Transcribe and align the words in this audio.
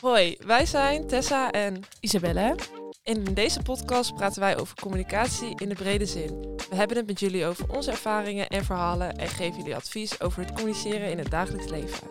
Hoi, 0.00 0.36
wij 0.46 0.66
zijn 0.66 1.06
Tessa 1.06 1.50
en 1.50 1.82
Isabelle. 2.00 2.54
in 3.02 3.24
deze 3.24 3.62
podcast 3.62 4.14
praten 4.14 4.40
wij 4.40 4.58
over 4.58 4.76
communicatie 4.80 5.52
in 5.56 5.68
de 5.68 5.74
brede 5.74 6.06
zin. 6.06 6.56
We 6.70 6.76
hebben 6.76 6.96
het 6.96 7.06
met 7.06 7.20
jullie 7.20 7.46
over 7.46 7.76
onze 7.76 7.90
ervaringen 7.90 8.48
en 8.48 8.64
verhalen 8.64 9.16
en 9.16 9.28
geven 9.28 9.56
jullie 9.56 9.74
advies 9.74 10.20
over 10.20 10.42
het 10.42 10.52
communiceren 10.52 11.10
in 11.10 11.18
het 11.18 11.30
dagelijks 11.30 11.70
leven. 11.70 12.08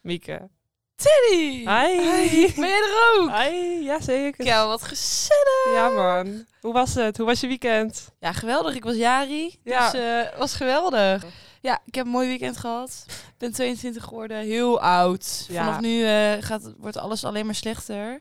Mieke. 0.00 0.48
Teddy! 0.96 1.56
Hi. 1.58 2.52
Ben 2.56 2.68
jij 2.68 2.78
er 2.78 3.18
ook? 3.18 3.30
Hi, 3.30 3.84
ja 3.84 4.00
zeker. 4.00 4.44
Ja, 4.44 4.66
wat 4.66 4.82
gezellig. 4.82 5.74
Ja 5.74 5.88
man, 5.88 6.46
hoe 6.60 6.72
was 6.72 6.94
het? 6.94 7.16
Hoe 7.16 7.26
was 7.26 7.40
je 7.40 7.46
weekend? 7.46 8.08
Ja, 8.20 8.32
geweldig. 8.32 8.74
Ik 8.74 8.84
was 8.84 8.96
Jari. 8.96 9.58
Ja. 9.64 9.90
Dus 9.90 10.00
eh 10.00 10.38
was 10.38 10.54
geweldig. 10.54 11.24
Ja, 11.64 11.80
ik 11.84 11.94
heb 11.94 12.04
een 12.04 12.10
mooi 12.10 12.28
weekend 12.28 12.56
gehad. 12.56 13.04
Ik 13.08 13.34
ben 13.38 13.52
22 13.52 14.04
geworden. 14.04 14.38
Heel 14.38 14.80
oud. 14.80 15.46
Ja. 15.48 15.64
Vanaf 15.64 15.80
nu 15.80 16.04
eh, 16.04 16.32
gaat, 16.40 16.72
wordt 16.78 16.96
alles 16.96 17.24
alleen 17.24 17.44
maar 17.46 17.54
slechter. 17.54 18.20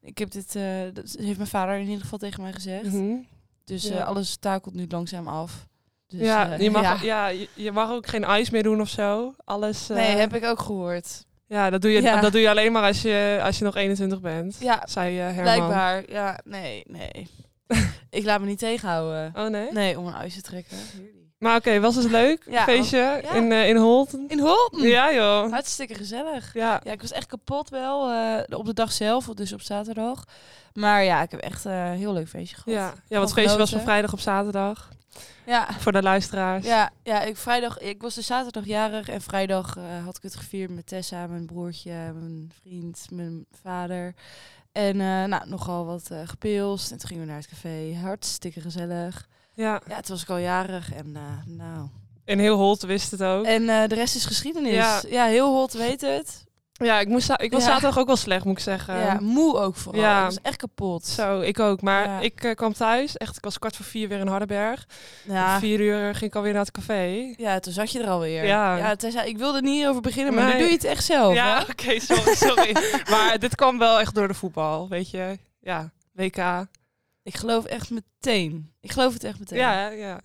Ik 0.00 0.18
heb 0.18 0.30
dit, 0.30 0.56
eh, 0.56 0.62
dat 0.92 1.16
heeft 1.18 1.36
mijn 1.36 1.48
vader 1.48 1.74
in 1.74 1.86
ieder 1.86 2.00
geval 2.00 2.18
tegen 2.18 2.42
mij 2.42 2.52
gezegd. 2.52 2.84
Mhm. 2.92 3.14
Dus 3.64 3.82
Ja. 3.82 3.96
eh, 3.98 4.06
alles 4.06 4.36
takelt 4.36 4.74
nu 4.74 4.86
langzaam 4.88 5.28
af. 5.28 5.66
Dus, 6.06 6.20
ja, 6.20 6.54
je 6.54 6.70
mag, 6.70 7.02
ja. 7.02 7.28
ja. 7.28 7.46
je, 7.54 7.72
mag 7.72 7.90
ook 7.90 8.06
geen 8.06 8.24
ijs 8.24 8.50
meer 8.50 8.62
doen 8.62 8.80
of 8.80 8.88
zo. 8.88 9.34
Alles. 9.44 9.86
Nee, 9.86 10.16
heb 10.16 10.34
ik 10.34 10.44
ook 10.44 10.60
gehoord. 10.60 11.24
Ja, 11.46 11.70
dat 11.70 11.82
doe 11.82 11.90
je, 11.90 12.02
Ja. 12.02 12.20
dat 12.20 12.32
doe 12.32 12.40
je 12.40 12.50
alleen 12.50 12.72
maar 12.72 12.82
als 12.82 13.02
je, 13.02 13.40
als 13.42 13.58
je 13.58 13.64
nog 13.64 13.76
21 13.76 14.20
bent. 14.20 14.56
Ja, 14.60 14.82
zei 14.86 15.16
Herman. 15.16 15.42
blijkbaar. 15.42 16.10
Ja, 16.10 16.40
nee, 16.44 16.82
nee. 16.86 17.28
ik 18.10 18.24
laat 18.24 18.40
me 18.40 18.46
niet 18.46 18.58
tegenhouden. 18.58 19.32
Oh 19.36 19.48
nee? 19.50 19.72
Nee, 19.72 19.98
om 19.98 20.06
een 20.06 20.14
ijs 20.14 20.34
te 20.34 20.42
trekken. 20.42 20.76
Maar 21.40 21.56
oké, 21.56 21.80
was 21.80 21.94
het 21.94 22.10
leuk? 22.10 22.44
Ja, 22.50 22.64
Feestje 22.64 22.96
ja. 22.98 23.34
in, 23.34 23.52
eh 23.52 23.68
in 23.68 23.76
Holten? 23.76 24.24
In 24.28 24.38
Holten? 24.38 24.88
Ja 24.88 25.12
joh. 25.14 25.50
Hartstikke 25.50 25.94
gezellig. 25.94 26.54
Ja. 26.54 26.80
Ja, 26.84 26.92
ik 26.92 27.00
was 27.00 27.12
echt 27.12 27.26
kapot 27.26 27.68
wel 27.68 28.10
eh, 28.10 28.58
op 28.58 28.66
de 28.66 28.72
dag 28.72 28.92
zelf, 28.92 29.24
dus 29.24 29.52
op 29.52 29.60
zaterdag. 29.60 30.24
Maar 30.74 31.04
ja, 31.04 31.22
ik 31.22 31.30
heb 31.30 31.40
echt 31.40 31.66
eh, 31.66 31.90
een 31.90 31.96
heel 31.96 32.12
leuk 32.12 32.28
feestje 32.28 32.56
gehad. 32.56 32.78
Ja, 32.78 32.86
ja 33.08 33.16
want 33.18 33.30
het 33.30 33.38
feestje 33.38 33.58
was 33.58 33.70
van 33.70 33.80
vrijdag 33.80 34.12
op 34.12 34.20
zaterdag. 34.20 34.88
Ja, 35.46 35.68
Voor 35.78 35.92
de 35.92 36.02
luisteraars. 36.02 36.66
ja, 36.66 36.90
ja 37.02 37.22
ik, 37.22 37.36
vrijdag, 37.36 37.78
ik 37.78 38.02
was 38.02 38.14
de 38.14 38.22
zaterdag 38.22 38.64
jarig 38.64 39.08
en 39.08 39.20
vrijdag 39.20 39.76
had 40.04 40.16
ik 40.16 40.22
het 40.22 40.36
gevierd 40.36 40.70
met 40.70 40.86
Tessa, 40.86 41.26
mijn 41.26 41.46
broertje, 41.46 41.92
mijn 41.92 42.52
vriend, 42.62 43.06
mijn 43.10 43.46
vader. 43.62 44.14
En 44.72 44.96
nou, 45.28 45.48
nogal 45.48 45.86
wat 45.86 46.10
gepilst. 46.24 46.90
En 46.90 46.98
toen 46.98 47.08
gingen 47.08 47.24
we 47.24 47.30
naar 47.30 47.40
het 47.40 47.48
café. 47.48 47.96
Hartstikke 48.02 48.60
gezellig. 48.60 49.28
Ja. 49.60 49.80
Ja, 49.88 50.00
toen 50.00 50.14
was 50.14 50.22
ik 50.22 50.28
al 50.30 50.36
jarig 50.38 50.92
en 50.94 51.16
eh, 51.16 51.22
nou... 51.56 51.88
En 52.24 52.38
heel 52.38 52.56
Holt 52.56 52.82
wist 52.82 53.10
het 53.10 53.22
ook. 53.22 53.44
En 53.44 53.68
eh, 53.68 53.88
de 53.88 53.94
rest 53.94 54.14
is 54.14 54.24
geschiedenis. 54.24 54.72
Ja. 54.72 55.00
Ja, 55.08 55.24
heel 55.24 55.54
hot 55.54 55.72
weet 55.72 56.00
het. 56.00 56.44
Ja, 56.72 57.00
ik, 57.00 57.08
moest, 57.08 57.30
ik 57.36 57.52
was 57.52 57.62
Ja. 57.64 57.68
zaterdag 57.68 57.98
ook 57.98 58.06
wel 58.06 58.16
slecht, 58.16 58.44
moet 58.44 58.56
ik 58.56 58.62
zeggen. 58.62 58.98
ja, 58.98 59.18
moe 59.20 59.56
ook 59.58 59.76
vooral. 59.76 60.00
ja. 60.02 60.18
Ik 60.18 60.24
was 60.24 60.38
echt 60.42 60.56
kapot. 60.56 61.06
Zo, 61.06 61.40
ik 61.40 61.58
ook. 61.60 61.82
Maar 61.82 62.04
Ja. 62.04 62.20
ik 62.20 62.44
eh, 62.44 62.54
kwam 62.54 62.72
thuis. 62.72 63.16
Echt, 63.16 63.36
ik 63.36 63.44
was 63.44 63.58
kwart 63.58 63.76
voor 63.76 63.84
vier 63.84 64.08
weer 64.08 64.18
in 64.18 64.26
Hardenberg. 64.26 64.86
Ja. 65.24 65.54
Om 65.54 65.60
vier 65.60 65.80
uur 65.80 66.14
ging 66.14 66.30
ik 66.30 66.34
alweer 66.36 66.52
naar 66.52 66.62
het 66.62 66.70
café. 66.70 67.34
Ja, 67.36 67.58
toen 67.60 67.72
zat 67.72 67.92
je 67.92 68.02
er 68.02 68.08
alweer. 68.10 68.44
Ja. 68.44 68.76
ja 68.76 68.96
Tessa, 68.96 69.22
ik 69.22 69.38
wilde 69.38 69.56
er 69.56 69.62
niet 69.64 69.86
over 69.86 70.00
beginnen, 70.02 70.34
maar 70.34 70.44
Nee. 70.44 70.52
nu 70.52 70.58
doe 70.58 70.68
je 70.68 70.74
het 70.74 70.84
echt 70.84 71.04
zelf. 71.04 71.34
ja, 71.34 71.64
oké, 71.70 72.00
sorry, 72.00 72.34
sorry. 72.34 72.72
maar 73.10 73.38
dit 73.38 73.54
kwam 73.54 73.78
wel 73.78 74.00
echt 74.00 74.14
door 74.14 74.28
de 74.28 74.34
voetbal, 74.34 74.88
weet 74.88 75.10
je. 75.10 75.38
Ja, 75.60 75.90
WK. 76.12 76.66
Ik 77.22 77.36
geloof 77.36 77.64
echt 77.64 77.90
meteen. 77.90 78.72
Ik 78.80 78.90
geloof 78.92 79.12
het 79.12 79.24
echt 79.24 79.38
meteen. 79.38 79.58
Ja, 79.58 79.88
ja. 79.88 80.20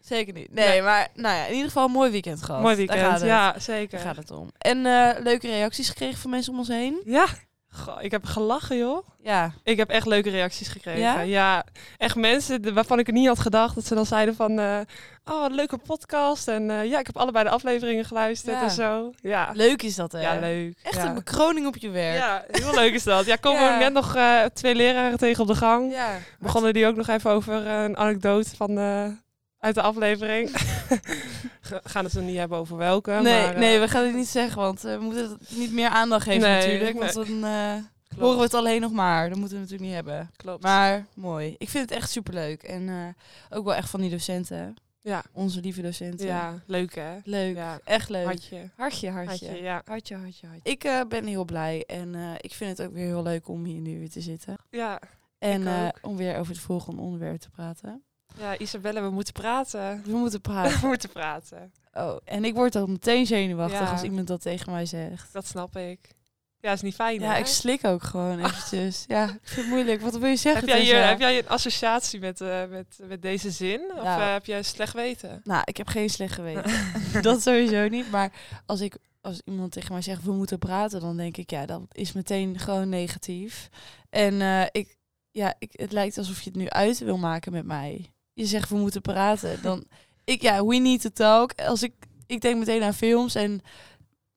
Zeker 0.00 0.34
niet. 0.34 0.52
Nee, 0.52 0.68
Nee. 0.68 0.82
maar 0.82 1.08
nou 1.14 1.36
ja, 1.36 1.44
in 1.46 1.52
ieder 1.52 1.66
geval 1.66 1.84
een 1.84 1.90
mooi 1.92 2.10
weekend 2.10 2.42
gehad. 2.42 2.62
Mooi 2.62 2.76
Daar 2.76 2.86
weekend. 2.86 3.10
gaat 3.10 3.20
het. 3.20 3.28
Ja, 3.28 3.52
Daar 3.52 3.60
zeker. 3.60 3.98
gaat 3.98 4.16
het 4.16 4.30
om. 4.30 4.50
En 4.58 4.86
eh, 4.86 5.22
leuke 5.22 5.46
reacties 5.46 5.88
gekregen 5.88 6.18
van 6.18 6.30
mensen 6.30 6.52
om 6.52 6.58
ons 6.58 6.68
heen. 6.68 7.02
Ja. 7.04 7.26
Goh, 7.78 8.02
ik 8.02 8.10
heb 8.10 8.24
gelachen, 8.24 8.78
joh. 8.78 9.06
Ja. 9.22 9.52
Ik 9.62 9.76
heb 9.76 9.90
echt 9.90 10.06
leuke 10.06 10.30
reacties 10.30 10.68
gekregen. 10.68 11.00
Ja? 11.00 11.20
Ja, 11.20 11.64
echt 11.98 12.16
mensen 12.16 12.74
waarvan 12.74 12.98
ik 12.98 13.06
het 13.06 13.14
niet 13.14 13.26
had 13.26 13.38
gedacht. 13.38 13.74
Dat 13.74 13.86
ze 13.86 13.94
dan 13.94 14.06
zeiden 14.06 14.34
van, 14.34 14.58
eh, 14.58 14.78
oh, 15.24 15.44
een 15.44 15.54
leuke 15.54 15.78
podcast. 15.78 16.48
En 16.48 16.70
eh, 16.70 16.84
ja, 16.84 16.98
ik 16.98 17.06
heb 17.06 17.16
allebei 17.16 17.44
de 17.44 17.50
afleveringen 17.50 18.04
geluisterd 18.04 18.56
Ja. 18.56 18.62
en 18.62 18.70
zo. 18.70 19.12
Ja, 19.20 19.50
Leuk 19.54 19.82
is 19.82 19.94
dat, 19.94 20.12
hè? 20.12 20.20
ja 20.20 20.38
leuk. 20.40 20.78
Echt 20.82 21.02
een 21.04 21.14
bekroning 21.14 21.66
op 21.66 21.76
je 21.76 21.90
werk. 21.90 22.16
Ja, 22.18 22.44
heel 22.50 22.74
leuk 22.74 22.94
is 22.94 23.02
dat. 23.02 23.26
Ja, 23.26 23.36
komen 23.46 23.72
we 23.72 23.78
net 23.78 23.92
nog 23.92 24.14
eh, 24.14 24.44
twee 24.54 24.74
leraren 24.74 25.18
tegen 25.18 25.42
op 25.42 25.48
de 25.48 25.54
gang. 25.54 25.92
Ja. 25.92 26.08
Begonnen 26.38 26.72
die 26.72 26.86
ook 26.86 26.96
nog 26.96 27.08
even 27.08 27.30
over 27.30 27.66
een 27.66 27.96
anekdote 27.96 28.56
van 28.56 28.78
uit 29.60 29.74
de 29.74 29.82
aflevering. 29.82 30.50
Gaan 31.84 32.04
het 32.04 32.14
er 32.14 32.22
niet 32.22 32.36
hebben 32.36 32.58
over 32.58 32.76
welke. 32.76 33.10
Nee, 33.10 33.22
maar, 33.22 33.54
eh, 33.54 33.58
nee, 33.60 33.80
we 33.80 33.88
gaan 33.88 34.04
het 34.04 34.14
niet 34.14 34.28
zeggen, 34.28 34.62
want 34.62 34.84
eh, 34.84 34.96
we 34.96 35.02
moeten 35.02 35.30
het 35.30 35.56
niet 35.56 35.72
meer 35.72 35.88
aandacht 35.88 36.22
geven 36.24 36.40
Nee, 36.48 36.56
natuurlijk. 36.56 36.98
Want 36.98 37.14
dan 37.14 37.44
eh, 37.44 37.74
horen 38.18 38.36
we 38.36 38.42
het 38.42 38.54
alleen 38.54 38.80
nog 38.80 38.92
maar. 38.92 39.28
Dat 39.28 39.38
moeten 39.38 39.56
we 39.56 39.62
natuurlijk 39.62 39.90
niet 39.90 39.94
hebben. 40.04 40.30
Klopt. 40.36 40.62
Maar 40.62 41.06
mooi. 41.14 41.54
Ik 41.58 41.68
vind 41.68 41.90
het 41.90 41.98
echt 41.98 42.10
superleuk. 42.10 42.62
En 42.62 43.14
ook 43.50 43.64
wel 43.64 43.74
echt 43.74 43.90
van 43.90 44.00
die 44.00 44.10
docenten. 44.10 44.74
ja. 45.00 45.22
Onze 45.32 45.60
lieve 45.60 45.82
docenten. 45.82 46.26
ja, 46.26 46.62
leuk 46.66 46.94
hè? 46.94 47.18
Leuk. 47.24 47.56
Ja. 47.56 47.80
Echt 47.84 48.08
leuk. 48.08 48.24
Hartje. 48.24 48.70
Hartje, 48.76 49.10
hartje. 49.10 49.46
Hartje, 49.46 49.62
ja. 49.62 49.82
Hartje, 49.84 50.16
hartje, 50.16 50.46
hartje. 50.46 50.70
Ik 50.70 51.08
ben 51.08 51.26
heel 51.26 51.44
blij 51.44 51.84
en 51.86 52.14
ik 52.40 52.54
vind 52.54 52.78
het 52.78 52.86
ook 52.86 52.94
weer 52.94 53.06
heel 53.06 53.22
leuk 53.22 53.48
om 53.48 53.64
hier 53.64 53.80
nu 53.80 53.98
weer 53.98 54.10
te 54.10 54.20
zitten. 54.20 54.56
Ja. 54.70 55.00
En 55.38 55.92
om 56.00 56.16
weer 56.16 56.36
over 56.38 56.52
het 56.52 56.62
volgende 56.62 57.02
onderwerp 57.02 57.40
te 57.40 57.50
praten. 57.50 58.02
Ja, 58.38 58.58
Isabelle, 58.58 59.00
we 59.00 59.10
moeten 59.10 59.32
praten. 59.32 60.02
We 60.04 60.16
moeten 60.16 60.40
praten. 60.40 60.80
We 60.80 60.86
moeten 60.86 61.08
praten. 61.10 61.72
Oh, 61.94 62.16
en 62.24 62.44
ik 62.44 62.54
word 62.54 62.76
al 62.76 62.86
meteen 62.86 63.26
zenuwachtig 63.26 63.80
Ja. 63.80 63.90
als 63.90 64.02
iemand 64.02 64.26
dat 64.26 64.40
tegen 64.42 64.72
mij 64.72 64.86
zegt. 64.86 65.32
Dat 65.32 65.46
snap 65.46 65.76
ik. 65.76 66.16
Ja, 66.60 66.72
is 66.72 66.80
niet 66.80 66.94
fijn 66.94 67.20
Ja, 67.20 67.32
hè? 67.32 67.38
ik 67.38 67.46
slik 67.46 67.84
ook 67.84 68.02
gewoon 68.02 68.38
eventjes. 68.44 69.04
ja, 69.08 69.24
ik 69.24 69.38
vind 69.42 69.56
het 69.56 69.66
moeilijk. 69.68 70.00
Wat 70.00 70.16
wil 70.18 70.28
je 70.28 70.36
zeggen? 70.36 70.60
heb, 70.60 70.68
jij 70.76 70.80
hier, 70.84 71.06
heb 71.06 71.18
jij 71.18 71.38
een 71.38 71.48
associatie 71.48 72.20
met, 72.20 72.40
eh, 72.40 72.64
met, 72.66 72.98
met 73.08 73.22
deze 73.22 73.50
zin? 73.50 73.80
Of 73.96 74.02
Ja. 74.02 74.26
eh, 74.26 74.32
heb 74.32 74.46
jij 74.46 74.62
slecht 74.62 74.92
weten? 74.94 75.40
Nou, 75.44 75.62
ik 75.64 75.76
heb 75.76 75.88
geen 75.88 76.10
slecht 76.10 76.34
geweten. 76.34 76.72
dat 77.22 77.42
sowieso 77.42 77.88
niet. 77.88 78.10
Maar 78.10 78.32
als, 78.66 78.80
ik, 78.80 78.96
als 79.20 79.40
iemand 79.44 79.72
tegen 79.72 79.92
mij 79.92 80.02
zegt, 80.02 80.22
we 80.24 80.32
moeten 80.32 80.58
praten, 80.58 81.00
dan 81.00 81.16
denk 81.16 81.36
ik, 81.36 81.50
ja, 81.50 81.66
dat 81.66 81.82
is 81.92 82.12
meteen 82.12 82.58
gewoon 82.58 82.88
negatief. 82.88 83.68
En 84.10 84.40
eh, 84.40 84.62
ik, 84.70 84.96
ja, 85.30 85.54
ik, 85.58 85.70
het 85.72 85.92
lijkt 85.92 86.18
alsof 86.18 86.40
je 86.40 86.50
het 86.50 86.58
nu 86.58 86.68
uit 86.68 86.98
wil 86.98 87.18
maken 87.18 87.52
met 87.52 87.64
mij. 87.64 88.12
Je 88.38 88.46
zegt, 88.46 88.68
we 88.68 88.76
moeten 88.76 89.00
praten. 89.00 89.62
Dan, 89.62 89.84
ik, 90.24 90.42
ja, 90.42 90.64
we 90.64 90.76
need 90.76 91.00
to 91.00 91.08
talk. 91.12 91.52
Als 91.60 91.82
ik, 91.82 91.92
ik 92.26 92.40
denk 92.40 92.58
meteen 92.58 92.82
aan 92.82 92.94
films 92.94 93.34
en 93.34 93.60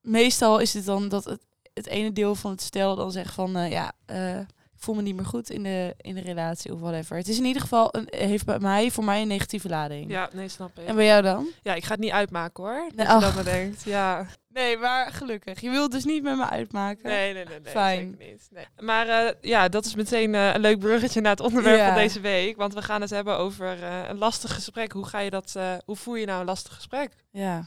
meestal 0.01 0.59
is 0.59 0.73
het 0.73 0.85
dan 0.85 1.09
dat 1.09 1.25
het, 1.25 1.41
het 1.73 1.87
ene 1.87 2.11
deel 2.11 2.35
van 2.35 2.51
het 2.51 2.61
stel 2.61 2.95
dan 2.95 3.11
zegt 3.11 3.33
van, 3.33 3.55
eh, 3.55 3.71
ja, 3.71 3.91
eh, 4.05 4.39
ik 4.39 4.87
voel 4.87 4.95
me 4.95 5.01
niet 5.01 5.15
meer 5.15 5.25
goed 5.25 5.49
in 5.49 5.63
de, 5.63 5.93
in 5.97 6.15
de 6.15 6.21
relatie 6.21 6.73
of 6.73 6.79
whatever. 6.79 7.17
Het 7.17 7.27
is 7.27 7.37
in 7.37 7.45
ieder 7.45 7.61
geval, 7.61 7.95
een, 7.95 8.07
heeft 8.09 8.45
bij 8.45 8.59
mij, 8.59 8.91
voor 8.91 9.03
mij 9.03 9.21
een 9.21 9.27
negatieve 9.27 9.69
lading. 9.69 10.11
Ja, 10.11 10.29
nee, 10.33 10.47
snap 10.47 10.79
ik. 10.79 10.85
En 10.87 10.95
bij 10.95 11.05
jou 11.05 11.21
dan? 11.21 11.47
Ja, 11.61 11.73
ik 11.75 11.83
ga 11.83 11.91
het 11.91 11.99
niet 11.99 12.11
uitmaken 12.11 12.63
hoor. 12.63 12.83
Dat 12.95 13.07
Nee, 13.07 13.15
je 13.15 13.21
dat 13.21 13.35
maar 13.35 13.43
denkt. 13.43 13.83
Ja. 13.83 14.25
Nee, 14.53 14.77
maar 14.77 15.11
gelukkig. 15.11 15.61
Je 15.61 15.69
wilt 15.69 15.91
dus 15.91 16.03
niet 16.05 16.23
met 16.23 16.37
me 16.37 16.49
uitmaken. 16.49 17.09
Nee, 17.09 17.33
nee, 17.33 17.45
nee. 17.45 17.59
nee 17.59 17.71
Fijn. 17.71 18.11
zeker 18.19 18.31
niet. 18.31 18.47
Nee. 18.51 18.65
Maar 18.79 19.07
eh, 19.07 19.33
ja, 19.41 19.69
dat 19.69 19.85
is 19.85 19.95
meteen 19.95 20.35
eh, 20.35 20.53
een 20.53 20.61
leuk 20.61 20.79
bruggetje 20.79 21.21
naar 21.21 21.31
het 21.31 21.39
onderwerp 21.39 21.77
Ja. 21.77 21.85
van 21.87 21.95
deze 21.95 22.19
week. 22.19 22.57
Want 22.57 22.73
we 22.73 22.81
gaan 22.81 23.01
het 23.01 23.09
hebben 23.09 23.37
over 23.37 23.83
eh, 23.83 23.99
een 24.09 24.17
lastig 24.17 24.53
gesprek. 24.53 24.91
Hoe 24.91 25.05
ga 25.05 25.19
je 25.19 25.29
dat, 25.29 25.53
eh, 25.55 25.73
hoe 25.85 25.95
voer 25.95 26.19
je 26.19 26.25
nou 26.25 26.39
een 26.39 26.45
lastig 26.45 26.73
gesprek? 26.75 27.11
Ja, 27.31 27.65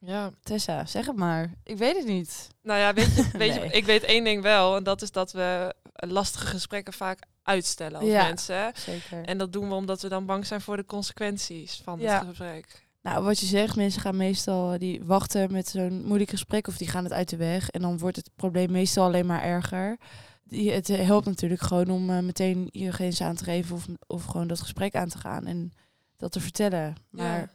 Ja. 0.00 0.30
Tessa, 0.42 0.84
zeg 0.86 1.06
het 1.06 1.16
maar. 1.16 1.50
Ik 1.64 1.76
weet 1.76 1.96
het 1.96 2.06
niet. 2.06 2.48
Nou 2.62 2.80
ja, 2.80 2.92
weet 2.92 3.14
je, 3.16 3.28
weet 3.38 3.54
Nee. 3.54 3.64
je, 3.64 3.70
ik 3.76 3.84
weet 3.84 4.02
één 4.02 4.24
ding 4.24 4.42
wel. 4.42 4.76
En 4.76 4.82
dat 4.82 5.02
is 5.02 5.10
dat 5.10 5.32
we 5.32 5.74
lastige 5.94 6.46
gesprekken 6.46 6.92
vaak 6.92 7.18
uitstellen 7.42 8.00
als 8.00 8.08
Ja. 8.08 8.22
mensen. 8.26 8.72
Zeker. 8.74 9.24
En 9.24 9.38
dat 9.38 9.52
doen 9.52 9.68
we 9.68 9.74
omdat 9.74 10.02
we 10.02 10.08
dan 10.08 10.26
bang 10.26 10.46
zijn 10.46 10.60
voor 10.60 10.76
de 10.76 10.84
consequenties 10.86 11.80
van 11.84 12.00
Ja. 12.00 12.18
het 12.18 12.28
gesprek. 12.28 12.83
Nou, 13.04 13.24
wat 13.24 13.38
je 13.38 13.46
zegt, 13.46 13.76
mensen 13.76 14.00
gaan 14.00 14.16
meestal, 14.16 14.78
die 14.78 15.04
wachten 15.04 15.52
met 15.52 15.68
zo'n 15.68 16.04
moeilijk 16.04 16.30
gesprek 16.30 16.66
of 16.68 16.76
die 16.76 16.88
gaan 16.88 17.04
het 17.04 17.12
uit 17.12 17.28
de 17.28 17.36
weg. 17.36 17.70
En 17.70 17.80
dan 17.80 17.98
wordt 17.98 18.16
het 18.16 18.30
probleem 18.36 18.70
meestal 18.72 19.04
alleen 19.04 19.26
maar 19.26 19.42
erger. 19.42 19.96
Die, 20.44 20.70
het 20.72 20.88
eh, 20.88 21.06
helpt 21.06 21.26
natuurlijk 21.26 21.60
gewoon 21.62 21.90
om 21.90 22.10
eh, 22.10 22.18
meteen 22.18 22.68
je 22.70 22.92
grenzen 22.92 23.26
aan 23.26 23.34
te 23.36 23.44
geven 23.44 23.76
of, 23.76 23.86
of 24.06 24.24
gewoon 24.24 24.46
dat 24.46 24.60
gesprek 24.60 24.94
aan 24.94 25.08
te 25.08 25.18
gaan 25.18 25.46
en 25.46 25.72
dat 26.16 26.32
te 26.32 26.40
vertellen. 26.40 26.94
Maar 27.10 27.38
Ja. 27.38 27.50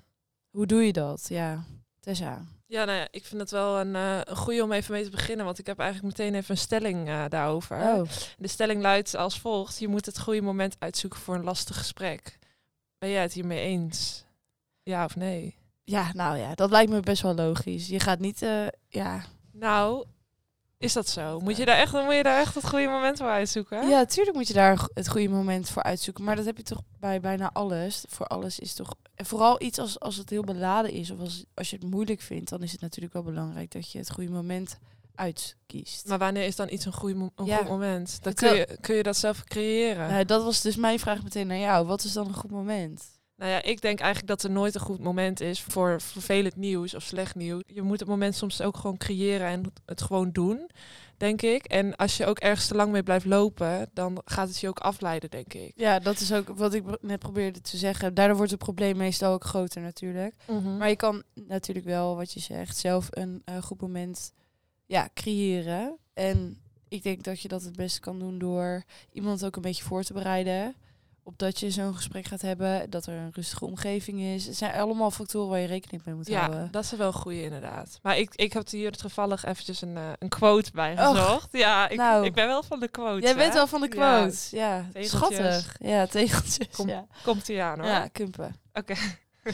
hoe 0.50 0.66
doe 0.66 0.86
je 0.86 0.94
dat? 0.94 1.26
Ja, 1.30 1.64
Tessa. 2.00 2.42
Ja, 2.66 2.86
nou 2.86 2.98
ja, 2.98 3.08
ik 3.12 3.26
vind 3.26 3.42
het 3.42 3.52
wel 3.52 3.80
een, 3.80 3.96
eh 3.96 4.20
een 4.24 4.36
goede 4.36 4.64
om 4.64 4.72
even 4.72 4.94
mee 4.94 5.04
te 5.04 5.10
beginnen. 5.10 5.46
Want 5.46 5.60
ik 5.60 5.66
heb 5.66 5.80
eigenlijk 5.80 6.18
meteen 6.18 6.36
even 6.36 6.52
een 6.52 6.58
stelling 6.62 7.28
daarover. 7.28 7.78
Oh, 7.78 8.02
De 8.38 8.48
stelling 8.48 8.82
luidt 8.82 9.16
als 9.16 9.40
volgt. 9.40 9.80
Je 9.80 9.88
moet 9.88 10.06
het 10.06 10.20
goede 10.20 10.42
moment 10.42 10.76
uitzoeken 10.80 11.20
voor 11.20 11.36
een 11.36 11.44
lastig 11.44 11.78
gesprek. 11.78 12.40
Ben 12.98 13.10
jij 13.10 13.22
het 13.22 13.34
hiermee 13.34 13.60
eens? 13.60 14.24
Ja 14.90 15.06
of 15.06 15.16
nee? 15.16 15.56
ja, 15.84 16.12
nou 16.14 16.38
ja, 16.38 16.56
dat 16.56 16.70
lijkt 16.70 16.92
me 16.92 17.00
best 17.00 17.22
wel 17.22 17.36
logisch. 17.36 17.88
Je 17.88 18.00
gaat 18.00 18.20
niet, 18.20 18.42
eh, 18.42 18.68
ja, 18.88 19.24
Nou, 19.52 20.06
is 20.78 20.94
dat 20.94 21.08
zo? 21.08 21.40
Moet 21.40 21.58
je 21.58 21.66
daar 21.66 21.78
echt, 21.78 21.94
moet 21.94 22.14
je 22.16 22.24
daar 22.24 22.40
echt 22.40 22.56
het 22.56 22.68
goede 22.70 22.88
moment 22.88 23.18
voor 23.18 23.28
uitzoeken? 23.28 23.90
Ja, 23.90 24.06
tuurlijk 24.06 24.36
moet 24.36 24.48
je 24.48 24.54
daar 24.54 24.88
het 24.94 25.10
goede 25.10 25.30
moment 25.30 25.70
voor 25.70 25.84
uitzoeken. 25.84 26.24
Maar 26.24 26.36
dat 26.36 26.46
heb 26.46 26.58
je 26.58 26.64
toch 26.64 26.82
bij 27.00 27.20
bijna 27.20 27.50
alles. 27.54 28.06
Voor 28.08 28.26
alles 28.26 28.60
is 28.60 28.74
toch. 28.74 28.96
En 29.16 29.26
vooral 29.26 29.62
iets 29.62 29.80
als, 29.80 30.00
als 30.00 30.16
het 30.16 30.30
heel 30.30 30.44
beladen 30.44 30.92
is. 30.92 31.12
Of 31.12 31.20
als, 31.20 31.46
als 31.54 31.70
je 31.70 31.76
het 31.76 31.86
moeilijk 31.86 32.22
vindt, 32.22 32.50
dan 32.50 32.64
is 32.64 32.72
het 32.72 32.82
natuurlijk 32.82 33.14
wel 33.14 33.24
belangrijk 33.24 33.72
dat 33.72 33.92
je 33.92 33.98
het 33.98 34.12
goede 34.12 34.32
moment 34.32 34.78
uitkiest. 35.16 36.08
Maar 36.08 36.18
wanneer 36.18 36.46
is 36.46 36.56
dan 36.56 36.70
iets 36.70 36.86
een, 36.86 37.32
Ja. 37.46 37.58
goed 37.58 37.68
moment? 37.68 38.24
Dan 38.24 38.34
kun 38.34 38.56
je, 38.56 38.78
kun 38.82 38.96
je 38.96 39.04
dat 39.04 39.18
zelf 39.18 39.44
creëren. 39.44 40.10
Nou, 40.10 40.26
dat 40.26 40.44
was 40.44 40.62
dus 40.62 40.76
mijn 40.76 41.00
vraag 41.00 41.24
meteen 41.24 41.48
naar 41.48 41.58
jou. 41.58 41.86
Wat 41.86 42.04
is 42.04 42.14
dan 42.14 42.28
een 42.28 42.34
goed 42.34 42.52
moment? 42.52 43.19
Nou 43.40 43.52
ja, 43.52 43.64
ik 43.64 43.82
denk 43.82 44.00
eigenlijk 44.00 44.28
dat 44.28 44.44
er 44.44 44.52
nooit 44.52 44.76
een 44.76 44.82
goed 44.82 45.00
moment 45.00 45.42
is 45.42 45.62
voor 45.62 46.02
vervelend 46.02 46.56
nieuws 46.56 46.94
of 46.94 47.04
slecht 47.04 47.36
nieuws. 47.36 47.64
Je 47.68 47.82
moet 47.82 48.00
het 48.00 48.10
moment 48.10 48.36
soms 48.36 48.62
ook 48.62 48.78
gewoon 48.78 48.98
creëren 48.98 49.48
en 49.48 49.74
het 49.86 50.02
gewoon 50.02 50.32
doen, 50.32 50.70
denk 51.18 51.42
ik. 51.42 51.66
En 51.66 51.96
als 51.96 52.18
je 52.18 52.26
ook 52.26 52.40
ergens 52.40 52.68
te 52.68 52.76
lang 52.76 52.92
mee 52.92 53.04
blijft 53.04 53.26
lopen, 53.26 53.90
dan 53.94 54.22
gaat 54.26 54.48
het 54.48 54.60
je 54.60 54.68
ook 54.68 54.80
afleiden, 54.80 55.30
denk 55.30 55.54
ik. 55.54 55.72
Ja, 55.76 56.00
dat 56.00 56.20
is 56.20 56.34
ook 56.34 56.48
wat 56.48 56.74
ik 56.74 56.84
net 57.02 57.20
probeerde 57.20 57.62
te 57.62 57.78
zeggen. 57.78 58.14
Daardoor 58.14 58.38
wordt 58.38 58.52
het 58.52 58.60
probleem 58.60 58.98
meestal 58.98 59.34
ook 59.34 59.46
groter 59.46 59.82
natuurlijk. 59.82 60.36
Mhm. 60.48 60.78
Maar 60.78 60.90
je 60.90 60.96
kan 60.96 61.24
natuurlijk 61.34 61.86
wel, 61.86 62.16
wat 62.16 62.34
je 62.34 62.40
zegt, 62.40 62.78
zelf 62.78 63.08
een 63.10 63.42
eh, 63.46 63.62
goed 63.62 63.82
moment 63.82 64.34
ja, 64.86 65.10
creëren. 65.14 65.98
En 66.14 66.58
ik 66.88 67.04
denk 67.04 67.24
dat 67.24 67.42
je 67.42 67.48
dat 67.48 67.64
het 67.64 67.76
beste 67.76 68.00
kan 68.00 68.20
doen 68.20 68.38
door 68.38 68.84
iemand 69.12 69.46
ook 69.46 69.56
een 69.56 69.62
beetje 69.62 69.84
voor 69.84 70.04
te 70.04 70.14
bereiden. 70.14 70.76
Op 71.24 71.38
dat 71.38 71.60
je 71.60 71.72
zo'n 71.72 71.96
gesprek 71.96 72.26
gaat 72.26 72.42
hebben, 72.42 72.90
dat 72.90 73.06
er 73.06 73.14
een 73.14 73.32
rustige 73.34 73.66
omgeving 73.66 74.20
is. 74.20 74.46
Het 74.46 74.56
zijn 74.56 74.74
allemaal 74.74 75.12
factoren 75.12 75.50
waar 75.50 75.60
je 75.60 75.68
rekening 75.68 76.06
mee 76.06 76.16
moet 76.16 76.28
ja, 76.28 76.40
houden. 76.40 76.72
dat 76.72 76.84
is 76.84 76.92
wel 76.92 77.08
een 77.08 77.14
goede 77.14 77.44
inderdaad. 77.44 78.00
Maar 78.02 78.18
ik, 78.18 78.36
ik 78.36 78.54
heb 78.54 78.70
hier 78.70 78.92
toevallig 78.92 79.46
eventjes 79.46 79.82
een, 79.82 79.98
eh, 79.98 80.10
een 80.20 80.30
quote 80.30 80.72
bij 80.72 80.94
Och, 80.94 81.18
gezocht. 81.18 81.48
ja, 81.52 81.90
ik, 81.90 81.98
nou. 81.98 82.26
ik 82.26 82.34
ben 82.34 82.48
wel 82.48 82.64
van 82.64 82.80
de 82.80 82.88
quote. 82.88 83.22
Jij 83.22 83.36
bent 83.36 83.54
wel 83.54 83.68
van 83.68 83.82
de 83.82 83.88
quote. 83.88 84.38
Ja, 84.52 84.86
tegeltjes. 84.94 85.10
schattig. 85.10 85.76
Ja, 85.80 86.06
tegeltjes. 86.06 86.76
Kom- 86.76 86.88
ja. 86.88 87.08
Komt 87.24 87.50
ie 87.50 87.62
aan 87.62 87.80
hoor. 87.80 87.88
ja, 87.88 88.08
kumpen. 88.08 88.56
Oké. 88.74 88.96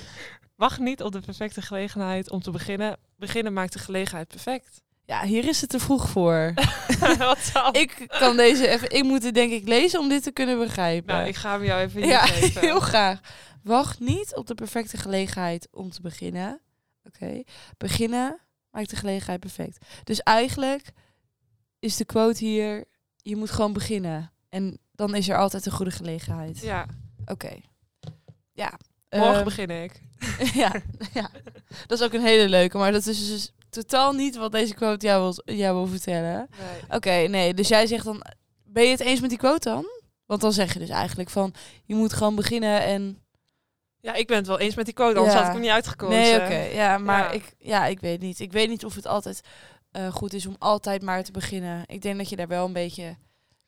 Wacht 0.56 0.80
niet 0.80 1.04
op 1.04 1.12
de 1.12 1.20
perfecte 1.20 1.62
gelegenheid 1.62 2.30
om 2.30 2.42
te 2.42 2.52
beginnen. 2.52 2.98
Beginnen 3.18 3.54
maakt 3.54 3.74
de 3.74 3.80
gelegenheid 3.80 4.28
perfect. 4.28 4.82
Ja, 5.06 5.24
hier 5.24 5.48
is 5.48 5.62
het 5.62 5.70
te 5.70 5.80
vroeg 5.80 6.10
voor. 6.10 6.54
Wat 7.18 7.50
dan? 7.54 7.74
ik 7.74 8.06
kan 8.08 8.38
deze 8.38 8.68
even. 8.68 8.92
Ik 8.92 9.04
moet 9.04 9.24
het 9.24 9.34
denk 9.34 9.52
ik 9.52 9.68
lezen 9.68 10.00
om 10.00 10.10
dit 10.10 10.24
te 10.24 10.32
kunnen 10.32 10.58
begrijpen. 10.60 11.16
Nou, 11.16 11.28
ik 11.28 11.36
ga 11.36 11.52
hem 11.52 11.64
jou 11.64 11.82
even 11.82 12.02
hier 12.02 12.10
ja, 12.10 12.26
geven. 12.26 12.62
heel 12.70 12.80
graag. 12.80 13.20
Wacht 13.64 14.00
niet 14.00 14.36
op 14.36 14.48
de 14.48 14.56
perfecte 14.56 14.98
gelegenheid 14.98 15.68
om 15.72 15.92
te 15.92 16.02
beginnen. 16.02 16.62
Oké. 17.04 17.44
Beginnen 17.78 18.40
maakt 18.72 18.90
de 18.90 18.96
gelegenheid 18.96 19.40
perfect. 19.40 19.86
Dus 20.04 20.20
eigenlijk 20.20 20.92
is 21.80 21.98
de 21.98 22.06
quote 22.06 22.46
hier: 22.46 22.86
je 23.18 23.36
moet 23.36 23.52
gewoon 23.52 23.74
beginnen. 23.74 24.32
En 24.50 24.80
dan 24.92 25.16
is 25.16 25.30
er 25.30 25.38
altijd 25.38 25.66
een 25.66 25.72
goede 25.72 25.92
gelegenheid. 25.92 26.62
Ja, 26.62 26.86
Oké. 27.26 27.56
Ja. 28.52 28.80
morgen 29.10 29.36
Ehm, 29.36 29.44
begin 29.44 29.70
ik. 29.70 30.02
ja, 30.64 30.72
ja, 31.14 31.30
dat 31.88 32.00
is 32.00 32.06
ook 32.06 32.14
een 32.14 32.22
hele 32.22 32.50
leuke. 32.50 32.78
Maar 32.78 32.92
dat 32.92 33.06
is 33.06 33.28
dus 33.28 33.52
totaal 33.76 34.14
niet 34.14 34.36
wat 34.36 34.52
deze 34.52 34.74
quote 34.74 35.06
jou 35.06 35.22
wil, 35.22 35.56
jou 35.56 35.76
wil 35.76 35.88
vertellen. 35.88 36.50
Nee. 36.60 36.98
Oké, 36.98 37.28
nee. 37.30 37.54
Dus 37.54 37.68
jij 37.68 37.88
zegt 37.88 38.06
dan... 38.06 38.26
Ben 38.64 38.84
je 38.84 38.90
het 38.90 39.00
eens 39.00 39.20
met 39.20 39.30
die 39.30 39.40
quote 39.40 39.70
dan? 39.70 39.86
Want 40.26 40.42
dan 40.42 40.54
zeg 40.54 40.74
je 40.74 40.80
dus 40.80 40.90
eigenlijk 40.90 41.30
van... 41.30 41.54
Je 41.84 41.96
moet 41.96 42.14
gewoon 42.14 42.36
beginnen 42.36 42.82
en... 42.82 43.20
Ja, 44.00 44.14
ik 44.14 44.28
ben 44.28 44.38
het 44.38 44.48
wel 44.48 44.60
eens 44.60 44.76
met 44.76 44.86
die 44.86 44.94
quote, 44.94 45.16
anders 45.18 45.34
Ja. 45.34 45.40
had 45.40 45.48
ik 45.48 45.54
hem 45.54 45.62
niet 45.62 45.72
uitgekozen. 45.72 46.20
Nee, 46.20 46.36
oké. 46.42 46.56
Ja, 46.56 46.98
maar 46.98 47.24
Ja. 47.24 47.32
Ik, 47.32 47.54
ja, 47.58 47.86
ik 47.86 48.00
weet 48.00 48.22
niet. 48.22 48.40
Ik 48.40 48.52
weet 48.52 48.70
niet 48.70 48.86
of 48.86 48.96
het 48.96 49.08
altijd 49.08 49.42
eh, 49.92 50.08
goed 50.14 50.34
is 50.34 50.46
om 50.46 50.56
altijd 50.60 51.02
maar 51.02 51.24
te 51.24 51.32
beginnen. 51.32 51.84
Ik 51.86 52.02
denk 52.02 52.18
dat 52.18 52.30
je 52.30 52.36
daar 52.36 52.48
wel 52.48 52.66
een 52.66 52.74
beetje 52.74 53.16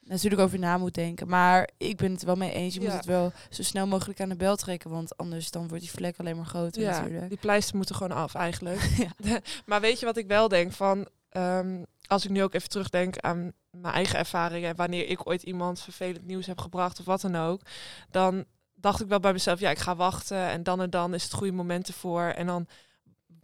natuurlijk 0.07 0.42
over 0.42 0.59
na 0.59 0.77
moet 0.77 0.94
denken. 0.94 1.27
Maar 1.27 1.69
ik 1.77 1.98
ben 1.98 2.12
het 2.12 2.24
wel 2.24 2.36
mee 2.36 2.51
eens. 2.51 2.74
Je 2.74 2.81
moet 2.81 2.92
het 2.92 3.06
wel 3.06 3.31
zo 3.50 3.63
snel 3.63 3.88
mogelijk 3.88 4.21
aan 4.21 4.30
de 4.30 4.36
bel 4.36 4.56
trekken. 4.56 4.89
Want 4.89 5.18
anders 5.18 5.51
dan 5.51 5.68
wordt 5.68 5.83
die 5.83 5.92
vlek 5.92 6.18
alleen 6.18 6.36
maar 6.36 6.45
groter 6.45 6.81
Ja, 6.81 7.00
natuurlijk. 7.00 7.30
die 7.30 7.38
pleister 7.38 7.75
moeten 7.75 7.95
gewoon 7.95 8.18
af 8.18 8.36
eigenlijk. 8.36 8.81
Ja. 9.24 9.39
maar 9.65 9.81
weet 9.81 10.00
je 10.00 10.06
wat 10.06 10.18
ik 10.18 10.27
wel 10.27 10.48
denk 10.48 10.71
van... 10.71 11.07
ehm, 11.30 11.83
als 12.07 12.24
ik 12.25 12.30
nu 12.31 12.44
ook 12.44 12.54
even 12.54 12.69
terugdenk 12.69 13.18
aan 13.18 13.51
mijn 13.71 13.94
eigen 13.94 14.19
ervaringen... 14.19 14.69
en 14.69 14.75
wanneer 14.75 15.07
ik 15.09 15.27
ooit 15.30 15.44
iemand 15.44 15.81
vervelend 15.81 16.25
nieuws 16.25 16.45
heb 16.45 16.60
gebracht 16.60 17.00
of 17.00 17.06
wat 17.06 17.21
dan 17.21 17.36
ook... 17.36 17.62
dan 18.10 18.45
dacht 18.75 19.01
ik 19.01 19.07
wel 19.07 19.19
bij 19.19 19.33
mezelf, 19.33 19.60
ja, 19.60 19.69
ik 19.69 19.80
ga 19.80 19.95
wachten... 19.95 20.38
en 20.38 20.63
dan 20.63 20.81
en 20.81 20.89
dan 20.89 21.13
is 21.13 21.24
het 21.24 21.33
goede 21.33 21.53
moment 21.53 21.88
ervoor. 21.88 22.24
En 22.24 22.45
dan 22.45 22.68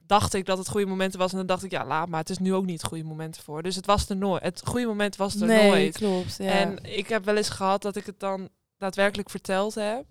dacht 0.05 0.33
ik 0.33 0.45
dat 0.45 0.57
het 0.57 0.69
goede 0.69 0.85
momenten 0.85 1.19
was... 1.19 1.31
en 1.31 1.37
dan 1.37 1.45
dacht 1.45 1.63
ik, 1.63 1.71
ja, 1.71 1.85
laat 1.85 2.07
maar, 2.07 2.19
het 2.19 2.29
is 2.29 2.37
nu 2.37 2.53
ook 2.53 2.65
niet 2.65 2.81
het 2.81 2.89
goede 2.89 3.03
moment 3.03 3.37
ervoor. 3.37 3.63
Dus 3.63 3.75
het 3.75 3.85
was 3.85 4.09
er 4.09 4.15
nooit. 4.15 4.43
Het 4.43 4.61
goede 4.65 4.85
moment 4.85 5.15
was 5.15 5.35
er 5.35 5.47
nee, 5.47 5.69
nooit. 5.69 5.97
klopt. 5.97 6.37
Ja. 6.37 6.51
En 6.51 6.83
ik 6.83 7.07
heb 7.07 7.25
wel 7.25 7.37
eens 7.37 7.49
gehad 7.49 7.81
dat 7.81 7.95
ik 7.95 8.05
het 8.05 8.19
dan 8.19 8.49
daadwerkelijk 8.77 9.29
verteld 9.29 9.75
heb... 9.75 10.05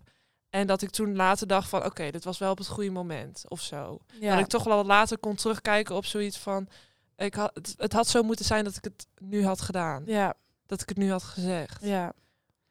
En 0.50 0.66
dat 0.66 0.82
ik 0.82 0.90
toen 0.90 1.16
later 1.16 1.46
dacht 1.46 1.68
van, 1.68 1.84
oké, 1.84 2.10
dit 2.10 2.24
was 2.24 2.38
wel 2.38 2.50
op 2.50 2.58
het 2.58 2.68
goede 2.68 2.90
moment 2.90 3.44
of 3.48 3.60
zo. 3.60 3.98
ja. 4.20 4.30
Dat 4.30 4.44
ik 4.44 4.46
toch 4.46 4.64
wel 4.64 4.76
wat 4.76 4.86
later 4.86 5.18
kon 5.18 5.34
terugkijken 5.34 5.96
op 5.96 6.04
zoiets 6.04 6.38
van... 6.38 6.68
Ik 7.16 7.34
had, 7.34 7.50
het, 7.54 7.74
het 7.76 7.92
had 7.92 8.08
zo 8.08 8.22
moeten 8.22 8.44
zijn 8.44 8.64
dat 8.64 8.76
ik 8.76 8.84
het 8.84 9.06
nu 9.18 9.44
had 9.44 9.60
gedaan. 9.60 10.02
ja, 10.06 10.34
Dat 10.66 10.80
ik 10.80 10.88
het 10.88 10.98
nu 10.98 11.10
had 11.10 11.22
gezegd. 11.22 11.84
ja. 11.84 12.12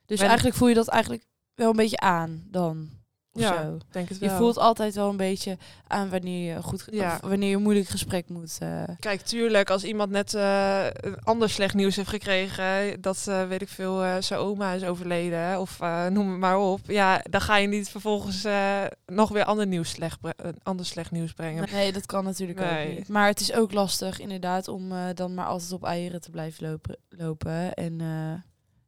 Dus 0.05 0.19
eigenlijk 0.19 0.55
voel 0.55 0.67
je 0.67 0.73
dat 0.73 0.87
eigenlijk 0.87 1.25
wel 1.55 1.69
een 1.69 1.75
beetje 1.75 1.99
aan 1.99 2.43
dan. 2.47 2.89
Ja, 3.33 3.63
zo. 3.63 3.77
Denk 3.91 4.09
het 4.09 4.19
Je 4.19 4.25
wel. 4.27 4.37
voelt 4.37 4.57
altijd 4.57 4.95
wel 4.95 5.09
een 5.09 5.17
beetje 5.17 5.57
aan 5.87 6.09
wanneer 6.09 6.53
je 6.53 6.61
goed, 6.63 6.85
Ja. 6.91 7.13
of 7.23 7.29
wanneer 7.29 7.49
je 7.49 7.55
een 7.55 7.61
moeilijk 7.61 7.87
gesprek 7.87 8.29
moet. 8.29 8.57
eh, 8.59 8.83
Kijk, 8.99 9.21
tuurlijk, 9.21 9.69
als 9.69 9.83
iemand 9.83 10.11
net 10.11 10.33
eh, 10.33 10.85
een 10.91 11.19
ander 11.23 11.49
slecht 11.49 11.73
nieuws 11.73 11.95
heeft 11.95 12.09
gekregen... 12.09 13.01
dat, 13.01 13.25
eh, 13.27 13.47
weet 13.47 13.61
ik 13.61 13.69
veel, 13.69 14.21
zijn 14.21 14.39
oma 14.39 14.71
is 14.71 14.83
overleden 14.83 15.59
of 15.59 15.79
noem 16.09 16.29
het 16.29 16.39
maar 16.39 16.57
op. 16.59 16.79
Ja, 16.85 17.21
dan 17.29 17.41
ga 17.41 17.57
je 17.57 17.67
niet 17.67 17.89
vervolgens 17.89 18.45
nog 19.05 19.29
weer 19.29 19.43
ander, 19.43 19.67
nieuws 19.67 19.89
slecht 19.89 20.19
ander 20.63 20.85
slecht 20.85 21.11
nieuws 21.11 21.33
brengen. 21.33 21.67
Nee, 21.71 21.91
dat 21.91 22.05
kan 22.05 22.23
natuurlijk 22.23 22.59
Nee. 22.59 22.89
ook 22.91 22.97
niet. 22.97 23.07
Maar 23.07 23.27
het 23.27 23.39
is 23.39 23.53
ook 23.53 23.73
lastig 23.73 24.19
inderdaad 24.19 24.67
om 24.67 24.89
dan 25.13 25.33
maar 25.33 25.45
altijd 25.45 25.71
op 25.71 25.83
eieren 25.83 26.21
te 26.21 26.29
blijven 26.29 26.69
lopen. 26.69 26.97
lopen. 27.09 27.73
En 27.73 27.99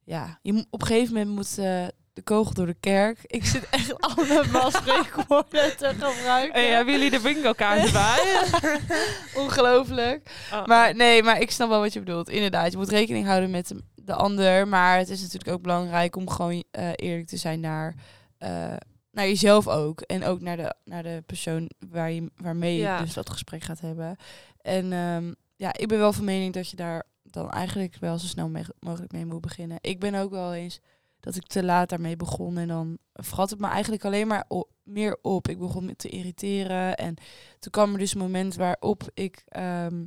ja, 0.03 0.39
je 0.41 0.65
op 0.69 0.81
een 0.81 0.87
gegeven 0.87 1.13
moment 1.13 1.35
moet 1.35 1.65
de 2.13 2.21
kogel 2.21 2.53
door 2.53 2.65
de 2.65 2.75
kerk. 2.79 3.17
Ik 3.25 3.45
zit 3.45 3.69
echt 3.69 3.99
allemaal 4.15 4.71
spreekwoorden 4.71 5.77
te 5.77 5.93
gebruiken. 5.99 6.53
Hey, 6.61 6.69
hebben 6.69 6.93
jullie 6.93 7.09
de 7.09 7.19
bingo 7.19 7.51
kaart 7.53 7.85
erbij? 7.85 8.41
Ongelooflijk. 9.43 10.31
Oh, 10.53 10.65
Maar 10.65 10.95
nee, 10.95 11.23
maar 11.23 11.41
ik 11.41 11.51
snap 11.51 11.69
wel 11.69 11.79
wat 11.79 11.93
je 11.93 11.99
bedoelt. 11.99 12.29
Inderdaad, 12.29 12.71
je 12.71 12.77
moet 12.77 12.89
rekening 12.89 13.25
houden 13.25 13.49
met 13.51 13.67
de, 13.67 13.83
de 13.95 14.13
ander. 14.13 14.67
Maar 14.67 14.97
het 14.97 15.09
is 15.09 15.21
natuurlijk 15.21 15.51
ook 15.51 15.61
belangrijk 15.61 16.15
om 16.15 16.29
gewoon 16.29 16.63
eh, 16.71 16.89
eerlijk 16.95 17.27
te 17.27 17.37
zijn 17.37 17.59
naar, 17.59 17.95
eh, 18.37 18.73
naar 19.11 19.25
jezelf 19.27 19.67
ook. 19.67 20.01
En 20.01 20.23
ook 20.25 20.41
naar 20.41 20.57
de, 20.57 20.73
naar 20.85 21.03
de 21.03 21.23
persoon 21.25 21.69
waar 21.89 22.11
je, 22.11 22.31
waarmee 22.35 22.75
je 22.75 22.81
Ja. 22.81 23.01
dus 23.01 23.13
dat 23.13 23.29
gesprek 23.29 23.63
gaat 23.63 23.79
hebben. 23.81 24.15
En 24.61 24.93
ehm, 24.93 25.31
ja, 25.55 25.73
ik 25.77 25.87
ben 25.87 25.97
wel 25.99 26.13
van 26.13 26.25
mening 26.25 26.53
dat 26.53 26.69
je 26.69 26.75
daar 26.75 27.03
dan 27.23 27.51
eigenlijk 27.51 27.95
wel 27.99 28.17
zo 28.19 28.27
snel 28.27 28.49
mee- 28.49 28.63
mogelijk 28.79 29.11
mee 29.11 29.25
moet 29.25 29.41
beginnen. 29.41 29.77
Ik 29.81 29.99
ben 29.99 30.15
ook 30.15 30.31
wel 30.31 30.53
eens 30.53 30.79
dat 31.23 31.35
ik 31.35 31.47
te 31.47 31.63
laat 31.63 31.89
daarmee 31.89 32.15
begon. 32.15 32.57
En 32.57 32.67
dan 32.67 32.97
vrat 33.13 33.49
het 33.49 33.59
me 33.59 33.67
eigenlijk 33.67 34.05
alleen 34.05 34.27
maar 34.27 34.45
meer 34.83 35.17
op. 35.21 35.47
Ik 35.47 35.57
begon 35.59 35.85
me 35.85 35.95
te 35.95 36.09
irriteren. 36.09 36.95
En 36.97 37.15
toen 37.59 37.71
kwam 37.71 37.93
er 37.93 37.99
dus 37.99 38.13
een 38.13 38.19
moment 38.19 38.55
waarop 38.55 39.09
ik 39.13 39.43
ehm, 39.47 40.05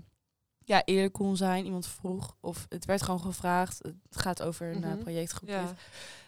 ja, 0.65 0.83
eerlijk 0.85 1.13
kon 1.13 1.37
zijn. 1.37 1.65
Iemand 1.65 1.87
vroeg 1.87 2.37
of 2.41 2.67
het 2.69 2.85
werd 2.85 3.03
gewoon 3.03 3.21
gevraagd. 3.21 3.79
Het 3.83 3.97
gaat 4.21 4.43
over 4.43 4.73
een 4.73 4.79
Mhm. 4.81 4.99
projectgroep. 4.99 5.49
ja. 5.49 5.75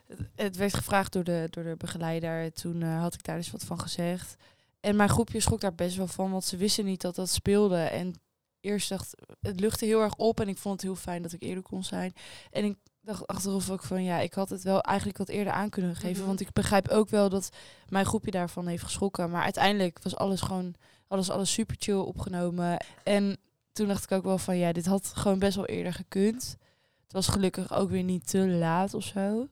Het, 0.07 0.19
het 0.35 0.57
werd 0.57 0.75
gevraagd 0.75 1.13
door 1.13 1.25
de, 1.25 1.47
door 1.51 1.65
de 1.65 1.75
begeleider. 1.77 2.53
Toen 2.53 2.83
eh, 2.83 3.01
had 3.01 3.15
ik 3.15 3.23
daar 3.25 3.37
dus 3.37 3.51
wat 3.51 3.65
van 3.65 3.81
gezegd. 3.81 4.37
En 4.81 4.97
mijn 4.97 5.09
groepje 5.09 5.41
schrok 5.41 5.61
daar 5.61 5.75
best 5.75 5.97
wel 5.97 6.07
van, 6.07 6.31
want 6.31 6.45
ze 6.45 6.57
wisten 6.57 6.85
niet 6.85 7.01
dat 7.01 7.15
dat 7.15 7.29
speelde. 7.29 7.77
En 7.77 8.15
eerst 8.61 8.89
dacht 8.89 9.15
het 9.41 9.61
luchtte 9.61 9.85
heel 9.85 10.01
erg 10.03 10.15
op 10.17 10.41
en 10.41 10.49
ik 10.49 10.59
vond 10.59 10.75
het 10.75 10.83
heel 10.83 10.97
fijn 10.97 11.23
dat 11.23 11.33
ik 11.33 11.43
eerlijk 11.43 11.67
kon 11.67 11.85
zijn. 11.85 12.13
En 12.51 12.65
ik 12.65 12.77
dacht 13.09 13.27
achteraf 13.27 13.71
ook 13.71 13.83
van 13.83 14.05
ja, 14.05 14.19
ik 14.19 14.35
had 14.35 14.49
het 14.49 14.63
wel 14.63 14.81
eigenlijk 14.81 15.19
wat 15.19 15.29
eerder 15.29 15.53
aan 15.53 15.69
kunnen 15.69 15.97
geven. 15.97 16.19
Mhm. 16.19 16.27
Want 16.27 16.41
ik 16.41 16.53
begrijp 16.53 16.89
ook 16.89 17.09
wel 17.09 17.29
dat 17.29 17.51
mijn 17.89 18.07
groepje 18.07 18.31
daarvan 18.31 18.67
heeft 18.67 18.83
geschrokken. 18.83 19.31
Maar 19.31 19.43
uiteindelijk 19.43 19.99
was 20.03 20.17
alles 20.17 20.41
gewoon, 20.41 20.75
alles, 21.09 21.31
alles 21.31 21.53
super 21.53 21.77
chill 21.79 21.99
opgenomen. 21.99 22.85
En 23.03 23.37
toen 23.73 23.89
dacht 23.89 24.05
ik 24.05 24.13
ook 24.13 24.25
wel 24.25 24.39
van 24.39 24.57
ja, 24.57 24.73
dit 24.73 24.87
had 24.87 25.13
gewoon 25.15 25.39
best 25.39 25.57
wel 25.57 25.67
eerder 25.67 25.93
gekund. 25.93 26.57
Het 27.03 27.13
was 27.13 27.29
gelukkig 27.29 27.73
ook 27.73 27.91
weer 27.91 28.03
niet 28.03 28.29
te 28.29 28.47
laat 28.47 28.95
of 28.95 29.05
zo. 29.05 29.49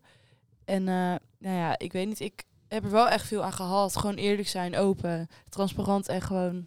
En 0.65 0.89
eh, 0.89 1.15
nou 1.39 1.57
ja, 1.57 1.79
ik 1.79 1.93
weet 1.93 2.07
niet, 2.07 2.21
ik 2.21 2.45
heb 2.69 2.85
er 2.85 2.91
wel 2.91 3.09
echt 3.09 3.27
veel 3.27 3.43
aan 3.43 3.53
gehad. 3.53 3.97
Gewoon 3.97 4.15
eerlijk 4.15 4.49
zijn, 4.49 4.77
open, 4.77 5.29
transparant 5.49 6.09
en 6.09 6.23
gewoon 6.23 6.67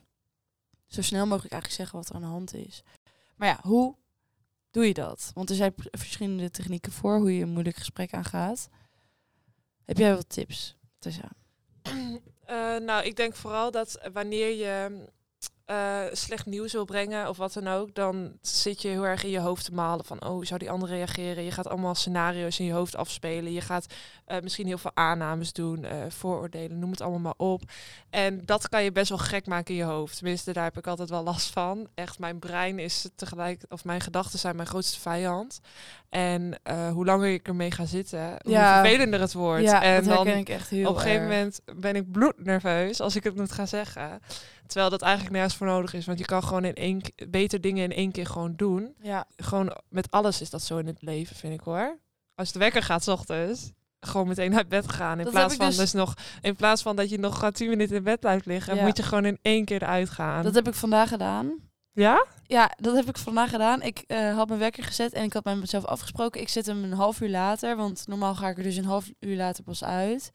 zo 0.87 1.01
snel 1.01 1.25
mogelijk 1.25 1.53
eigenlijk 1.53 1.81
zeggen 1.81 1.97
wat 1.97 2.09
er 2.09 2.15
aan 2.15 2.21
de 2.21 2.27
hand 2.37 2.53
is. 2.53 2.83
Maar 3.35 3.47
ja, 3.47 3.59
hoe 3.61 3.95
doe 4.71 4.87
je 4.87 4.93
dat? 4.93 5.31
Want 5.33 5.49
er 5.49 5.55
zijn 5.55 5.73
verschillende 5.91 6.49
technieken 6.49 6.91
voor 6.91 7.17
hoe 7.17 7.35
je 7.35 7.41
een 7.41 7.49
moeilijk 7.49 7.75
gesprek 7.75 8.13
aangaat. 8.13 8.69
Heb 9.85 9.97
jij 9.97 10.15
wat 10.15 10.29
tips, 10.29 10.75
Tessa? 10.99 11.31
Eh, 12.49 12.77
nou, 12.77 13.05
ik 13.05 13.15
denk 13.15 13.35
vooral 13.35 13.71
dat 13.71 14.09
wanneer 14.13 14.55
je 14.55 15.05
eh, 15.69 16.01
slecht 16.11 16.45
nieuws 16.45 16.73
wil 16.73 16.85
brengen 16.85 17.29
of 17.29 17.37
wat 17.37 17.53
dan 17.53 17.67
ook, 17.67 17.95
dan 17.95 18.31
zit 18.41 18.81
je 18.81 18.87
heel 18.87 19.05
erg 19.05 19.23
in 19.23 19.29
je 19.29 19.39
hoofd 19.39 19.65
te 19.65 19.73
malen 19.73 20.05
van, 20.05 20.25
oh, 20.25 20.43
zou 20.45 20.59
die 20.59 20.71
ander 20.71 20.89
reageren? 20.89 21.43
Je 21.43 21.51
gaat 21.51 21.67
allemaal 21.67 21.95
scenario's 21.95 22.59
in 22.59 22.65
je 22.65 22.73
hoofd 22.73 22.95
afspelen. 22.95 23.51
Je 23.53 23.61
gaat 23.61 23.85
eh, 24.25 24.39
misschien 24.41 24.67
heel 24.67 24.77
veel 24.77 24.91
aannames 24.93 25.53
doen, 25.53 25.83
eh, 25.83 25.97
vooroordelen, 26.07 26.79
noem 26.79 26.91
het 26.91 27.01
allemaal 27.01 27.19
maar 27.19 27.47
op. 27.47 27.61
En 28.09 28.45
dat 28.45 28.69
kan 28.69 28.83
je 28.83 28.91
best 28.91 29.09
wel 29.09 29.17
gek 29.17 29.45
maken 29.45 29.73
in 29.73 29.79
je 29.79 29.85
hoofd. 29.85 30.17
Tenminste, 30.17 30.53
daar 30.53 30.63
heb 30.63 30.77
ik 30.77 30.87
altijd 30.87 31.09
wel 31.09 31.23
last 31.23 31.49
van. 31.51 31.87
Echt, 31.95 32.19
mijn 32.19 32.39
brein 32.39 32.79
is 32.79 33.09
tegelijk, 33.15 33.63
of 33.69 33.83
mijn 33.85 34.01
gedachten 34.01 34.39
zijn 34.39 34.55
mijn 34.55 34.67
grootste 34.67 34.99
vijand. 34.99 35.59
En 36.09 36.59
hoe 36.93 37.05
langer 37.05 37.29
ik 37.29 37.47
ermee 37.47 37.71
ga 37.71 37.85
zitten, 37.85 38.27
hoe 38.41 38.51
Ja. 38.51 38.81
vervelender 38.81 39.19
het 39.19 39.33
wordt. 39.33 39.63
Ja, 39.63 39.81
en 39.83 40.03
dat 40.03 40.25
dan 40.25 40.27
ik 40.27 40.49
echt 40.49 40.69
heel 40.69 40.89
op 40.89 40.95
een 40.95 41.01
gegeven 41.01 41.21
erg. 41.21 41.29
moment 41.31 41.61
ben 41.75 41.95
ik 41.95 42.11
bloednerveus 42.11 42.99
als 43.01 43.15
ik 43.15 43.23
het 43.23 43.35
moet 43.35 43.51
gaan 43.51 43.67
zeggen. 43.67 44.21
Terwijl 44.69 44.89
dat 44.89 45.01
eigenlijk 45.01 45.33
nergens 45.33 45.55
voor 45.55 45.67
nodig 45.67 45.93
is. 45.93 46.05
Want 46.05 46.19
je 46.19 46.25
kan 46.25 46.43
gewoon 46.43 46.65
in 46.65 46.73
één 46.75 47.01
beter 47.29 47.61
dingen 47.61 47.83
in 47.83 47.91
één 47.97 48.11
keer 48.11 48.25
gewoon 48.25 48.53
doen. 48.55 48.95
Ja, 49.01 49.25
Gewoon 49.35 49.77
met 49.89 50.11
alles 50.11 50.41
is 50.41 50.49
dat 50.49 50.61
zo 50.61 50.77
in 50.77 50.87
het 50.87 51.01
leven, 51.01 51.35
vind 51.35 51.53
ik 51.53 51.59
hoor. 51.59 51.97
Als 52.35 52.51
de 52.51 52.59
wekker 52.59 52.83
gaat 52.83 53.03
's 53.03 53.07
ochtends, 53.07 53.71
gewoon 53.99 54.27
meteen 54.27 54.55
uit 54.55 54.69
bed 54.69 54.91
gaan. 54.91 55.17
In 55.17 55.23
Dat 55.23 55.33
plaats 55.33 55.55
van 55.55 55.65
dus- 55.67 55.77
dus 55.77 55.91
nog, 55.93 56.13
in 56.41 56.55
plaats 56.55 56.81
van 56.81 56.95
dat 56.95 57.09
je 57.09 57.19
nog 57.19 57.39
gaat 57.39 57.55
10 57.55 57.69
minuten 57.69 57.95
in 57.95 58.03
bed 58.03 58.19
blijft 58.19 58.45
liggen, 58.45 58.75
Ja. 58.75 58.83
moet 58.85 58.97
je 58.97 59.03
gewoon 59.03 59.25
in 59.25 59.39
één 59.41 59.65
keer 59.65 59.81
eruit 59.83 60.09
gaan. 60.09 60.43
dat 60.43 60.55
heb 60.55 60.67
ik 60.67 60.73
vandaag 60.73 61.09
gedaan. 61.09 61.51
Ja? 61.91 62.25
Ja, 62.45 62.71
dat 62.77 62.95
heb 62.95 63.09
ik 63.09 63.17
vandaag 63.17 63.49
gedaan. 63.49 63.81
Ik 63.81 64.03
eh, 64.07 64.35
had 64.35 64.47
mijn 64.47 64.59
wekker 64.59 64.83
gezet 64.83 65.13
en 65.13 65.23
ik 65.23 65.33
had 65.33 65.43
met 65.43 65.57
mezelf 65.59 65.85
afgesproken. 65.85 66.41
Ik 66.41 66.49
zet 66.49 66.65
hem 66.65 66.83
een 66.83 66.93
half 66.93 67.21
uur 67.21 67.29
later, 67.29 67.75
want 67.75 68.03
normaal 68.07 68.35
ga 68.35 68.49
ik 68.49 68.57
er 68.57 68.63
dus 68.63 68.75
een 68.75 68.85
half 68.85 69.09
uur 69.19 69.35
later 69.35 69.63
pas 69.63 69.83
uit. 69.83 70.31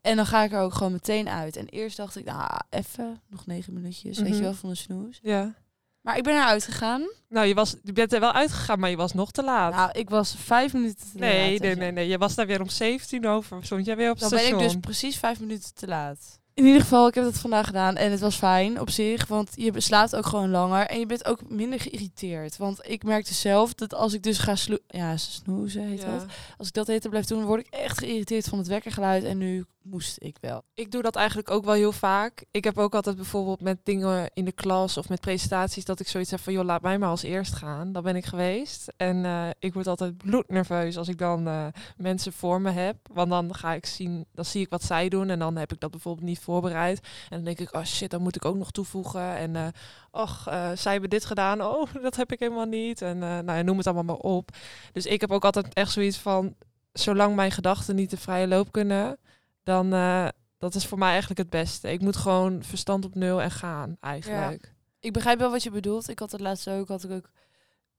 En 0.00 0.16
dan 0.16 0.26
ga 0.26 0.42
ik 0.42 0.52
er 0.52 0.60
ook 0.60 0.74
gewoon 0.74 0.92
meteen 0.92 1.28
uit. 1.28 1.56
En 1.56 1.66
eerst 1.66 1.96
dacht 1.96 2.16
ik, 2.16 2.24
nou, 2.24 2.50
even, 2.70 3.20
nog 3.28 3.46
negen 3.46 3.72
minuutjes, 3.72 4.18
weet 4.18 4.26
Mhm. 4.28 4.36
je 4.36 4.42
wel, 4.42 4.54
van 4.54 4.68
de 4.68 4.74
snoes. 4.74 5.18
Ja. 5.22 5.54
Maar 6.00 6.16
ik 6.16 6.22
ben 6.22 6.34
eruit 6.34 6.64
gegaan. 6.64 7.02
Nou, 7.28 7.46
je, 7.46 7.54
was, 7.54 7.76
je 7.82 7.92
bent 7.92 8.12
er 8.12 8.20
wel 8.20 8.32
uitgegaan, 8.32 8.78
maar 8.78 8.90
je 8.90 8.96
was 8.96 9.12
nog 9.12 9.30
te 9.30 9.42
laat. 9.42 9.74
Nou, 9.74 9.90
ik 9.92 10.10
was 10.10 10.34
vijf 10.38 10.72
minuten 10.72 11.10
te 11.12 11.18
nee, 11.18 11.52
laat. 11.52 11.60
nee, 11.62 11.74
nee, 11.76 11.90
nee. 11.92 12.08
Je 12.08 12.18
was 12.18 12.34
daar 12.34 12.46
weer 12.46 12.60
om 12.60 12.68
17 12.68 13.26
over. 13.26 13.64
Stond 13.64 13.84
jij 13.86 13.96
weer 13.96 14.10
op 14.10 14.18
het 14.20 14.30
Dan 14.30 14.38
ben 14.38 14.38
ik 14.48 14.54
station. 14.54 14.68
dus 14.72 14.80
precies 14.80 15.16
vijf 15.18 15.40
minuten 15.40 15.74
te 15.74 15.86
laat. 15.86 16.38
In 16.54 16.66
ieder 16.66 16.80
geval, 16.80 17.08
ik 17.08 17.14
heb 17.14 17.24
dat 17.24 17.38
vandaag 17.38 17.66
gedaan 17.66 17.96
en 17.96 18.10
het 18.10 18.20
was 18.20 18.36
fijn 18.36 18.80
op 18.80 18.90
zich, 18.90 19.26
want 19.26 19.50
je 19.54 19.80
slaapt 19.80 20.16
ook 20.16 20.26
gewoon 20.26 20.50
langer 20.50 20.86
en 20.86 20.98
je 20.98 21.06
bent 21.06 21.24
ook 21.24 21.50
minder 21.50 21.80
geïrriteerd. 21.80 22.56
Want 22.56 22.78
ik 22.88 23.02
merkte 23.04 23.34
zelf 23.34 23.74
dat 23.74 23.94
als 23.94 24.12
ik 24.12 24.22
dus 24.22 24.38
ga 24.38 24.56
slo 24.56 24.76
ja, 24.86 25.16
snoezen 25.16 25.82
heet 25.82 26.00
Ja. 26.02 26.10
dat. 26.10 26.24
Als 26.58 26.68
ik 26.68 26.74
dat 26.74 26.86
heet 26.86 27.08
blijf 27.08 27.24
doen, 27.26 27.44
word 27.44 27.60
ik 27.60 27.74
echt 27.74 27.98
geïrriteerd 27.98 28.48
van 28.48 28.58
het 28.58 28.66
wekkergeluid 28.66 29.24
en 29.24 29.38
nu 29.38 29.64
moest 29.82 30.16
ik 30.18 30.36
wel. 30.40 30.62
Ik 30.74 30.90
doe 30.90 31.02
dat 31.02 31.16
eigenlijk 31.16 31.50
ook 31.50 31.64
wel 31.64 31.74
heel 31.74 31.92
vaak. 31.92 32.44
Ik 32.50 32.64
heb 32.64 32.78
ook 32.78 32.94
altijd 32.94 33.16
bijvoorbeeld 33.16 33.60
met 33.60 33.78
dingen 33.82 34.30
in 34.34 34.44
de 34.44 34.52
klas 34.52 34.96
of 34.96 35.08
met 35.08 35.20
presentaties 35.20 35.84
dat 35.84 36.00
ik 36.00 36.08
zoiets 36.08 36.30
heb 36.30 36.40
van 36.40 36.52
joh, 36.52 36.64
laat 36.64 36.82
mij 36.82 36.98
maar 36.98 37.08
als 37.08 37.22
eerst 37.22 37.54
gaan. 37.54 37.92
Dan 37.92 38.02
ben 38.02 38.16
ik 38.16 38.24
geweest. 38.24 38.92
En 38.96 39.24
eh, 39.24 39.48
ik 39.58 39.74
word 39.74 39.86
altijd 39.86 40.16
bloednerveus 40.16 40.96
als 40.96 41.08
ik 41.08 41.18
dan 41.18 41.46
eh, 41.46 41.66
mensen 41.96 42.32
voor 42.32 42.60
me 42.60 42.70
heb. 42.70 42.96
Want 43.12 43.30
dan 43.30 43.54
ga 43.54 43.72
ik 43.72 43.86
zien, 43.86 44.26
dan 44.32 44.44
zie 44.44 44.60
ik 44.60 44.70
wat 44.70 44.82
zij 44.82 45.08
doen 45.08 45.30
en 45.30 45.38
dan 45.38 45.56
heb 45.56 45.72
ik 45.72 45.80
dat 45.80 45.90
bijvoorbeeld 45.90 46.26
niet 46.26 46.40
voorbereid. 46.40 47.00
En 47.00 47.36
dan 47.36 47.44
denk 47.44 47.58
ik, 47.58 47.74
oh 47.74 47.84
shit, 47.84 48.10
dan 48.10 48.22
moet 48.22 48.36
ik 48.36 48.44
ook 48.44 48.56
nog 48.56 48.70
toevoegen. 48.70 49.36
En 49.36 49.56
eh 49.56 49.66
och, 50.10 50.42
zij 50.74 50.92
hebben 50.92 51.10
dit 51.10 51.24
gedaan. 51.24 51.62
Oh, 51.70 51.92
dat 52.02 52.16
heb 52.16 52.32
ik 52.32 52.38
helemaal 52.38 52.66
niet. 52.66 53.02
En 53.02 53.18
nou 53.18 53.52
ja, 53.52 53.62
noem 53.62 53.76
het 53.76 53.86
allemaal 53.86 54.04
maar 54.04 54.32
op. 54.32 54.50
Dus 54.92 55.06
ik 55.06 55.20
heb 55.20 55.30
ook 55.30 55.44
altijd 55.44 55.74
echt 55.74 55.92
zoiets 55.92 56.16
van, 56.16 56.54
zolang 56.92 57.34
mijn 57.34 57.50
gedachten 57.50 57.94
niet 57.94 58.10
de 58.10 58.16
vrije 58.16 58.46
loop 58.46 58.72
kunnen, 58.72 59.18
dan 59.62 59.92
eh, 59.92 60.28
dat 60.58 60.74
is 60.74 60.86
voor 60.86 60.98
mij 60.98 61.10
eigenlijk 61.10 61.40
het 61.40 61.50
beste. 61.50 61.90
Ik 61.90 62.00
moet 62.00 62.16
gewoon 62.16 62.62
verstand 62.62 63.04
op 63.04 63.14
nul 63.14 63.42
en 63.42 63.50
gaan, 63.50 63.96
eigenlijk. 64.00 64.74
Ik 65.00 65.12
begrijp 65.12 65.38
wel 65.38 65.50
wat 65.50 65.62
je 65.62 65.70
bedoelt. 65.70 66.08
Ik 66.08 66.18
had 66.18 66.32
het 66.32 66.40
laatst 66.40 66.68
ook, 66.68 66.88
had 66.88 67.04
ik 67.04 67.10
ook 67.10 67.30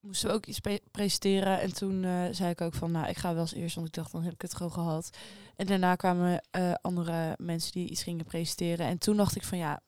moesten 0.01 0.29
we 0.29 0.35
ook 0.35 0.45
iets 0.45 0.59
pre- 0.59 0.79
presenteren 0.91 1.59
en 1.59 1.73
toen 1.73 2.03
eh, 2.03 2.23
zei 2.31 2.49
ik 2.49 2.61
ook 2.61 2.73
van, 2.73 2.91
nou, 2.91 3.07
ik 3.07 3.17
ga 3.17 3.31
wel 3.31 3.41
als 3.41 3.53
eerst, 3.53 3.75
want 3.75 3.87
ik 3.87 3.93
dacht 3.93 4.11
dan 4.11 4.23
heb 4.23 4.33
ik 4.33 4.41
het 4.41 4.55
gewoon 4.55 4.71
gehad. 4.71 5.09
En 5.55 5.65
daarna 5.65 5.95
kwamen 5.95 6.43
eh, 6.51 6.73
andere 6.81 7.35
mensen 7.37 7.71
die 7.71 7.89
iets 7.89 8.03
gingen 8.03 8.25
presenteren 8.25 8.85
en 8.85 8.97
toen 8.97 9.17
dacht 9.17 9.35
ik 9.35 9.43
van, 9.43 9.57
ja, 9.57 9.81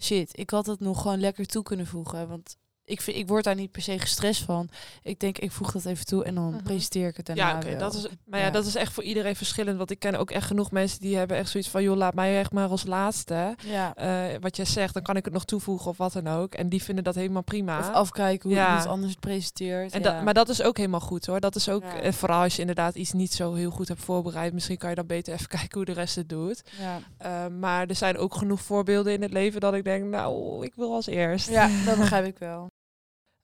shit, 0.00 0.38
ik 0.38 0.50
had 0.50 0.66
het 0.66 0.80
nog 0.80 1.02
gewoon 1.02 1.20
lekker 1.20 1.46
toe 1.46 1.62
kunnen 1.62 1.86
voegen, 1.86 2.28
want 2.28 2.56
ik, 2.84 3.00
vind, 3.00 3.16
ik 3.16 3.28
word 3.28 3.44
daar 3.44 3.54
niet 3.54 3.70
per 3.70 3.82
se 3.82 3.98
gestrest 3.98 4.42
van. 4.42 4.68
Ik 5.02 5.20
denk, 5.20 5.38
ik 5.38 5.52
voeg 5.52 5.72
dat 5.72 5.84
even 5.84 6.04
toe 6.06 6.24
en 6.24 6.34
dan 6.34 6.50
Mhm. 6.54 6.62
presenteer 6.62 7.08
ik 7.08 7.16
het 7.16 7.26
daarna 7.26 7.48
Ja, 7.48 7.56
oké, 7.56 7.68
wel. 7.68 7.78
dat 7.78 7.94
is, 7.94 8.06
maar 8.26 8.38
ja, 8.40 8.44
Ja. 8.46 8.50
dat 8.52 8.66
is 8.66 8.74
echt 8.74 8.92
voor 8.92 9.02
iedereen 9.02 9.36
verschillend. 9.36 9.76
Want 9.78 9.90
ik 9.90 9.98
ken 9.98 10.14
ook 10.14 10.30
echt 10.30 10.46
genoeg 10.46 10.70
mensen 10.70 11.00
die 11.00 11.16
hebben 11.16 11.36
echt 11.36 11.50
zoiets 11.50 11.68
van, 11.68 11.82
joh, 11.82 11.96
laat 11.96 12.14
mij 12.14 12.38
echt 12.38 12.52
maar 12.52 12.68
als 12.68 12.84
laatste. 12.86 13.54
Ja. 13.66 13.94
Eh, 13.94 14.38
wat 14.40 14.56
jij 14.56 14.64
zegt, 14.64 14.94
dan 14.94 15.02
kan 15.02 15.16
ik 15.16 15.24
het 15.24 15.34
nog 15.34 15.44
toevoegen 15.44 15.90
of 15.90 15.96
wat 15.96 16.12
dan 16.12 16.26
ook. 16.28 16.54
En 16.54 16.68
die 16.68 16.82
vinden 16.82 17.04
dat 17.04 17.14
helemaal 17.14 17.42
prima. 17.42 17.78
Of 17.78 17.88
afkijken 17.90 18.48
hoe 18.48 18.58
Ja. 18.58 18.68
iemand 18.68 18.86
anders 18.88 19.10
het 19.10 19.20
presenteert. 19.20 19.92
En 19.92 20.02
dat, 20.02 20.22
maar 20.22 20.34
dat 20.34 20.48
is 20.48 20.62
ook 20.62 20.76
helemaal 20.76 21.00
goed 21.00 21.26
hoor. 21.26 21.40
Dat 21.40 21.56
is 21.56 21.68
ook, 21.68 21.82
eh, 21.82 22.12
vooral 22.12 22.42
als 22.42 22.54
je 22.54 22.60
inderdaad 22.60 22.94
iets 22.94 23.12
niet 23.12 23.32
zo 23.32 23.54
heel 23.54 23.70
goed 23.70 23.88
hebt 23.88 24.00
voorbereid. 24.00 24.52
Misschien 24.52 24.78
kan 24.78 24.88
je 24.90 24.94
dan 24.96 25.06
beter 25.06 25.32
even 25.34 25.48
kijken 25.58 25.70
hoe 25.76 25.84
de 25.84 25.92
rest 25.92 26.16
het 26.16 26.28
doet. 26.28 26.62
ja. 26.78 26.98
Eh, 27.18 27.46
maar 27.58 27.86
er 27.86 27.94
zijn 27.94 28.18
ook 28.18 28.34
genoeg 28.34 28.60
voorbeelden 28.60 29.12
in 29.12 29.22
het 29.22 29.32
leven 29.32 29.60
dat 29.60 29.74
ik 29.74 29.84
denk, 29.84 30.04
nou, 30.04 30.64
ik 30.64 30.74
wil 30.74 30.92
als 30.94 31.06
eerst. 31.06 31.48
Ja, 31.48 31.68
dat 31.86 31.96
begrijp 31.98 32.24
ik 32.26 32.38
wel. 32.38 32.72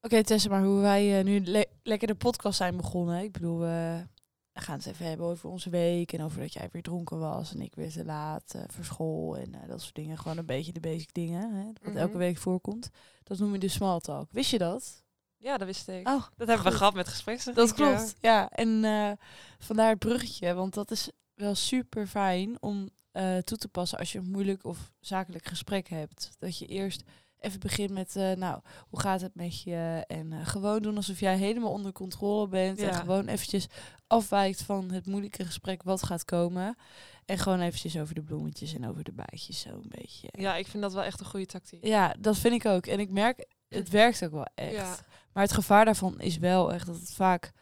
Oké, 0.00 0.22
Tessa, 0.24 0.48
maar 0.48 0.64
hoe 0.64 0.80
wij 0.80 1.18
eh, 1.18 1.24
nu 1.24 1.40
le- 1.44 1.64
lekker 1.82 2.08
de 2.08 2.14
podcast 2.14 2.56
zijn 2.56 2.76
begonnen. 2.76 3.22
Ik 3.22 3.32
bedoel, 3.32 3.58
we 3.58 4.06
gaan 4.52 4.76
het 4.76 4.86
even 4.86 5.06
hebben 5.06 5.26
over 5.26 5.48
onze 5.50 5.70
week 5.70 6.12
en 6.12 6.22
over 6.22 6.40
dat 6.40 6.52
jij 6.52 6.68
weer 6.72 6.82
dronken 6.82 7.18
was 7.18 7.54
en 7.54 7.60
ik 7.60 7.74
weer 7.74 7.90
te 7.90 8.04
laat 8.04 8.54
eh, 8.54 8.62
voor 8.66 8.84
school 8.84 9.36
en 9.36 9.54
eh, 9.54 9.68
dat 9.68 9.80
soort 9.82 9.94
dingen. 9.94 10.18
Gewoon 10.18 10.38
een 10.38 10.46
beetje 10.46 10.72
de 10.72 10.80
basic 10.80 11.14
dingen, 11.14 11.54
hè, 11.54 11.64
wat 11.64 11.82
Mhm. 11.82 11.96
elke 11.96 12.16
week 12.16 12.36
voorkomt. 12.38 12.90
Dat 13.22 13.38
noem 13.38 13.52
je 13.52 13.58
de 13.58 13.68
small 13.68 14.00
talk. 14.00 14.32
Wist 14.32 14.50
je 14.50 14.58
dat? 14.58 15.02
Ja, 15.36 15.56
dat 15.58 15.66
wist 15.66 15.88
ik. 15.88 16.08
Oh, 16.08 16.22
dat 16.36 16.48
hebben 16.48 16.66
we 16.66 16.72
gehad 16.76 16.94
met 16.94 17.08
gesprekken. 17.08 17.54
Dat 17.54 17.72
klopt, 17.74 18.14
ja. 18.20 18.48
En 18.50 18.84
eh, 18.84 19.10
vandaar 19.58 19.88
het 19.90 19.98
bruggetje, 19.98 20.54
want 20.54 20.74
dat 20.74 20.90
is 20.90 21.10
wel 21.34 21.54
super 21.54 22.06
fijn 22.06 22.62
om 22.62 22.88
eh, 23.12 23.36
toe 23.36 23.58
te 23.58 23.68
passen 23.68 23.98
als 23.98 24.12
je 24.12 24.18
een 24.18 24.30
moeilijk 24.30 24.64
of 24.64 24.92
zakelijk 25.00 25.46
gesprek 25.46 25.88
hebt. 25.88 26.30
Dat 26.38 26.58
je 26.58 26.66
eerst 26.66 27.02
even 27.40 27.60
begint 27.60 27.90
met, 27.90 28.16
eh, 28.16 28.32
nou, 28.32 28.60
hoe 28.88 29.00
gaat 29.00 29.20
het 29.20 29.34
met 29.34 29.62
je? 29.62 30.04
En 30.06 30.32
eh, 30.32 30.46
gewoon 30.46 30.82
doen 30.82 30.96
alsof 30.96 31.20
jij 31.20 31.36
helemaal 31.36 31.70
onder 31.70 31.92
controle 31.92 32.48
bent. 32.48 32.78
En 32.78 32.94
gewoon 32.94 33.26
eventjes 33.26 33.66
afwijkt 34.06 34.62
van 34.62 34.90
het 34.90 35.06
moeilijke 35.06 35.44
gesprek 35.44 35.82
wat 35.82 36.02
gaat 36.02 36.24
komen. 36.24 36.76
En 37.24 37.38
gewoon 37.38 37.60
eventjes 37.60 37.98
over 37.98 38.14
de 38.14 38.22
bloemetjes 38.22 38.74
en 38.74 38.88
over 38.88 39.04
de 39.04 39.12
bijtjes 39.12 39.60
zo 39.60 39.68
een 39.68 39.92
beetje. 39.98 40.28
Ja, 40.30 40.56
ik 40.56 40.66
vind 40.66 40.82
dat 40.82 40.92
wel 40.92 41.02
echt 41.02 41.20
een 41.20 41.26
goede 41.26 41.46
tactiek. 41.46 41.84
Ja, 41.86 42.14
dat 42.18 42.38
vind 42.38 42.54
ik 42.54 42.64
ook. 42.66 42.86
En 42.86 43.00
ik 43.00 43.10
merk, 43.10 43.46
het 43.68 43.88
werkt 43.88 44.24
ook 44.24 44.32
wel 44.32 44.46
echt. 44.54 44.74
Ja. 44.74 44.96
Maar 45.32 45.42
het 45.42 45.52
gevaar 45.52 45.84
daarvan 45.84 46.20
is 46.20 46.38
wel 46.38 46.72
echt 46.72 46.86
dat 46.86 46.96
het 46.96 47.12
vaak 47.14 47.52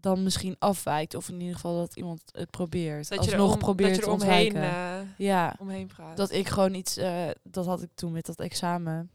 dan 0.00 0.22
misschien 0.22 0.56
afwijkt. 0.58 1.14
Of 1.14 1.28
in 1.28 1.40
ieder 1.40 1.54
geval 1.54 1.76
dat 1.76 1.96
iemand 1.96 2.22
het 2.32 2.50
probeert. 2.50 3.08
Dat 3.08 3.24
je 3.24 3.30
Alsnog 3.30 3.52
om- 3.52 3.58
probeert 3.58 3.88
dat 3.88 3.98
je 3.98 4.02
te 4.04 4.08
er 4.08 4.14
omheen, 4.14 4.56
eh, 4.56 4.98
ja, 5.18 5.56
omheen 5.58 5.86
praat. 5.86 6.16
dat 6.16 6.32
ik 6.32 6.48
gewoon 6.48 6.74
iets... 6.74 6.96
eh, 6.96 7.28
dat 7.42 7.66
had 7.66 7.82
ik 7.82 7.90
toen 7.94 8.12
met 8.12 8.26
dat 8.26 8.40
examen. 8.40 9.10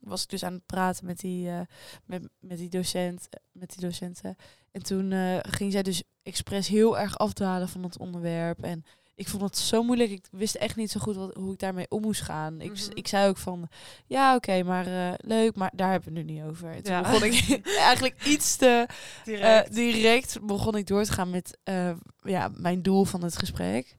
Was 0.00 0.22
ik 0.22 0.28
dus 0.28 0.44
aan 0.44 0.52
het 0.52 0.66
praten 0.66 1.06
met 1.06 1.18
die, 1.18 1.48
eh, 1.50 1.60
met, 2.04 2.28
met 2.40 2.58
die 2.58 2.68
docent, 2.68 3.28
met 3.52 3.70
die 3.70 3.80
docenten. 3.80 4.36
En 4.70 4.82
toen 4.82 5.12
eh, 5.12 5.38
ging 5.40 5.72
zij 5.72 5.82
dus 5.82 6.02
expres 6.22 6.68
heel 6.68 6.98
erg 6.98 7.18
afdwalen 7.18 7.68
van 7.68 7.82
het 7.82 7.98
onderwerp. 7.98 8.62
En 8.62 8.84
ik 9.22 9.28
vond 9.28 9.42
het 9.42 9.58
zo 9.58 9.82
moeilijk. 9.82 10.10
Ik 10.10 10.24
wist 10.30 10.54
echt 10.54 10.76
niet 10.76 10.90
zo 10.90 11.00
goed 11.00 11.16
wat, 11.16 11.34
hoe 11.34 11.52
ik 11.52 11.58
daarmee 11.58 11.86
om 11.88 12.00
moest 12.02 12.20
gaan. 12.22 12.60
Ik, 12.60 12.70
Mhm. 12.72 12.90
ik 12.94 13.08
zei 13.08 13.28
ook 13.28 13.36
van, 13.36 13.68
ja 14.06 14.34
oké, 14.34 14.62
maar 14.62 14.86
eh, 14.86 15.12
leuk, 15.16 15.56
maar 15.56 15.70
daar 15.74 15.90
hebben 15.90 16.12
we 16.12 16.18
het 16.18 16.26
nu 16.28 16.32
niet 16.34 16.42
over. 16.44 16.70
En 16.70 16.82
toen 16.82 16.92
Ja. 16.94 17.00
begon 17.02 17.22
ik 17.24 17.60
eigenlijk 17.88 18.24
iets 18.24 18.56
te 18.56 18.86
direct. 19.24 19.68
eh, 19.68 19.74
direct 19.74 20.38
begon 20.46 20.76
ik 20.76 20.86
door 20.86 21.04
te 21.04 21.12
gaan 21.12 21.30
met 21.30 21.58
eh, 21.64 21.90
ja, 22.22 22.50
mijn 22.54 22.82
doel 22.82 23.04
van 23.04 23.22
het 23.22 23.36
gesprek. 23.38 23.96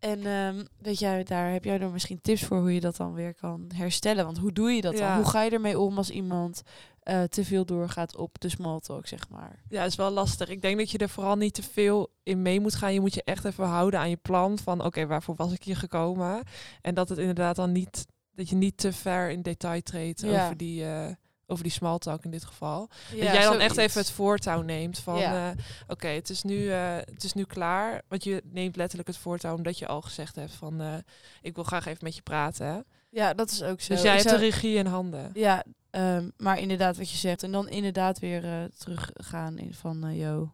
En 0.00 0.26
ehm, 0.26 0.64
weet 0.78 0.98
jij, 0.98 1.24
daar 1.24 1.52
heb 1.52 1.64
jij 1.64 1.80
er 1.80 1.90
misschien 1.90 2.20
tips 2.20 2.42
voor 2.42 2.58
hoe 2.58 2.74
je 2.74 2.80
dat 2.80 2.96
dan 2.96 3.12
weer 3.14 3.34
kan 3.34 3.70
herstellen? 3.74 4.24
Want 4.24 4.38
hoe 4.38 4.52
doe 4.52 4.70
je 4.70 4.80
dat 4.80 4.98
Ja. 4.98 5.06
dan? 5.08 5.16
Hoe 5.22 5.30
ga 5.30 5.42
je 5.42 5.50
ermee 5.50 5.78
om 5.78 5.96
als 5.96 6.10
iemand 6.10 6.62
eh, 7.04 7.22
te 7.22 7.44
veel 7.44 7.64
doorgaat 7.64 8.16
op 8.16 8.40
de 8.40 8.48
small 8.48 8.80
talk, 8.80 9.06
zeg 9.06 9.28
maar? 9.28 9.62
Ja, 9.68 9.84
is 9.84 9.94
wel 9.96 10.10
lastig. 10.10 10.48
Ik 10.48 10.62
denk 10.62 10.78
dat 10.78 10.90
je 10.90 10.98
er 10.98 11.08
vooral 11.08 11.36
niet 11.36 11.54
te 11.54 11.62
veel 11.62 12.12
in 12.22 12.42
mee 12.42 12.60
moet 12.60 12.74
gaan. 12.74 12.92
Je 12.92 13.00
moet 13.00 13.14
je 13.14 13.22
echt 13.24 13.44
even 13.44 13.64
houden 13.64 14.00
aan 14.00 14.10
je 14.10 14.16
plan 14.16 14.58
van 14.58 14.84
oké, 14.84 15.06
waarvoor 15.06 15.34
was 15.34 15.52
ik 15.52 15.62
hier 15.64 15.76
gekomen? 15.76 16.42
En 16.80 16.94
dat 16.94 17.08
het 17.08 17.18
inderdaad 17.18 17.56
dan 17.56 17.72
niet, 17.72 18.06
dat 18.34 18.48
je 18.48 18.56
niet 18.56 18.76
te 18.76 18.92
ver 18.92 19.30
in 19.30 19.42
detail 19.42 19.82
treedt 19.82 20.20
Ja. 20.20 20.42
over 20.44 20.56
die, 20.56 20.84
eh 20.84 21.06
over 21.46 21.62
die 21.62 21.72
small 21.72 21.98
talk 21.98 22.24
in 22.24 22.30
dit 22.30 22.44
geval. 22.44 22.88
Ja, 23.14 23.24
dat 23.24 23.34
jij 23.34 23.42
dan 23.42 23.58
echt 23.60 23.76
even 23.76 24.00
het 24.00 24.10
voortouw 24.10 24.62
neemt 24.62 24.98
van 24.98 25.18
Ja. 25.18 25.50
eh, 25.50 25.58
oké, 25.88 26.06
het 26.08 26.30
is 26.30 26.42
nu 26.42 26.68
het 26.70 27.24
is 27.24 27.32
nu 27.32 27.44
klaar. 27.44 28.02
Want 28.08 28.24
je 28.24 28.42
neemt 28.44 28.76
letterlijk 28.76 29.08
het 29.08 29.16
voortouw 29.18 29.54
omdat 29.56 29.78
je 29.78 29.86
al 29.86 30.02
gezegd 30.02 30.36
hebt 30.36 30.52
van 30.52 31.02
ik 31.42 31.54
wil 31.54 31.64
graag 31.64 31.86
even 31.86 32.04
met 32.04 32.14
je 32.16 32.22
praten. 32.22 32.84
Ja, 33.10 33.34
dat 33.34 33.50
is 33.50 33.62
ook 33.62 33.80
zo. 33.80 33.92
Dus 33.94 34.02
jij 34.02 34.16
Ik 34.16 34.18
hebt 34.22 34.28
zou- 34.34 34.40
de 34.40 34.50
regie 34.50 34.76
in 34.76 34.86
handen. 34.86 35.30
Ja, 35.34 35.64
ehm, 35.94 36.28
maar 36.36 36.58
inderdaad 36.58 36.96
wat 36.96 37.10
je 37.10 37.16
zegt. 37.16 37.42
En 37.42 37.52
dan 37.52 37.68
inderdaad 37.68 38.18
weer 38.18 38.44
eh, 38.44 38.64
teruggaan 38.78 39.58
in 39.58 39.74
van, 39.74 40.04
eh 40.04 40.20
yo, 40.20 40.52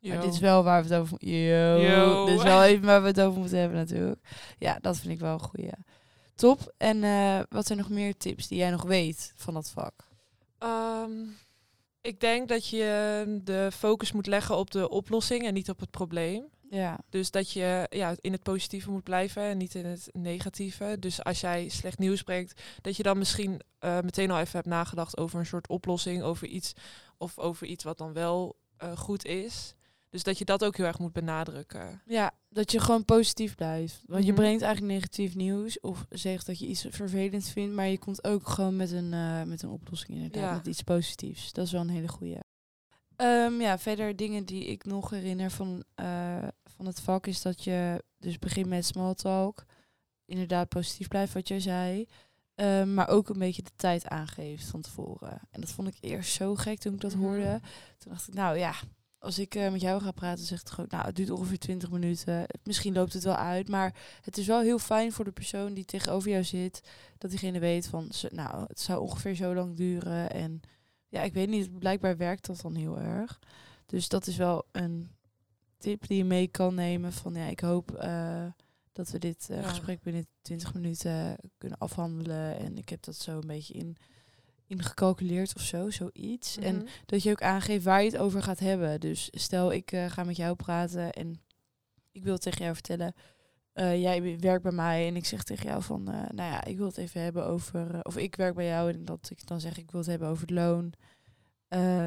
Maar 0.00 0.20
dit 0.20 0.32
is 0.32 0.38
wel 0.38 0.64
waar 0.64 0.82
we 0.82 0.88
het 0.88 1.00
over 1.00 1.16
Yo. 1.26 1.80
Yo. 1.80 2.24
Dit 2.26 2.36
is 2.36 2.42
wel 2.42 2.62
even 2.70 2.86
waar 2.86 3.00
we 3.02 3.08
het 3.08 3.20
over 3.20 3.40
moeten 3.40 3.58
hebben 3.58 3.78
natuurlijk. 3.78 4.20
Ja, 4.58 4.78
dat 4.80 4.96
vind 4.98 5.12
ik 5.12 5.20
wel 5.20 5.32
een 5.32 5.40
goeie. 5.40 5.70
top. 6.34 6.74
En 6.76 7.04
eh, 7.04 7.40
wat 7.48 7.66
zijn 7.66 7.78
nog 7.78 7.88
meer 7.88 8.16
tips 8.16 8.48
die 8.48 8.58
jij 8.58 8.70
nog 8.70 8.82
weet 8.82 9.32
van 9.36 9.54
dat 9.54 9.70
vak? 9.70 9.92
Ehm, 10.58 11.10
ik 12.00 12.20
denk 12.20 12.48
dat 12.48 12.68
je 12.68 13.40
de 13.44 13.68
focus 13.72 14.12
moet 14.12 14.26
leggen 14.26 14.56
op 14.56 14.70
de 14.70 14.88
oplossing 14.88 15.46
en 15.46 15.54
niet 15.54 15.70
op 15.70 15.80
het 15.80 15.90
probleem. 15.90 16.44
Ja. 16.74 16.98
Dus 17.08 17.30
dat 17.30 17.50
je 17.50 17.86
ja, 17.90 18.14
in 18.20 18.32
het 18.32 18.42
positieve 18.42 18.90
moet 18.90 19.02
blijven 19.02 19.42
en 19.42 19.56
niet 19.56 19.74
in 19.74 19.84
het 19.86 20.08
negatieve. 20.12 20.96
Dus 21.00 21.24
als 21.24 21.40
jij 21.40 21.68
slecht 21.68 21.98
nieuws 21.98 22.22
brengt, 22.22 22.62
dat 22.80 22.96
je 22.96 23.02
dan 23.02 23.18
misschien 23.18 23.60
eh, 23.78 24.00
meteen 24.00 24.30
al 24.30 24.38
even 24.38 24.52
hebt 24.52 24.66
nagedacht 24.66 25.18
over 25.18 25.38
een 25.38 25.46
soort 25.46 25.68
oplossing, 25.68 26.22
over 26.22 26.46
iets 26.46 26.72
of 27.16 27.38
over 27.38 27.66
iets 27.66 27.84
wat 27.84 27.98
dan 27.98 28.12
wel 28.12 28.56
eh, 28.76 28.96
goed 28.96 29.24
is. 29.24 29.74
Dus 30.10 30.22
dat 30.22 30.38
je 30.38 30.44
dat 30.44 30.64
ook 30.64 30.76
heel 30.76 30.86
erg 30.86 30.98
moet 30.98 31.12
benadrukken. 31.12 32.02
Ja, 32.06 32.32
dat 32.48 32.72
je 32.72 32.80
gewoon 32.80 33.04
positief 33.04 33.54
blijft. 33.54 34.02
Want 34.06 34.24
je 34.24 34.32
Mhm. 34.32 34.40
brengt 34.40 34.62
eigenlijk 34.62 34.92
negatief 34.94 35.34
nieuws 35.34 35.80
of 35.80 36.06
zegt 36.10 36.46
dat 36.46 36.58
je 36.58 36.66
iets 36.66 36.86
vervelend 36.90 37.48
vindt, 37.48 37.74
maar 37.74 37.86
je 37.86 37.98
komt 37.98 38.24
ook 38.24 38.48
gewoon 38.48 38.76
met 38.76 38.90
een, 38.90 39.12
eh, 39.12 39.42
met 39.42 39.62
een 39.62 39.68
oplossing 39.70 40.10
inderdaad, 40.16 40.42
Ja. 40.50 40.54
met 40.54 40.66
iets 40.66 40.82
positiefs. 40.82 41.52
Dat 41.52 41.66
is 41.66 41.72
wel 41.72 41.80
een 41.80 41.88
hele 41.88 42.08
goeie. 42.08 42.38
Ehm, 43.16 43.60
ja, 43.60 43.78
verder 43.78 44.16
dingen 44.16 44.44
die 44.44 44.64
ik 44.64 44.84
nog 44.84 45.10
herinner 45.10 45.50
van, 45.50 45.84
van 46.76 46.86
het 46.86 47.00
vak 47.00 47.26
is 47.26 47.42
dat 47.42 47.64
je 47.64 48.04
dus 48.18 48.38
begint 48.38 48.66
met 48.68 48.84
small 48.86 49.14
talk. 49.14 49.64
Inderdaad 50.24 50.68
positief 50.68 51.08
blijft 51.08 51.32
wat 51.32 51.48
jij 51.48 51.60
zei. 51.60 52.06
Ehm, 52.54 52.94
maar 52.94 53.08
ook 53.08 53.28
een 53.28 53.38
beetje 53.38 53.62
de 53.62 53.70
tijd 53.76 54.08
aangeeft 54.08 54.66
van 54.66 54.80
tevoren. 54.80 55.40
En 55.50 55.60
dat 55.60 55.70
vond 55.70 55.88
ik 55.88 55.96
eerst 56.00 56.32
zo 56.32 56.54
gek 56.54 56.78
toen 56.78 56.94
ik 56.94 57.00
dat 57.00 57.14
Mhm. 57.14 57.22
hoorde. 57.22 57.60
Toen 57.98 58.12
dacht 58.12 58.28
ik, 58.28 58.34
nou 58.34 58.58
ja, 58.58 58.74
als 59.18 59.38
ik 59.38 59.54
eh, 59.54 59.70
met 59.70 59.80
jou 59.80 60.02
ga 60.02 60.10
praten, 60.10 60.44
zeg 60.44 60.60
ik 60.60 60.68
gewoon, 60.68 60.86
nou, 60.90 61.04
het 61.04 61.16
duurt 61.16 61.30
ongeveer 61.30 61.58
20 61.58 61.90
minuten. 61.90 62.46
Misschien 62.62 62.92
loopt 62.94 63.12
het 63.12 63.24
wel 63.24 63.36
uit, 63.36 63.68
maar 63.68 63.94
het 64.20 64.38
is 64.38 64.46
wel 64.46 64.60
heel 64.60 64.78
fijn 64.78 65.12
voor 65.12 65.24
de 65.24 65.32
persoon 65.32 65.74
die 65.74 65.84
tegenover 65.84 66.30
jou 66.30 66.44
zit, 66.44 66.80
dat 67.18 67.30
diegene 67.30 67.58
weet 67.58 67.86
van, 67.86 68.10
nou, 68.28 68.64
het 68.68 68.80
zou 68.80 69.00
ongeveer 69.00 69.34
zo 69.34 69.54
lang 69.54 69.76
duren. 69.76 70.30
En 70.30 70.60
ja, 71.08 71.22
ik 71.22 71.32
weet 71.34 71.48
niet, 71.48 71.78
blijkbaar 71.78 72.16
werkt 72.16 72.46
dat 72.46 72.60
dan 72.60 72.74
heel 72.74 72.98
erg. 72.98 73.38
Dus 73.86 74.08
dat 74.08 74.26
is 74.26 74.36
wel 74.36 74.64
een 74.72 75.10
tip 75.84 76.06
die 76.06 76.16
je 76.16 76.24
mee 76.24 76.48
kan 76.48 76.74
nemen 76.74 77.12
van, 77.12 77.34
ja, 77.34 77.46
ik 77.46 77.60
hoop 77.60 77.90
eh, 77.94 78.46
dat 78.92 79.10
we 79.10 79.18
dit 79.18 79.46
eh, 79.50 79.60
Ja. 79.60 79.68
gesprek 79.68 80.02
binnen 80.02 80.26
20 80.42 80.74
minuten 80.74 81.36
kunnen 81.58 81.78
afhandelen. 81.78 82.58
En 82.58 82.78
ik 82.78 82.88
heb 82.88 83.02
dat 83.02 83.16
zo 83.16 83.34
een 83.40 83.46
beetje 83.46 83.74
in 83.74 83.96
ingecalculeerd 84.66 85.54
of 85.54 85.62
zo, 85.62 85.90
zoiets. 85.90 86.58
En 86.58 86.76
Mhm. 86.76 86.86
dat 87.06 87.22
je 87.22 87.30
ook 87.30 87.42
aangeeft 87.42 87.84
waar 87.84 88.02
je 88.02 88.10
het 88.10 88.18
over 88.20 88.42
gaat 88.42 88.58
hebben. 88.58 89.00
Dus 89.00 89.28
stel, 89.32 89.72
ik 89.72 89.92
eh, 89.92 90.10
ga 90.10 90.24
met 90.24 90.36
jou 90.36 90.54
praten 90.56 91.12
en 91.12 91.40
ik 92.12 92.22
wil 92.24 92.38
tegen 92.38 92.62
jou 92.62 92.74
vertellen. 92.74 93.14
jij 93.74 94.38
werkt 94.40 94.62
bij 94.62 94.72
mij 94.72 95.06
en 95.06 95.16
ik 95.16 95.24
zeg 95.26 95.42
tegen 95.42 95.66
jou 95.66 95.82
van, 95.82 96.02
nou 96.02 96.34
ja, 96.36 96.64
ik 96.64 96.76
wil 96.76 96.86
het 96.86 96.96
even 96.96 97.20
hebben 97.20 97.46
over, 97.46 98.02
of 98.04 98.16
ik 98.16 98.36
werk 98.36 98.54
bij 98.54 98.66
jou 98.66 98.92
en 98.92 99.04
dat 99.04 99.30
ik 99.30 99.46
dan 99.46 99.60
zeg 99.60 99.78
ik 99.78 99.90
wil 99.90 100.00
het 100.00 100.08
hebben 100.08 100.28
over 100.28 100.40
het 100.40 100.50
loon, 100.50 100.92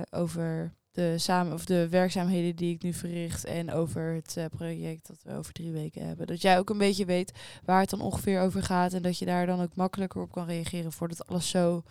over 0.10 0.74
de 0.98 1.18
samen 1.18 1.54
of 1.54 1.66
de 1.66 1.90
werkzaamheden 1.90 2.56
die 2.56 2.74
ik 2.74 2.84
nu 2.84 2.94
verricht 2.94 3.46
en 3.46 3.72
over 3.72 4.14
het 4.14 4.38
eh, 4.38 4.46
project 4.46 5.08
dat 5.08 5.18
we 5.24 5.34
over 5.34 5.54
drie 5.54 5.72
weken 5.72 6.08
hebben. 6.08 6.28
Dat 6.28 6.42
jij 6.42 6.60
ook 6.60 6.70
een 6.70 6.78
beetje 6.78 7.06
weet 7.06 7.32
waar 7.66 7.80
het 7.80 7.90
dan 7.90 8.02
ongeveer 8.02 8.42
over 8.42 8.64
gaat 8.64 8.94
en 8.94 9.02
dat 9.02 9.18
je 9.18 9.26
daar 9.26 9.46
dan 9.46 9.62
ook 9.62 9.76
makkelijker 9.76 10.22
op 10.22 10.32
kan 10.32 10.46
reageren 10.46 10.92
voordat 10.92 11.28
alles 11.28 11.50
zo 11.50 11.84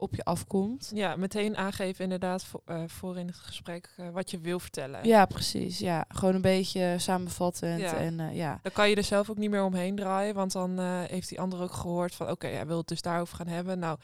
op 0.00 0.14
je 0.14 0.24
afkomt. 0.24 0.90
Ja, 0.94 1.16
meteen 1.16 1.56
aangeven 1.56 2.04
inderdaad 2.04 2.44
voor, 2.44 2.60
eh, 2.64 2.82
voor 2.86 3.18
in 3.18 3.26
het 3.26 3.36
gesprek 3.36 3.90
eh, 3.96 4.08
wat 4.08 4.30
je 4.30 4.38
wil 4.38 4.60
vertellen. 4.60 5.06
Ja, 5.06 5.26
precies. 5.26 5.78
Ja, 5.78 6.04
gewoon 6.08 6.34
een 6.34 6.40
beetje 6.40 6.94
samenvattend. 6.98 7.80
Ja. 7.80 7.94
En 7.96 8.20
eh, 8.20 8.36
ja. 8.36 8.58
Dan 8.62 8.72
kan 8.72 8.90
je 8.90 8.96
er 8.96 9.04
zelf 9.04 9.30
ook 9.30 9.36
niet 9.36 9.50
meer 9.50 9.64
omheen 9.64 9.96
draaien, 9.96 10.34
want 10.34 10.52
dan 10.52 10.78
heeft 11.08 11.28
die 11.28 11.40
ander 11.40 11.60
ook 11.60 11.72
gehoord 11.72 12.14
van 12.14 12.30
oké, 12.30 12.46
hij 12.46 12.66
wil 12.66 12.76
het 12.76 12.88
dus 12.88 13.02
daarover 13.02 13.36
gaan 13.36 13.46
hebben. 13.46 13.78
Nou, 13.78 13.98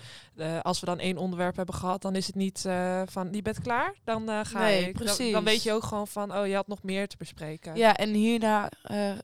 als 0.62 0.81
we 0.81 0.87
dan 0.87 0.99
één 0.99 1.17
onderwerp 1.17 1.57
hebben 1.57 1.75
gehad, 1.75 2.03
dan 2.03 2.15
is 2.15 2.26
het 2.26 2.35
niet 2.35 2.61
van 3.05 3.29
je 3.33 3.43
bent 3.43 3.61
klaar, 3.61 3.95
dan 4.05 4.47
ga 4.47 4.59
Nee, 4.59 4.79
ik. 4.79 4.85
Dan- 4.85 5.05
precies. 5.05 5.33
Dan, 5.33 5.45
weet 5.45 5.62
je 5.62 5.73
ook 5.73 5.85
gewoon 5.85 6.09
van 6.09 6.35
oh, 6.37 6.47
je 6.47 6.55
had 6.55 6.67
nog 6.67 6.83
meer 6.83 7.09
te 7.09 7.17
bespreken. 7.17 7.76
ja, 7.76 7.97
en 7.97 8.12
hierna 8.12 8.71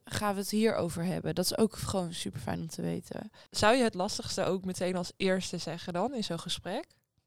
gaan 0.04 0.34
we 0.34 0.40
het 0.40 0.50
hierover 0.50 1.04
hebben. 1.04 1.34
Dat 1.34 1.44
is 1.44 1.58
ook 1.58 1.76
gewoon 1.76 2.12
super 2.12 2.40
fijn 2.40 2.60
om 2.60 2.68
te 2.68 2.82
weten. 2.82 3.30
Zou 3.50 3.76
je 3.76 3.82
het 3.82 3.94
lastigste 3.94 4.44
ook 4.44 4.64
meteen 4.64 4.96
als 4.96 5.12
eerste 5.16 5.58
zeggen 5.58 5.92
dan 5.92 6.14
in 6.14 6.24
zo'n 6.24 6.38
gesprek? 6.38 6.61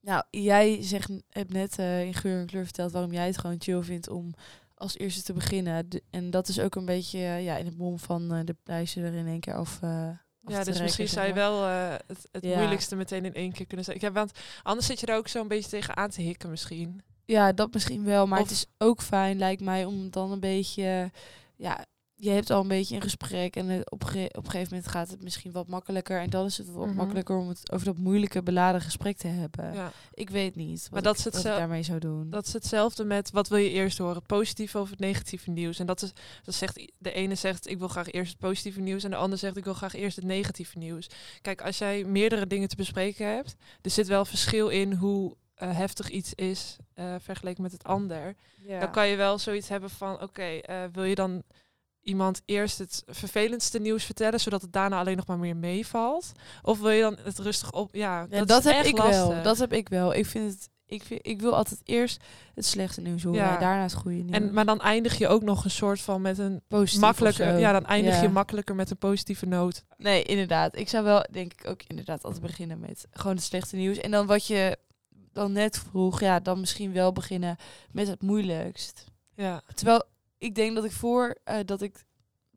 Nou, 0.01 0.23
jij 0.29 0.83
zegt, 0.83 1.09
hebt 1.29 1.51
net 1.53 1.79
eh, 1.79 2.05
in 2.05 2.13
geur 2.13 2.39
en 2.39 2.45
kleur 2.45 2.63
verteld 2.63 2.91
waarom 2.91 3.11
jij 3.13 3.25
het 3.25 3.37
gewoon 3.37 3.55
chill 3.61 3.81
vindt 3.83 4.09
om 4.09 4.33
als 4.75 4.97
eerste 4.97 5.21
te 5.23 5.33
beginnen. 5.33 5.89
De- 5.89 6.03
en 6.09 6.29
dat 6.29 6.47
is 6.47 6.59
ook 6.59 6.75
een 6.75 6.85
beetje 6.85 7.17
eh, 7.19 7.43
ja, 7.43 7.55
in 7.57 7.65
het 7.65 7.77
mom 7.77 7.99
van 7.99 8.33
eh, 8.33 8.39
de 8.45 8.55
prijzen 8.63 9.03
er 9.03 9.13
in 9.13 9.27
één 9.27 9.39
keer 9.39 9.53
af. 9.55 9.79
eh, 9.81 9.89
af 9.89 10.51
Ja, 10.51 10.57
dus 10.57 10.65
reiken, 10.65 10.83
misschien 10.83 11.07
zeg 11.07 11.15
zou 11.23 11.27
je 11.27 11.33
maar. 11.33 11.49
wel 11.51 11.67
eh, 11.67 11.97
het, 12.07 12.27
het 12.31 12.43
Ja. 12.43 12.57
moeilijkste 12.57 12.95
meteen 12.95 13.25
in 13.25 13.33
één 13.33 13.51
keer 13.51 13.65
kunnen 13.65 13.85
zeggen. 13.85 14.07
Ik 14.07 14.13
heb, 14.13 14.13
want 14.25 14.39
anders 14.63 14.87
zit 14.87 14.99
je 14.99 15.05
er 15.05 15.15
ook 15.17 15.27
zo 15.27 15.41
een 15.41 15.47
beetje 15.47 15.69
tegen 15.69 15.97
aan 15.97 16.09
te 16.09 16.21
hikken 16.21 16.49
misschien. 16.49 17.01
Ja, 17.25 17.51
dat 17.53 17.73
misschien 17.73 18.03
wel. 18.03 18.27
Maar 18.27 18.39
Of- 18.41 18.49
het 18.49 18.57
is 18.57 18.65
ook 18.77 19.01
fijn, 19.01 19.37
lijkt 19.37 19.61
mij, 19.61 19.85
om 19.85 20.09
dan 20.09 20.31
een 20.31 20.39
beetje... 20.39 21.11
Ja, 21.55 21.85
je 22.17 22.29
hebt 22.29 22.49
al 22.49 22.61
een 22.61 22.67
beetje 22.67 22.95
een 22.95 23.01
gesprek 23.01 23.55
en 23.55 23.67
het 23.67 23.91
op, 23.91 24.03
ge- 24.03 24.29
op 24.31 24.43
een 24.45 24.51
gegeven 24.51 24.73
moment 24.73 24.91
gaat 24.91 25.09
het 25.09 25.23
misschien 25.23 25.51
wat 25.51 25.67
makkelijker. 25.67 26.19
En 26.19 26.29
dan 26.29 26.45
is 26.45 26.57
het 26.57 26.71
wat 26.71 26.85
Mhm. 26.85 26.95
makkelijker 26.95 27.37
om 27.37 27.47
het 27.47 27.71
over 27.71 27.85
dat 27.85 27.97
moeilijke, 27.97 28.43
beladen 28.43 28.81
gesprek 28.81 29.17
te 29.17 29.27
hebben. 29.27 29.73
Ja. 29.73 29.91
Ik 30.13 30.29
weet 30.29 30.55
niet 30.55 30.87
Maar 30.91 31.01
dat 31.01 31.19
ik, 31.19 31.25
is 31.25 31.33
wat 31.33 31.43
daarmee 31.43 31.83
zou 31.83 31.99
doen. 31.99 32.29
Dat 32.29 32.45
is 32.47 32.53
hetzelfde 32.53 33.03
met 33.03 33.31
wat 33.31 33.47
wil 33.47 33.57
je 33.57 33.69
eerst 33.69 33.97
horen, 33.97 34.15
het 34.15 34.25
positieve 34.27 34.79
of 34.79 34.89
het 34.89 34.99
negatieve 34.99 35.49
nieuws. 35.49 35.79
En 35.79 35.85
dat 35.85 36.01
is, 36.01 36.11
dat 36.43 36.53
zegt 36.55 36.91
de 36.97 37.11
ene 37.13 37.35
zegt 37.35 37.69
ik 37.69 37.77
wil 37.77 37.87
graag 37.87 38.11
eerst 38.11 38.31
het 38.31 38.39
positieve 38.39 38.79
nieuws 38.79 39.03
en 39.03 39.09
de 39.09 39.15
ander 39.15 39.37
zegt 39.37 39.57
ik 39.57 39.63
wil 39.63 39.73
graag 39.73 39.93
eerst 39.93 40.15
het 40.15 40.25
negatieve 40.25 40.77
nieuws. 40.77 41.07
Kijk, 41.41 41.61
als 41.61 41.77
jij 41.77 42.03
meerdere 42.03 42.47
dingen 42.47 42.67
te 42.67 42.75
bespreken 42.75 43.27
hebt, 43.27 43.55
er 43.81 43.91
zit 43.91 44.07
wel 44.07 44.25
verschil 44.25 44.69
in 44.69 44.93
hoe 44.93 45.35
eh, 45.55 45.77
heftig 45.77 46.09
iets 46.09 46.33
is 46.33 46.75
eh, 46.93 47.15
vergeleken 47.19 47.61
met 47.63 47.71
het 47.71 47.83
ander. 47.83 48.35
ja. 48.67 48.79
Dan 48.79 48.91
kan 48.91 49.07
je 49.07 49.15
wel 49.15 49.37
zoiets 49.37 49.69
hebben 49.69 49.89
van 49.89 50.21
oké, 50.21 50.41
eh, 50.43 50.83
wil 50.91 51.03
je 51.03 51.15
dan 51.15 51.43
iemand 52.05 52.41
eerst 52.45 52.77
het 52.77 53.03
vervelendste 53.05 53.79
nieuws 53.79 54.03
vertellen, 54.03 54.39
zodat 54.39 54.61
het 54.61 54.73
daarna 54.73 54.99
alleen 54.99 55.17
nog 55.17 55.27
maar 55.27 55.37
meer 55.39 55.55
meevalt? 55.57 56.31
Of 56.61 56.79
wil 56.79 56.89
je 56.89 57.01
dan 57.01 57.17
het 57.23 57.39
rustig 57.39 57.71
op? 57.71 57.95
Ja, 57.95 58.25
Ja, 58.29 58.37
dat, 58.37 58.47
dat, 58.47 58.63
heb 58.63 58.85
ik 58.85 58.97
lastig. 58.97 59.27
wel. 59.27 59.43
Dat 59.43 59.57
heb 59.57 59.73
ik 59.73 59.89
wel. 59.89 60.13
Ik 60.13 60.25
vind 60.25 60.51
het. 60.53 60.69
Ik, 60.87 61.03
vind, 61.03 61.27
ik 61.27 61.41
wil 61.41 61.55
altijd 61.55 61.79
eerst 61.83 62.23
het 62.53 62.65
slechte 62.65 63.01
nieuws 63.01 63.23
horen 63.23 63.39
Ja. 63.39 63.57
daarna 63.57 63.81
het 63.83 63.93
goede 63.93 64.17
nieuws. 64.17 64.31
En, 64.37 64.53
maar 64.53 64.65
dan 64.65 64.81
eindig 64.81 65.17
je 65.17 65.27
ook 65.27 65.41
nog 65.43 65.63
een 65.63 65.71
soort 65.71 66.01
van 66.01 66.21
met 66.21 66.37
een 66.37 66.61
Positief 66.67 67.01
makkelijker. 67.01 67.59
Ja, 67.59 67.71
dan 67.71 67.85
eindig 67.85 68.15
Ja. 68.15 68.21
je 68.21 68.29
makkelijker 68.29 68.75
met 68.75 68.89
een 68.89 68.97
positieve 68.97 69.45
noot. 69.45 69.83
Nee, 69.97 70.23
inderdaad. 70.23 70.75
Ik 70.77 70.89
zou 70.89 71.03
wel, 71.03 71.25
denk 71.31 71.53
ik, 71.53 71.67
ook 71.67 71.81
inderdaad 71.87 72.23
altijd 72.23 72.41
beginnen 72.41 72.79
met 72.79 73.07
gewoon 73.11 73.35
het 73.35 73.43
slechte 73.45 73.75
nieuws. 73.75 73.97
En 73.97 74.11
dan 74.11 74.25
wat 74.25 74.47
je 74.47 74.77
dan 75.33 75.51
net 75.51 75.77
vroeg, 75.89 76.19
ja, 76.19 76.39
dan 76.39 76.59
misschien 76.59 76.93
wel 76.93 77.11
beginnen 77.11 77.55
met 77.91 78.07
het 78.07 78.21
moeilijkst. 78.21 79.03
Ja, 79.35 79.61
Terwijl 79.73 80.03
ik 80.37 80.55
denk 80.55 80.75
dat 80.75 80.83
ik 80.85 80.91
voor 80.91 81.35
eh, 81.43 81.59
dat 81.65 81.81
ik 81.81 82.03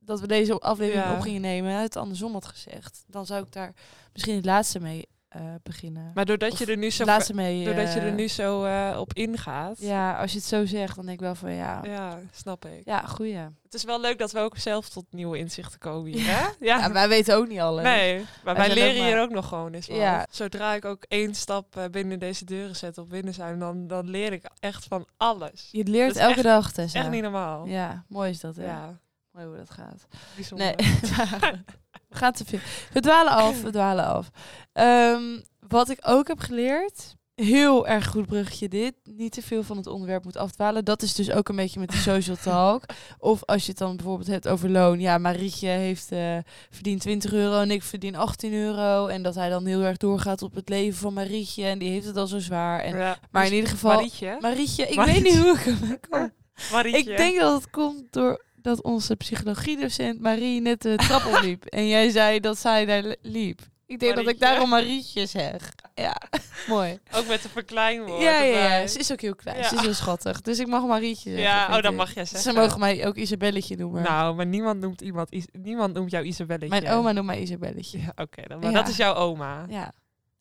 dat 0.00 0.20
we 0.20 0.26
deze 0.26 0.58
aflevering 0.58 1.04
Ja. 1.04 1.14
op 1.14 1.20
gingen 1.20 1.40
nemen, 1.40 1.72
het 1.72 1.96
andersom 1.96 2.32
had 2.32 2.46
gezegd. 2.46 3.04
Dan 3.06 3.26
zou 3.26 3.44
ik 3.44 3.52
daar 3.52 3.74
misschien 4.12 4.34
het 4.36 4.44
laatste 4.44 4.80
mee 4.80 5.08
eh, 5.28 5.40
beginnen. 5.62 6.10
maar 6.14 6.24
doordat 6.24 6.52
Of 6.52 6.58
je 6.58 6.66
er 6.66 6.76
nu 6.76 6.90
zo, 6.90 7.04
mee. 7.34 7.64
doordat 7.64 7.92
je 7.92 8.00
er 8.00 8.06
eh, 8.08 8.14
nu 8.14 8.28
zo 8.28 8.64
eh, 8.64 8.96
op 9.00 9.12
ingaat. 9.12 9.78
Ja, 9.80 10.18
als 10.20 10.32
je 10.32 10.38
het 10.38 10.46
zo 10.46 10.66
zegt, 10.66 10.96
dan 10.96 11.04
denk 11.06 11.18
ik 11.18 11.24
wel 11.24 11.34
van 11.34 11.52
ja. 11.52 11.80
Ja, 11.84 11.90
ja, 11.92 12.18
snap 12.32 12.64
ik. 12.66 12.82
goeie. 13.06 13.36
Het 13.36 13.74
is 13.76 13.84
wel 13.84 14.00
leuk 14.00 14.18
dat 14.18 14.32
we 14.32 14.38
ook 14.38 14.56
zelf 14.56 14.88
tot 14.88 15.04
nieuwe 15.10 15.38
inzichten 15.38 15.78
komen 15.78 16.10
hier, 16.12 16.24
Ja. 16.24 16.30
hè? 16.32 16.46
Ja. 16.66 16.78
Ja, 16.78 16.92
wij 16.92 17.08
weten 17.08 17.36
ook 17.36 17.48
niet 17.48 17.60
alles. 17.60 17.82
Nee, 17.82 18.24
maar 18.44 18.54
Wij 18.56 18.68
leren 18.74 18.90
ook 18.92 18.96
maar- 18.98 19.06
hier 19.06 19.20
ook 19.20 19.30
nog 19.30 19.48
gewoon 19.48 19.72
eens. 19.72 19.86
Ja. 19.86 20.26
Zodra 20.30 20.74
ik 20.74 20.84
ook 20.84 21.04
één 21.08 21.34
stap 21.34 21.88
binnen 21.90 22.18
deze 22.18 22.44
deuren 22.44 22.76
zet 22.76 22.98
of 22.98 23.06
binnen 23.06 23.34
zijn, 23.34 23.58
dan, 23.58 23.86
dan 23.86 24.10
leer 24.10 24.32
ik 24.32 24.44
echt 24.60 24.84
van 24.84 25.06
alles. 25.16 25.68
Je 25.72 25.84
leert 25.84 26.16
elke 26.16 26.34
echt- 26.34 26.42
dag, 26.42 26.72
Tessa. 26.72 26.98
Echt 26.98 27.10
niet 27.10 27.22
normaal. 27.22 27.66
Ja, 27.66 28.04
mooi 28.08 28.30
is 28.30 28.40
dat, 28.40 28.56
hè? 28.56 28.64
Ja, 28.64 28.98
Mooi 29.38 29.50
hoe 29.50 29.58
dat 29.58 29.70
gaat. 29.70 30.06
bijzonder. 30.34 30.66
Nee, 30.66 30.76
we 32.08 32.16
gaan 32.16 32.32
te 32.32 32.44
veel. 32.44 32.58
We 32.92 33.00
dwalen 33.00 33.32
af, 33.32 33.62
we 33.62 33.70
dwalen 33.70 34.04
af. 34.04 34.30
Ehm, 34.72 35.40
wat 35.68 35.88
ik 35.90 35.98
ook 36.02 36.28
heb 36.28 36.40
geleerd, 36.40 37.16
heel 37.34 37.86
erg 37.86 38.06
goed 38.06 38.26
bruggetje 38.26 38.68
dit, 38.68 38.94
niet 39.04 39.32
te 39.32 39.42
veel 39.42 39.62
van 39.62 39.76
het 39.76 39.86
onderwerp 39.86 40.24
moet 40.24 40.36
afdwalen. 40.36 40.84
Dat 40.84 41.02
is 41.02 41.14
dus 41.14 41.30
ook 41.30 41.48
een 41.48 41.56
beetje 41.56 41.80
met 41.80 41.90
de 41.90 41.96
social 41.96 42.36
talk. 42.36 42.84
Of 43.18 43.44
als 43.44 43.62
je 43.62 43.68
het 43.68 43.78
dan 43.78 43.96
bijvoorbeeld 43.96 44.28
hebt 44.28 44.48
over 44.48 44.70
loon. 44.70 45.00
Ja, 45.00 45.18
Marietje 45.18 45.68
heeft 45.68 46.12
eh 46.12 46.36
verdient 46.70 47.00
20 47.00 47.32
euro 47.32 47.60
en 47.60 47.70
ik 47.70 47.82
verdien 47.82 48.16
18 48.16 48.52
euro. 48.52 49.06
En 49.06 49.22
dat 49.22 49.34
hij 49.34 49.48
dan 49.48 49.66
heel 49.66 49.82
erg 49.82 49.96
doorgaat 49.96 50.42
op 50.42 50.54
het 50.54 50.68
leven 50.68 50.98
van 50.98 51.12
Marietje. 51.12 51.64
En 51.64 51.78
die 51.78 51.90
heeft 51.90 52.06
het 52.06 52.16
al 52.16 52.26
zo 52.26 52.38
zwaar. 52.38 52.80
En, 52.80 52.96
Ja, 52.96 53.18
maar 53.30 53.42
dus 53.42 53.50
in 53.50 53.56
ieder 53.56 53.70
geval... 53.70 53.94
Marietje. 53.94 54.36
Marietje, 54.40 54.86
ik 54.86 54.96
Marietje. 54.96 55.22
weet 55.22 55.32
niet 55.32 55.42
hoe 55.42 55.56
ik 55.56 55.64
hem 55.64 56.00
kom. 56.10 56.32
Marietje. 56.72 57.10
Ik 57.10 57.16
denk 57.16 57.38
dat 57.40 57.54
het 57.62 57.70
komt 57.70 58.12
door 58.12 58.46
dat 58.62 58.82
onze 58.82 59.16
psychologiedocent 59.16 60.20
Marie 60.20 60.60
net 60.60 60.82
de 60.82 60.96
trap 60.96 61.24
opliep. 61.34 61.64
en 61.64 61.88
jij 61.88 62.10
zei 62.10 62.40
dat 62.40 62.58
zij 62.58 62.84
daar 62.84 63.02
li- 63.02 63.16
liep. 63.22 63.60
Ik 63.86 63.98
denk 63.98 64.14
dat 64.16 64.28
ik 64.28 64.40
daarom 64.40 64.68
Marietje 64.68 65.26
zeg. 65.26 65.72
ja, 65.94 66.16
mooi. 66.68 66.98
Ook 67.14 67.26
met 67.26 67.42
de 67.42 67.48
verkleinwoord 67.48 68.22
Ja, 68.22 68.42
ja, 68.42 68.76
ja, 68.78 68.86
ze 68.86 68.98
is 68.98 69.12
ook 69.12 69.20
heel 69.20 69.34
klein. 69.34 69.56
Ja. 69.58 69.68
Ze 69.68 69.74
is 69.74 69.80
heel 69.80 69.94
schattig. 69.94 70.40
Dus 70.40 70.58
ik 70.58 70.66
mag 70.66 70.82
Marietje 70.86 71.30
zeggen. 71.30 71.48
Ja, 71.48 71.76
oh, 71.76 71.82
dat 71.82 71.94
mag 71.94 72.14
jij 72.14 72.24
Ze 72.24 72.38
zeggen. 72.38 72.62
mogen 72.62 72.80
mij 72.80 73.06
ook 73.06 73.16
Isabelletje 73.16 73.76
noemen. 73.76 74.02
Nou, 74.02 74.34
maar 74.34 74.46
niemand 74.46 74.80
noemt 74.80 75.00
iemand, 75.00 75.32
Is- 75.32 75.46
niemand 75.52 75.94
noemt 75.94 76.10
jou 76.10 76.24
Isabelletje. 76.24 76.68
Mijn 76.80 76.88
oma 76.88 77.12
noemt 77.12 77.26
mij 77.26 77.40
Isabelletje. 77.40 77.98
Ja, 77.98 78.12
oké, 78.16 78.42
dan, 78.48 78.58
maar 78.60 78.70
Ja. 78.70 78.76
dat 78.76 78.88
is 78.88 78.96
jouw 78.96 79.14
oma. 79.14 79.64
Ja. 79.68 79.92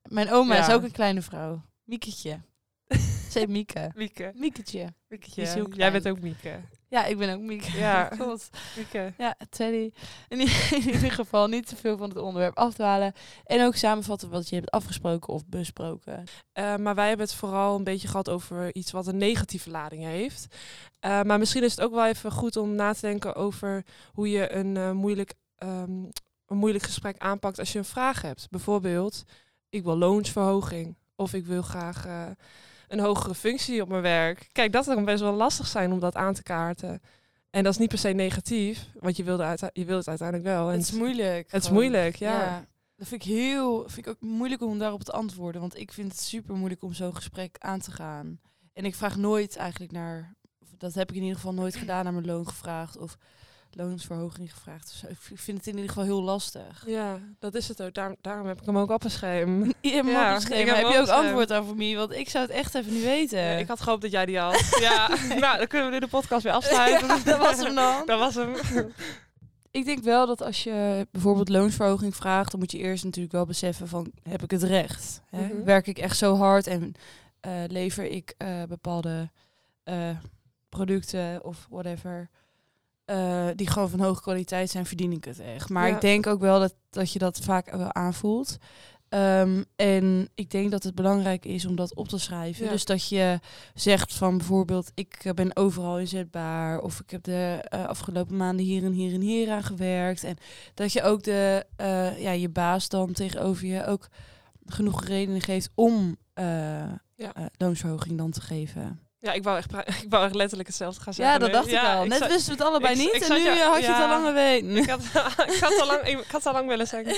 Mijn 0.04 0.32
oma 0.32 0.68
is 0.68 0.74
ook 0.74 0.84
een 0.84 0.92
kleine 0.92 1.22
vrouw. 1.22 1.62
Mieketje. 1.84 2.40
Ze 3.32 3.40
heet 3.40 3.50
Mieke. 3.50 3.92
Mieke. 3.96 4.32
Mieketje. 4.36 4.94
Mieketje. 5.08 5.66
Jij 5.74 5.92
bent 5.92 6.08
ook 6.08 6.20
Mieke. 6.20 6.60
Ja, 6.90 7.06
ik 7.06 7.18
ben 7.18 7.34
ook 7.34 7.42
Mieke. 7.42 7.78
Ja. 7.78 8.12
God. 8.20 8.50
Mieke. 8.76 9.14
Ja, 9.18 9.36
Teddy. 9.50 9.92
In, 10.28 10.40
in 10.82 10.94
ieder 10.94 11.12
geval 11.12 11.48
niet 11.48 11.68
te 11.68 11.76
veel 11.76 11.98
van 11.98 12.10
het 12.10 12.18
onderwerp 12.18 12.58
afdwalen. 12.58 13.14
En 13.46 13.66
ook 13.66 13.76
samenvatten 13.76 14.30
wat 14.30 14.50
je 14.50 14.56
hebt 14.56 14.72
afgesproken 14.72 15.34
of 15.34 15.46
besproken. 15.46 16.24
Eh, 16.52 16.76
maar 16.76 16.96
wij 16.96 17.08
hebben 17.08 17.26
het 17.26 17.36
vooral 17.36 17.76
een 17.76 17.84
beetje 17.84 18.08
gehad 18.08 18.30
over 18.30 18.76
iets 18.76 18.92
wat 18.92 19.08
een 19.08 19.18
negatieve 19.18 19.70
lading 19.70 20.04
heeft. 20.04 20.56
Eh, 21.00 21.22
maar 21.22 21.40
misschien 21.40 21.64
is 21.64 21.72
het 21.72 21.82
ook 21.82 21.94
wel 21.94 22.06
even 22.06 22.32
goed 22.32 22.56
om 22.56 22.76
na 22.76 22.94
te 22.94 23.02
denken 23.02 23.36
over 23.36 23.86
hoe 24.14 24.30
je 24.30 24.52
een, 24.52 24.78
eh, 24.78 24.92
moeilijk, 24.92 25.34
ehm, 25.56 26.04
een 26.46 26.58
moeilijk 26.58 26.84
gesprek 26.84 27.18
aanpakt 27.18 27.60
als 27.60 27.72
je 27.72 27.80
een 27.80 27.86
vraag 27.86 28.22
hebt. 28.22 28.48
Bijvoorbeeld, 28.50 29.24
ik 29.70 29.84
wil 29.84 29.98
loonsverhoging. 29.98 30.96
Of 31.16 31.34
ik 31.34 31.46
wil 31.46 31.62
graag 31.62 32.06
een 32.88 33.00
hogere 33.00 33.36
functie 33.36 33.82
op 33.82 33.90
mijn 33.90 34.02
werk. 34.02 34.48
Kijk, 34.52 34.72
dat 34.72 34.86
kan 34.86 35.06
best 35.06 35.22
wel 35.22 35.34
lastig 35.34 35.68
zijn 35.68 35.92
om 35.92 36.00
dat 36.00 36.16
aan 36.16 36.34
te 36.34 36.44
kaarten. 36.44 37.02
En 37.50 37.64
dat 37.64 37.74
is 37.74 37.80
niet 37.80 37.90
per 37.90 37.98
se 37.98 38.10
negatief, 38.10 38.86
want 39.00 39.18
je, 39.18 39.24
wilde 39.24 39.58
je 39.74 39.86
wilt 39.86 40.00
het 40.00 40.08
uiteindelijk 40.08 40.48
wel. 40.50 40.68
En 40.68 40.78
het 40.78 40.88
is 40.88 40.92
moeilijk. 40.92 41.52
het 41.52 41.64
is 41.64 41.70
moeilijk, 41.70 42.16
ja. 42.16 42.66
Dat 42.96 43.08
vind 43.08 43.24
ik 43.24 43.28
heel, 43.28 43.84
vind 43.90 43.98
ik 44.06 44.08
ook 44.08 44.22
moeilijk 44.22 44.62
om 44.62 44.80
daarop 44.80 45.04
te 45.04 45.12
antwoorden. 45.12 45.62
Want 45.62 45.78
ik 45.78 45.92
vind 45.92 46.12
het 46.12 46.22
super 46.22 46.56
moeilijk 46.56 46.84
om 46.84 46.94
zo'n 46.94 47.16
gesprek 47.16 47.56
aan 47.60 47.80
te 47.80 47.92
gaan. 47.92 48.40
En 48.74 48.86
ik 48.86 48.96
vraag 48.96 49.18
nooit 49.18 49.56
eigenlijk 49.56 49.92
naar, 49.92 50.36
dat 50.78 50.94
heb 50.94 51.10
ik 51.10 51.16
in 51.16 51.22
ieder 51.22 51.36
geval 51.36 51.54
nooit 51.54 51.76
gedaan, 51.76 52.04
naar 52.04 52.14
mijn 52.14 52.26
loon 52.26 52.48
gevraagd. 52.48 52.98
Of 52.98 53.18
loonsverhoging 53.78 54.54
gevraagd. 54.54 55.04
Ik 55.10 55.40
vind 55.40 55.58
het 55.58 55.68
in 55.68 55.74
ieder 55.74 55.90
geval 55.90 56.04
heel 56.04 56.22
lastig. 56.22 56.84
Ja, 56.86 57.20
dat 57.40 57.56
is 57.56 57.68
het 57.68 57.82
ook. 57.82 57.94
Daar, 57.94 58.16
daarom 58.22 58.48
heb 58.48 58.60
ik 58.60 58.66
hem 58.66 58.78
ook 58.78 58.90
opgeschreven. 58.90 59.60
Je 59.82 59.90
hebt 59.90 60.06
hem 60.06 60.08
Ja, 60.08 60.30
opgeschreven, 60.30 60.66
maar 60.66 60.76
heb 60.76 60.86
heb 60.86 60.94
je 60.94 61.12
ook 61.12 61.18
antwoord 61.24 61.54
over 61.54 61.76
me? 61.76 61.96
Want 61.96 62.12
ik 62.12 62.30
zou 62.30 62.46
het 62.46 62.54
echt 62.54 62.76
even 62.76 62.94
niet 62.94 63.04
weten. 63.04 63.40
Ja, 63.40 63.52
ik 63.52 63.68
had 63.68 63.82
gehoopt 63.82 64.02
dat 64.02 64.12
jij 64.12 64.26
die 64.26 64.40
had. 64.40 64.78
ja, 64.80 65.08
nou, 65.40 65.58
dan 65.58 65.68
kunnen 65.68 65.88
we 65.88 65.94
nu 65.94 66.00
de 66.00 66.08
podcast 66.08 66.44
weer 66.44 66.54
afsluiten. 66.54 67.08
Ja, 67.08 67.20
dat 67.24 67.40
was 67.40 67.58
hem 67.58 67.76
dan. 67.76 68.06
dat 68.06 68.20
was 68.20 68.36
hem. 68.36 68.56
Ik 69.72 69.86
denk 69.86 70.04
wel 70.04 70.28
dat 70.28 70.42
als 70.42 70.64
je 70.64 71.08
bijvoorbeeld 71.12 71.50
loonsverhoging 71.50 72.16
vraagt, 72.16 72.52
dan 72.52 72.60
moet 72.60 72.72
je 72.72 72.78
eerst 72.78 73.04
natuurlijk 73.04 73.34
wel 73.34 73.46
beseffen 73.46 73.88
van 73.88 74.12
heb 74.24 74.44
ik 74.44 74.52
het 74.52 74.64
recht? 74.64 75.22
Hè? 75.30 75.46
Mhm. 75.46 75.64
Werk 75.64 75.88
ik 75.88 75.98
echt 75.98 76.18
zo 76.18 76.36
hard 76.36 76.68
en 76.68 76.94
eh, 77.40 77.64
lever 77.68 78.06
ik 78.06 78.34
eh, 78.38 78.64
bepaalde 78.64 79.30
eh, 79.84 80.18
producten 80.70 81.44
of 81.44 81.68
whatever 81.70 82.30
eh, 83.08 83.48
die 83.56 83.68
gewoon 83.70 83.90
van 83.90 84.00
hoge 84.00 84.22
kwaliteit 84.22 84.70
zijn, 84.70 84.86
verdien 84.86 85.12
ik 85.12 85.26
het 85.26 85.40
echt. 85.40 85.70
Maar 85.70 85.88
Ja. 85.88 85.96
ik 85.96 86.02
denk 86.02 86.28
ook 86.28 86.40
wel 86.40 86.60
dat, 86.60 86.76
dat 86.90 87.12
je 87.14 87.20
dat 87.20 87.40
vaak 87.40 87.72
wel 87.72 87.94
aanvoelt. 87.94 88.58
Ehm, 89.10 89.64
en 89.76 90.30
ik 90.36 90.50
denk 90.50 90.72
dat 90.72 90.84
het 90.84 90.96
belangrijk 90.96 91.46
is 91.46 91.66
om 91.66 91.76
dat 91.76 91.96
op 91.96 92.08
te 92.08 92.18
schrijven. 92.18 92.66
Ja. 92.66 92.72
Dus 92.72 92.86
dat 92.86 93.08
je 93.10 93.40
zegt 93.74 94.14
van 94.14 94.38
bijvoorbeeld, 94.38 94.92
ik 94.96 95.14
eh, 95.24 95.34
ben 95.34 95.56
overal 95.56 96.00
inzetbaar. 96.00 96.80
Of 96.80 97.00
ik 97.00 97.10
heb 97.10 97.24
de 97.24 97.60
eh, 97.64 97.86
afgelopen 97.86 98.38
maanden 98.38 98.66
hier 98.66 98.84
en 98.84 98.92
hier 98.92 99.14
en 99.14 99.22
hier 99.22 99.50
aan 99.52 99.64
gewerkt. 99.64 100.24
En 100.24 100.36
dat 100.74 100.94
je 100.94 101.02
ook 101.04 101.24
de, 101.24 101.66
ja, 102.18 102.32
je 102.32 102.50
baas 102.50 102.90
dan 102.90 103.12
tegenover 103.14 103.66
je 103.68 103.86
ook 103.86 104.08
genoeg 104.66 105.04
redenen 105.04 105.42
geeft 105.42 105.70
om 105.76 106.18
Ja. 107.16 107.34
loonsverhoging 107.58 108.18
dan 108.18 108.32
te 108.32 108.42
geven. 108.42 109.00
Ja, 109.20 109.34
ik 109.34 109.44
wou 109.44 109.58
echt, 109.58 109.72
ik 110.04 110.10
wou 110.10 110.26
echt 110.26 110.36
letterlijk 110.36 110.68
hetzelfde 110.70 111.02
gaan 111.02 111.14
zeggen. 111.14 111.34
Ja, 111.34 111.40
dat 111.40 111.48
nu. 111.50 111.54
dacht 111.54 111.86
ik 111.86 111.90
al. 111.96 112.06
Net 112.06 112.18
zat- 112.18 112.28
wisten 112.28 112.58
we 112.58 112.64
het 112.64 112.68
allebei 112.72 112.94
ik- 112.94 113.00
niet. 113.00 113.14
ik 113.14 113.22
en 113.22 113.36
nu 113.42 113.48
eh, 113.48 113.68
had 113.68 113.80
je 113.82 113.86
het 113.88 113.96
al 113.96 114.02
ja. 114.02 114.22
lang 114.22 114.34
weten. 114.34 114.78
Ik 114.78 114.90
had, 114.90 115.02
ik, 115.54 115.60
had 115.60 115.80
al 115.80 115.88
lang, 115.88 116.02
ik 116.08 116.24
had 116.32 116.46
al 116.46 116.54
lang 116.54 116.68
willen 116.68 116.88
zeggen. 116.88 117.16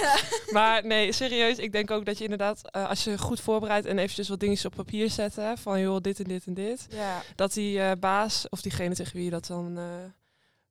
Maar 0.53 0.85
nee, 0.85 1.11
serieus. 1.11 1.57
Ik 1.57 1.71
denk 1.71 1.91
ook 1.91 2.05
dat 2.05 2.17
je 2.17 2.23
inderdaad, 2.23 2.61
eh, 2.71 2.89
als 2.89 3.03
je 3.03 3.17
goed 3.17 3.39
voorbereidt 3.39 3.85
en 3.85 3.97
eventjes 3.99 4.29
wat 4.29 4.39
dingetjes 4.39 4.65
op 4.65 4.75
papier 4.75 5.09
zet, 5.09 5.35
hè, 5.35 5.57
van 5.57 5.79
joh, 5.81 6.01
dit 6.01 6.17
en 6.19 6.23
dit 6.27 6.45
en 6.45 6.53
dit. 6.53 6.87
Ja. 6.89 7.21
Dat 7.35 7.53
die 7.53 7.79
eh, 7.81 7.91
baas, 7.99 8.45
of 8.49 8.61
diegene 8.61 8.95
tegen 8.95 9.13
wie 9.15 9.23
je 9.23 9.29
dat 9.29 9.47
dan... 9.47 9.77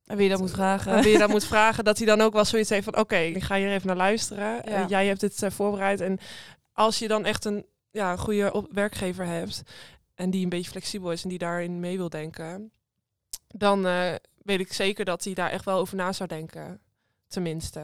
En 0.06 0.16
wie 0.16 0.24
je 0.24 0.30
dat 0.30 0.40
moet 0.40 0.50
vragen. 0.50 0.92
En 0.92 1.02
wie 1.02 1.12
je 1.12 1.18
dat 1.18 1.28
moet 1.28 1.44
vragen, 1.44 1.84
dat 1.84 1.98
hij 1.98 2.06
dan 2.06 2.20
ook 2.20 2.32
wel 2.32 2.44
zoiets 2.44 2.70
heeft 2.70 2.84
van... 2.84 2.96
oké, 2.96 3.16
ik 3.16 3.42
ga 3.42 3.56
hier 3.56 3.70
even 3.72 3.86
naar 3.86 3.96
luisteren. 3.96 4.62
Ja. 4.64 4.84
Jij 4.88 5.06
hebt 5.06 5.20
dit 5.20 5.40
voorbereid. 5.48 6.00
En 6.00 6.18
als 6.72 6.98
je 6.98 7.08
dan 7.08 7.24
echt 7.24 7.44
een, 7.44 7.66
ja, 7.90 8.12
een 8.12 8.18
goede 8.18 8.52
op- 8.52 8.68
werkgever 8.72 9.26
hebt... 9.26 9.62
en 10.18 10.30
die 10.30 10.42
een 10.42 10.48
beetje 10.48 10.70
flexibel 10.70 11.12
is 11.12 11.22
en 11.22 11.28
die 11.28 11.38
daarin 11.38 11.80
mee 11.80 11.96
wil 11.96 12.08
denken... 12.08 12.72
dan 13.48 13.86
eh, 13.86 14.14
weet 14.42 14.60
ik 14.60 14.72
zeker 14.72 15.04
dat 15.04 15.24
hij 15.24 15.34
daar 15.34 15.50
echt 15.50 15.64
wel 15.64 15.78
over 15.78 15.96
na 15.96 16.12
zou 16.12 16.28
denken. 16.28 16.80
Tenminste. 17.26 17.82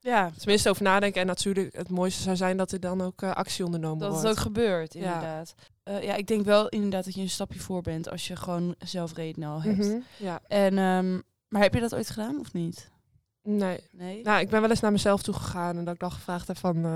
Ja, 0.00 0.30
Tenminste 0.38 0.68
over 0.70 0.82
nadenken. 0.82 1.20
En 1.20 1.26
natuurlijk 1.26 1.76
het 1.76 1.88
mooiste 1.90 2.22
zou 2.22 2.36
zijn 2.36 2.56
dat 2.56 2.72
er 2.72 2.80
dan 2.80 3.00
ook 3.00 3.22
eh, 3.22 3.30
actie 3.32 3.64
ondernomen 3.64 3.98
dat 3.98 4.08
wordt. 4.10 4.22
het 4.28 4.36
ook 4.36 4.42
gebeurt, 4.42 4.92
Ja. 4.92 5.00
inderdaad. 5.00 5.54
Eh, 5.82 6.02
ja, 6.02 6.14
ik 6.14 6.26
denk 6.26 6.44
wel 6.44 6.68
inderdaad 6.68 7.04
dat 7.04 7.14
je 7.14 7.20
een 7.20 7.28
stapje 7.30 7.58
voor 7.60 7.82
bent 7.82 8.08
als 8.10 8.26
je 8.26 8.36
gewoon 8.36 8.74
zelf 8.78 9.14
redenen 9.14 9.48
al 9.48 9.62
hebt. 9.62 9.76
Mhm, 9.78 9.98
Ja, 10.18 10.40
En, 10.46 10.78
ehm, 10.78 11.20
maar 11.48 11.62
heb 11.62 11.74
je 11.74 11.80
dat 11.80 11.94
ooit 11.94 12.10
gedaan 12.10 12.38
of 12.40 12.52
niet? 12.52 12.90
Nee. 13.56 13.78
Nee. 13.92 14.22
Nou, 14.22 14.40
ik 14.40 14.48
ben 14.48 14.60
wel 14.60 14.70
eens 14.70 14.80
naar 14.80 14.92
mezelf 14.92 15.22
toe 15.22 15.34
gegaan 15.34 15.76
en 15.78 15.84
dat 15.84 15.94
ik 15.94 16.00
dan 16.00 16.12
gevraagd 16.12 16.46
heb 16.46 16.58
van... 16.58 16.84
eh, 16.84 16.90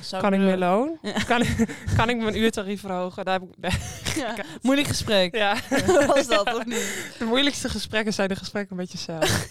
Zou 0.00 0.22
kan 0.22 0.32
ik 0.32 0.38
er- 0.40 0.44
meer 0.46 0.56
loon? 0.58 0.98
Ja. 1.02 1.12
Kan, 1.26 1.40
ik, 1.42 1.68
kan 1.96 2.08
ik 2.08 2.16
mijn 2.22 2.36
uurtarief 2.38 2.80
verhogen? 2.80 3.24
Daar 3.24 3.40
heb 3.40 3.48
ik, 3.72 3.72
Ja. 4.16 4.34
Moeilijk 4.62 4.88
gesprek. 4.88 5.34
ja. 5.36 5.56
Was 6.14 6.26
dat 6.26 6.54
of 6.54 6.64
niet? 6.64 7.14
De 7.18 7.24
moeilijkste 7.24 7.68
gesprekken 7.68 8.12
zijn 8.12 8.28
de 8.28 8.36
gesprekken 8.36 8.76
met 8.76 8.92
jezelf. 8.92 9.46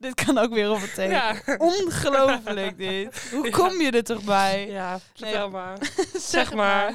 Dit 0.00 0.24
kan 0.24 0.38
ook 0.38 0.52
weer 0.54 0.70
op 0.70 0.80
het 0.80 1.10
ja. 1.10 1.34
Ongelooflijk 1.58 2.78
dit. 2.88 3.28
Hoe 3.32 3.50
kom 3.50 3.80
je 3.80 3.90
er 3.90 4.04
toch 4.04 4.22
bij? 4.22 4.66
ja, 4.68 4.98
vertel 5.14 5.40
Nee. 5.40 5.50
maar. 5.50 5.76
zeg 6.12 6.20
zeg 6.48 6.52
maar. 6.54 6.92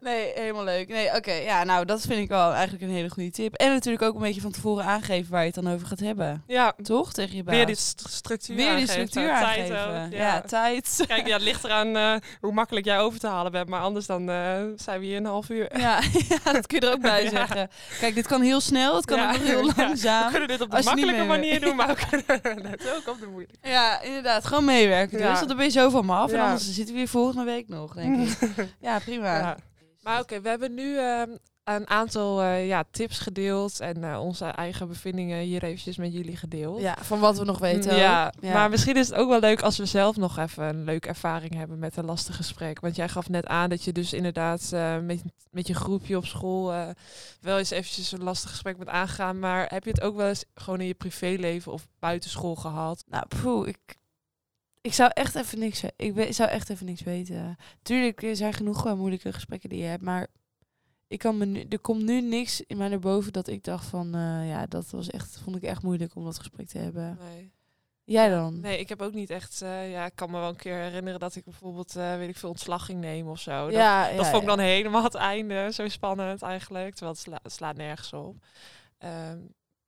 Nee, 0.00 0.32
helemaal 0.34 0.64
leuk. 0.64 0.88
Nee, 0.88 1.16
oké. 1.16 1.32
Ja, 1.32 1.64
nou, 1.64 1.84
dat 1.84 2.00
vind 2.00 2.20
ik 2.20 2.28
wel 2.28 2.52
eigenlijk 2.52 2.82
een 2.82 2.90
hele 2.90 3.08
goede 3.08 3.30
tip. 3.30 3.54
En 3.54 3.70
natuurlijk 3.72 4.02
ook 4.04 4.14
een 4.14 4.20
beetje 4.20 4.40
van 4.40 4.50
tevoren 4.52 4.84
aangeven 4.84 5.30
waar 5.32 5.40
je 5.40 5.46
het 5.54 5.64
dan 5.64 5.72
over 5.74 5.86
gaat 5.86 6.00
hebben. 6.00 6.42
Ja, 6.46 6.72
Toch? 6.82 7.12
Tegen 7.12 7.36
je 7.36 7.42
baas. 7.42 7.54
weer 7.56 7.66
die 7.66 7.74
st- 7.76 8.04
structuur 8.08 8.56
Weer 8.56 8.64
die 8.64 8.74
aangeven. 8.74 8.92
structuur 9.08 9.26
Tijd 9.26 9.42
aangeven. 9.70 9.76
ja. 9.76 10.08
ja. 10.10 10.40
tijd. 10.40 11.04
Kijk, 11.06 11.26
ja, 11.26 11.32
het 11.34 11.42
ligt 11.42 11.64
eraan 11.64 11.96
eh, 11.96 12.14
hoe 12.40 12.52
makkelijk 12.52 12.86
jij 12.86 12.98
over 13.00 13.18
te 13.20 13.26
halen 13.26 13.52
bent. 13.52 13.68
Maar 13.68 13.80
anders 13.80 14.06
dan 14.06 14.30
eh, 14.30 14.60
zijn 14.76 15.00
we 15.00 15.06
hier 15.06 15.16
een 15.16 15.24
half 15.26 15.48
uur. 15.50 15.78
Ja, 15.78 16.00
ja, 16.44 16.52
dat 16.52 16.66
kun 16.66 16.80
je 16.80 16.86
er 16.86 16.92
ook 16.92 17.00
bij 17.00 17.28
zeggen. 17.28 17.70
Kijk, 18.00 18.14
dit 18.14 18.26
kan 18.26 18.40
heel 18.42 18.60
snel, 18.60 18.96
het 18.96 19.04
kan 19.04 19.20
ook 19.30 19.36
heel 19.36 19.70
langzaam. 19.76 20.24
We 20.24 20.30
kunnen 20.30 20.48
dit 20.48 20.60
op 20.60 20.70
de 20.70 20.82
makkelijke 20.84 21.24
manier 21.24 21.60
doen, 21.60 21.76
maar 21.76 21.86
we 21.88 22.06
kunnen 22.10 22.40
het 22.70 22.94
ook 22.96 23.08
op 23.14 23.20
de 23.20 23.26
moeilijke. 23.26 23.68
Ja, 23.68 24.00
inderdaad. 24.00 24.44
Gewoon 24.44 24.64
meewerken. 24.64 25.18
Dus 25.18 25.26
Ja. 25.26 25.32
want 25.34 25.48
dan 25.48 25.56
ben 25.56 25.66
je 25.66 25.72
zo 25.72 25.90
van 25.90 26.06
me 26.06 26.12
af. 26.12 26.30
En 26.30 26.36
Ja. 26.36 26.44
anders 26.44 26.72
zitten 26.72 26.94
we 26.94 27.00
hier 27.00 27.08
volgende 27.08 27.44
week 27.44 27.68
nog, 27.68 27.94
denk 27.94 28.28
ik. 28.28 28.38
Ja, 28.80 28.98
prima. 28.98 29.38
Ja. 29.38 29.56
Maar 30.02 30.20
oké, 30.20 30.40
we 30.40 30.48
hebben 30.48 30.74
nu 30.74 30.98
ehm, 30.98 31.30
een 31.76 31.88
aantal 31.88 32.42
eh, 32.42 32.66
ja, 32.66 32.84
tips 32.90 33.18
gedeeld. 33.18 33.80
En 33.80 34.04
eh, 34.04 34.20
onze 34.20 34.44
eigen 34.44 34.88
bevindingen 34.88 35.38
hier 35.38 35.62
eventjes 35.62 35.96
met 35.96 36.12
jullie 36.12 36.36
gedeeld. 36.36 36.80
Ja, 36.80 36.96
van 37.00 37.18
wat 37.18 37.38
we 37.38 37.44
nog 37.44 37.58
weten. 37.58 37.96
Ja, 37.96 38.32
maar 38.40 38.70
misschien 38.70 38.96
is 38.96 39.08
het 39.08 39.16
ook 39.16 39.28
wel 39.28 39.40
leuk 39.40 39.62
als 39.62 39.78
we 39.78 39.86
zelf 39.86 40.16
nog 40.16 40.38
even 40.38 40.64
een 40.64 40.84
leuke 40.84 41.08
ervaring 41.08 41.54
hebben 41.54 41.78
met 41.78 41.96
een 41.96 42.04
lastig 42.04 42.36
gesprek. 42.36 42.80
Want 42.80 42.96
jij 42.96 43.08
gaf 43.08 43.28
net 43.28 43.46
aan 43.46 43.70
dat 43.70 43.84
je 43.84 43.92
dus 43.92 44.12
inderdaad 44.12 44.70
eh, 44.72 44.98
met, 44.98 45.22
met 45.50 45.66
je 45.66 45.74
groepje 45.74 46.16
op 46.16 46.26
school 46.26 46.72
wel 47.40 47.58
eens 47.58 47.70
eventjes 47.70 48.12
een 48.12 48.22
lastig 48.22 48.50
gesprek 48.50 48.78
met 48.78 48.88
aangaan. 48.88 49.38
Maar 49.38 49.66
heb 49.68 49.84
je 49.84 49.90
het 49.90 50.02
ook 50.02 50.16
wel 50.16 50.28
eens 50.28 50.44
gewoon 50.54 50.80
in 50.80 50.86
je 50.86 50.94
privéleven 50.94 51.72
of 51.72 51.88
buitenschool 51.98 52.54
gehad? 52.54 53.04
Nou, 53.08 53.24
poeh, 53.42 53.68
ik, 53.68 53.96
ik 54.80 54.94
zou 54.94 55.10
echt 55.14 55.34
even 55.34 55.58
niks 55.58 55.82
Ik 55.96 56.32
zou 56.34 56.50
echt 56.50 56.70
even 56.70 56.86
niks 56.86 57.02
weten. 57.02 57.56
Tuurlijk, 57.82 58.22
er 58.22 58.36
zijn 58.36 58.52
genoeg 58.52 58.94
moeilijke 58.96 59.32
gesprekken 59.32 59.68
die 59.68 59.78
je 59.78 59.84
hebt, 59.84 60.02
maar 60.02 60.26
ik 61.12 61.18
kan 61.18 61.36
me 61.36 61.44
nu, 61.44 61.64
er 61.68 61.78
komt 61.78 62.02
nu 62.02 62.20
niks 62.20 62.60
in 62.66 62.76
mij 62.76 62.88
naar 62.88 62.98
boven 62.98 63.32
dat 63.32 63.48
ik 63.48 63.64
dacht 63.64 63.86
van, 63.86 64.14
eh, 64.14 64.48
ja, 64.48 64.66
dat 64.66 64.90
was 64.90 65.10
echt, 65.10 65.38
vond 65.44 65.56
ik 65.56 65.62
echt 65.62 65.82
moeilijk 65.82 66.14
om 66.14 66.24
dat 66.24 66.38
gesprek 66.38 66.68
te 66.68 66.78
hebben. 66.78 67.18
Nee. 67.20 67.52
Jij 68.04 68.28
dan? 68.28 68.60
Nee, 68.60 68.78
ik 68.78 68.88
heb 68.88 69.02
ook 69.02 69.12
niet 69.12 69.30
echt. 69.30 69.62
eh, 69.62 69.90
ja, 69.90 70.06
ik 70.06 70.12
kan 70.14 70.30
me 70.30 70.38
wel 70.38 70.48
een 70.48 70.56
keer 70.56 70.76
herinneren 70.76 71.20
dat 71.20 71.34
ik 71.36 71.44
bijvoorbeeld, 71.44 71.96
eh, 71.96 72.16
weet 72.16 72.28
ik 72.28 72.36
veel, 72.36 72.48
ontslag 72.48 72.84
ging 72.84 73.00
nemen 73.00 73.32
of 73.32 73.40
zo. 73.40 73.64
Dat, 73.64 73.72
ja, 73.72 74.08
ja, 74.08 74.16
dat 74.16 74.26
vond 74.26 74.42
ik 74.42 74.48
ja. 74.48 74.56
dan 74.56 74.64
helemaal 74.64 75.02
het 75.04 75.14
einde. 75.14 75.68
Zo 75.72 75.88
spannend 75.88 76.42
eigenlijk. 76.42 76.90
Terwijl 76.94 77.12
het, 77.12 77.20
sla- 77.22 77.40
het 77.42 77.52
slaat 77.52 77.76
nergens 77.76 78.12
op. 78.12 78.36
Ehm, 78.98 79.38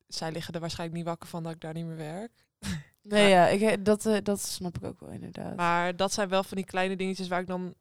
zij 0.06 0.32
liggen 0.32 0.54
er 0.54 0.60
waarschijnlijk 0.60 0.98
niet 0.98 1.08
wakker 1.08 1.28
van 1.28 1.42
dat 1.42 1.52
ik 1.52 1.60
daar 1.60 1.74
niet 1.74 1.86
meer 1.86 1.96
werk. 1.96 2.32
Nee, 3.02 3.28
ja, 3.28 3.46
ik, 3.48 3.84
dat, 3.84 4.08
dat 4.22 4.40
snap 4.40 4.76
ik 4.76 4.84
ook 4.84 5.00
wel 5.00 5.10
inderdaad. 5.10 5.56
Maar 5.56 5.96
dat 5.96 6.12
zijn 6.12 6.28
wel 6.28 6.42
van 6.42 6.56
die 6.56 6.66
kleine 6.66 6.96
dingetjes 6.96 7.28
waar 7.28 7.40
ik 7.40 7.46
dan 7.46 7.74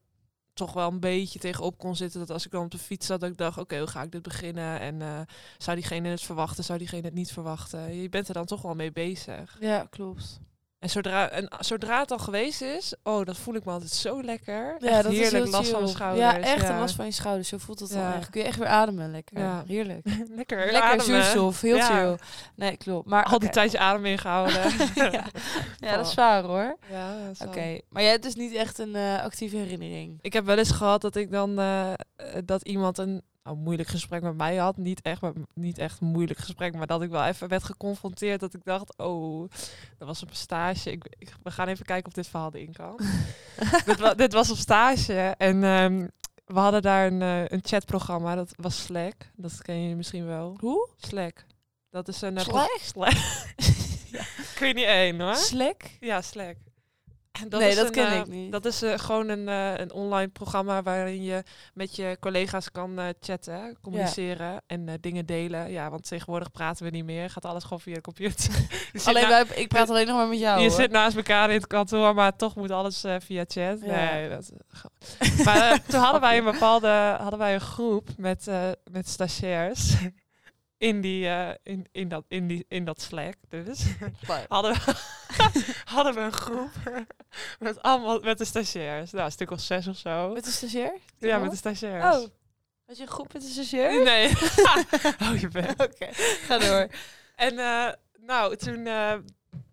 toch 0.54 0.74
wel 0.74 0.92
een 0.92 1.00
beetje 1.00 1.40
tegenop 1.40 1.78
kon 1.78 1.96
zitten. 1.96 2.20
Dat 2.20 2.30
als 2.30 2.46
ik 2.46 2.52
dan 2.52 2.64
op 2.64 2.72
de 2.72 2.78
fiets 2.78 3.06
zat, 3.06 3.20
dat 3.20 3.30
ik 3.30 3.38
dacht, 3.38 3.58
oké, 3.58 3.78
hoe 3.78 3.88
ga 3.88 4.02
ik 4.02 4.12
dit 4.12 4.22
beginnen? 4.22 4.80
En 4.80 5.02
eh, 5.02 5.20
zou 5.58 5.76
diegene 5.78 6.10
het 6.10 6.22
verwachten? 6.22 6.64
Zou 6.64 6.80
diegene 6.80 7.06
het 7.06 7.14
niet 7.14 7.32
verwachten? 7.32 8.02
Je 8.02 8.10
bent 8.10 8.28
er 8.28 8.34
dan 8.34 8.46
toch 8.46 8.62
wel 8.62 8.76
mee 8.76 8.92
bezig. 8.92 9.58
ja, 9.60 9.88
klopt. 9.90 10.40
En 10.84 10.90
zodra, 10.90 11.30
en 11.30 11.48
zodra 11.60 12.00
het 12.00 12.12
al 12.12 12.18
geweest 12.18 12.62
is, 12.62 12.94
oh, 13.04 13.26
dat 13.26 13.38
voel 13.38 13.56
ik 13.56 13.66
me 13.66 13.72
altijd 13.72 13.92
zo 13.92 14.24
lekker. 14.24 14.76
Ja, 14.80 14.88
Echt 14.90 15.04
dat 15.04 15.12
heerlijk, 15.12 15.46
is 15.46 15.52
last 15.52 15.70
van 15.70 15.80
mijn 15.80 15.86
chill. 15.86 15.96
schouders. 15.96 16.26
Ja, 16.36 16.40
echt 16.40 16.70
een 16.70 16.80
last 16.80 16.96
van 16.96 17.06
je 17.06 17.12
schouders. 17.12 17.48
Zo 17.50 17.58
voelt 17.58 17.80
het 17.80 17.90
dan 17.90 18.00
Ja. 18.02 18.16
echt. 18.16 18.30
Kun 18.30 18.42
je 18.42 18.48
echt 18.48 18.58
weer 18.58 18.68
ademen, 18.68 19.12
lekker. 19.12 19.40
Ja. 19.40 19.64
Heerlijk. 19.68 20.06
Lekker, 20.36 20.58
Lekker 20.58 20.82
ademen. 20.82 21.06
zuurstof, 21.06 21.62
heel 21.62 21.76
Ja. 21.76 21.86
chill. 21.86 22.18
Nee, 22.56 22.78
klopt. 22.78 23.08
Maar 23.08 23.24
Al 23.26 23.40
die 23.40 23.50
tijd 23.50 23.72
je 23.72 23.80
adem 23.80 24.06
ingehouden. 24.06 24.62
ja. 24.96 25.26
ja, 25.78 25.96
dat 25.96 26.08
is 26.08 26.14
waar 26.14 26.44
hoor. 26.44 26.78
Ja, 26.90 27.16
Oké, 27.46 27.80
maar 27.90 28.02
jij 28.02 28.12
hebt 28.12 28.24
dus 28.24 28.36
niet 28.36 28.54
echt 28.54 28.78
een 28.80 28.96
eh, 28.96 29.24
actieve 29.24 29.56
herinnering. 29.58 30.18
Ik 30.22 30.34
heb 30.34 30.46
wel 30.46 30.58
eens 30.58 30.72
gehad 30.72 31.02
dat 31.02 31.16
ik 31.16 31.32
dan 31.32 31.60
eh, 31.60 31.92
eh, 31.92 31.96
dat 32.46 32.62
iemand 32.62 32.98
een 32.98 33.22
nou, 33.44 33.58
moeilijk 33.58 33.90
gesprek 33.90 34.22
met 34.22 34.36
mij 34.36 34.56
had. 34.56 34.78
Niet 34.78 35.02
echt, 35.02 35.22
maar 35.22 35.34
niet 35.54 35.78
echt 35.78 36.02
een 36.02 36.08
moeilijk 36.08 36.40
gesprek, 36.40 36.76
maar 36.76 36.88
dat 36.88 37.02
ik 37.02 37.10
wel 37.10 37.26
even 37.26 37.48
werd 37.48 37.64
geconfronteerd. 37.64 38.40
Dat 38.40 38.54
ik 38.54 38.64
dacht, 38.64 38.98
oh, 38.98 39.50
dat 39.98 40.08
was 40.08 40.24
op 40.24 40.30
een 40.30 40.36
stage. 40.36 40.92
Ik, 40.92 41.06
ik- 41.18 41.34
we 41.44 41.52
gaan 41.52 41.68
even 41.68 41.86
kijken 41.86 42.08
of 42.08 42.14
dit 42.14 42.28
verhaal 42.28 42.52
erin 42.54 42.74
kan. 42.74 43.00
dit, 43.86 44.00
wa- 44.00 44.14
dit 44.14 44.34
was 44.34 44.52
op 44.52 44.58
stage 44.58 45.14
en 45.38 45.64
ehm, 45.64 46.08
we 46.46 46.60
hadden 46.60 46.82
daar 46.82 47.06
een, 47.08 47.22
eh, 47.22 47.46
een 47.48 47.62
chatprogramma. 47.64 48.36
Dat 48.36 48.54
was 48.56 48.84
Slack. 48.84 49.16
Dat 49.36 49.62
ken 49.62 49.82
je 49.90 49.96
misschien 49.96 50.26
wel. 50.26 50.58
Hoe? 50.60 50.90
Slack. 50.98 51.46
Dat 51.90 52.08
is 52.08 52.22
een... 52.22 52.38
eh, 52.38 52.44
Slack? 52.44 52.78
Slack. 52.82 53.14
Kun 54.56 54.68
je 54.68 54.74
niet 54.74 54.86
één 54.86 55.20
hoor. 55.20 55.36
Slack? 55.36 55.82
Ja, 56.00 56.22
Slack. 56.22 56.56
Nee, 57.50 57.76
dat 57.76 57.86
een, 57.86 57.92
ken 57.92 58.08
eh, 58.08 58.18
ik 58.18 58.28
niet. 58.28 58.52
Dat 58.52 58.66
is 58.66 58.82
eh, 58.82 59.00
gewoon 59.00 59.30
een, 59.30 59.48
eh, 59.48 59.78
een 59.78 59.92
online 59.92 60.28
programma 60.28 60.84
waarin 60.84 61.24
je 61.24 61.44
met 61.74 61.96
je 61.96 62.18
collega's 62.20 62.72
kan 62.72 63.14
chatten, 63.20 63.78
communiceren 63.82 64.62
en 64.68 64.98
dingen 65.02 65.26
delen. 65.26 65.72
Ja, 65.72 65.90
want 65.90 66.08
tegenwoordig 66.08 66.52
praten 66.52 66.86
we 66.86 66.92
niet 66.92 67.06
meer. 67.06 67.30
Gaat 67.30 67.46
alles 67.46 67.64
gewoon 67.64 67.80
via 67.80 67.94
de 67.94 68.02
computer. 68.02 68.68
Alleen 69.06 69.28
wij, 69.28 69.46
ik 69.56 69.68
praat 69.68 69.90
alleen 69.90 70.08
nog 70.08 70.16
maar 70.16 70.28
met 70.28 70.40
jou. 70.40 70.62
je 70.62 70.68
hoor. 70.68 70.80
zit 70.80 70.92
naast 70.92 71.16
elkaar 71.16 71.50
in 71.50 71.56
het 71.56 71.68
kantoor, 71.68 72.16
maar 72.16 72.36
toch 72.36 72.56
moet 72.56 72.72
alles 72.72 73.04
via 73.20 73.44
chat. 73.48 73.80
Ja. 73.82 74.14
Nee, 74.14 74.30
dat, 74.30 74.52
maar 75.46 75.84
toen 75.88 76.00
hadden 76.00 76.22
wij 76.22 76.38
een 76.38 76.44
bepaalde 76.44 77.16
hadden 77.20 77.40
wij 77.40 77.54
een 77.54 77.62
groep 77.62 78.10
met, 78.18 78.50
met 78.92 79.10
stagiairs. 79.10 79.94
In, 80.78 81.02
die, 81.02 81.28
in, 81.64 81.86
in, 81.92 82.08
dat, 82.08 82.24
in, 82.28 82.48
die, 82.48 82.66
in 82.68 82.86
dat 82.86 83.02
Slack 83.02 83.36
dus 83.50 83.86
hadden 84.48 84.74
we, 84.74 84.96
hadden 85.94 86.14
we 86.14 86.20
een 86.20 86.32
groep 86.32 86.72
met 87.60 87.82
allemaal 87.82 88.20
met 88.20 88.38
de 88.38 88.46
stagiairs. 88.46 89.12
Nou, 89.12 89.26
een 89.26 89.32
stuk 89.32 89.52
of 89.52 89.60
zes 89.60 89.88
of 89.88 89.98
zo. 89.98 90.34
Met 90.34 90.44
de 90.46 90.52
stagiair? 90.52 90.98
ja, 91.18 91.38
met 91.38 91.52
de 91.52 91.58
stagiairs. 91.58 92.16
Oh. 92.18 92.28
Had 92.86 92.98
je 92.98 93.04
een 93.04 93.10
groep 93.10 93.34
met 93.34 93.42
de 93.42 93.48
stagiair? 93.48 94.04
Nee. 94.04 94.30
oh, 95.24 95.40
je 95.40 95.48
bent. 95.48 95.82
Oké, 95.82 96.08
ga 96.12 96.58
door. 96.58 96.88
En 97.36 97.60
eh, 97.60 97.94
nou, 98.20 98.56
toen 98.56 98.88
eh, 98.88 99.14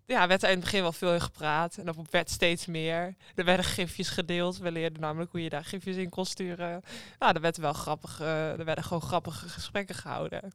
ja, 0.05 0.27
werd 0.27 0.43
er 0.43 0.49
in 0.49 0.55
het 0.55 0.63
begin 0.63 0.81
wel 0.81 0.91
veel 0.91 1.13
in 1.13 1.21
gepraat. 1.21 1.77
En 1.77 1.85
dat 1.85 1.95
werd 2.09 2.29
steeds 2.29 2.65
meer. 2.65 3.15
Er 3.35 3.45
werden 3.45 3.65
gifjes 3.65 4.09
gedeeld. 4.09 4.57
We 4.57 4.71
leerden 4.71 5.01
namelijk 5.01 5.31
hoe 5.31 5.43
je 5.43 5.49
daar 5.49 5.65
gifjes 5.65 5.95
in 5.95 6.09
kon 6.09 6.25
sturen. 6.25 6.81
Nou, 7.19 7.33
er 7.35 7.41
werd 7.41 7.57
wel 7.57 7.73
grappig. 7.73 8.19
eh, 8.19 8.59
er 8.59 8.65
werden 8.65 8.83
gewoon 8.83 9.01
grappige 9.01 9.49
gesprekken 9.49 9.95
gehouden. 9.95 10.51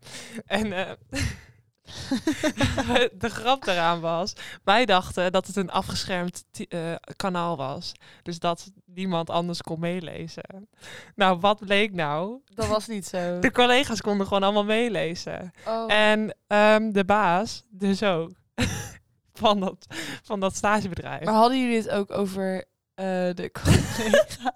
En 0.47 0.73
eh, 0.73 0.91
de 3.23 3.29
grap 3.29 3.65
daaraan 3.65 4.01
was, 4.01 4.33
wij 4.65 4.87
dachten 4.87 5.33
dat 5.33 5.47
het 5.47 5.57
een 5.57 5.71
afgeschermd 5.71 6.45
eh, 6.69 6.95
kanaal 7.17 7.57
was. 7.57 7.93
Dus 8.23 8.39
dat 8.39 8.71
niemand 8.85 9.31
anders 9.31 9.63
kon 9.63 9.81
meelezen. 9.81 10.69
Nou, 11.15 11.39
wat 11.41 11.59
bleek 11.59 11.93
nou? 11.93 12.41
Dat 12.55 12.69
was 12.69 12.87
niet 12.87 13.07
zo. 13.07 13.39
De 13.39 13.53
collega's 13.53 14.01
konden 14.01 14.27
gewoon 14.27 14.43
allemaal 14.43 14.65
meelezen. 14.65 15.53
Oh. 15.67 15.93
En 15.93 16.37
ehm, 16.47 16.93
de 16.93 17.05
baas 17.05 17.63
dus 17.71 18.03
ook. 18.03 18.31
van, 19.33 19.61
dat, 19.61 19.87
van 20.23 20.41
dat 20.41 20.57
stagebedrijf. 20.57 21.25
Maar 21.25 21.35
hadden 21.35 21.61
jullie 21.61 21.77
het 21.77 21.91
ook 21.91 22.11
over 22.11 22.65
eh, 22.97 23.05
de 23.35 23.51
collega 23.63 24.53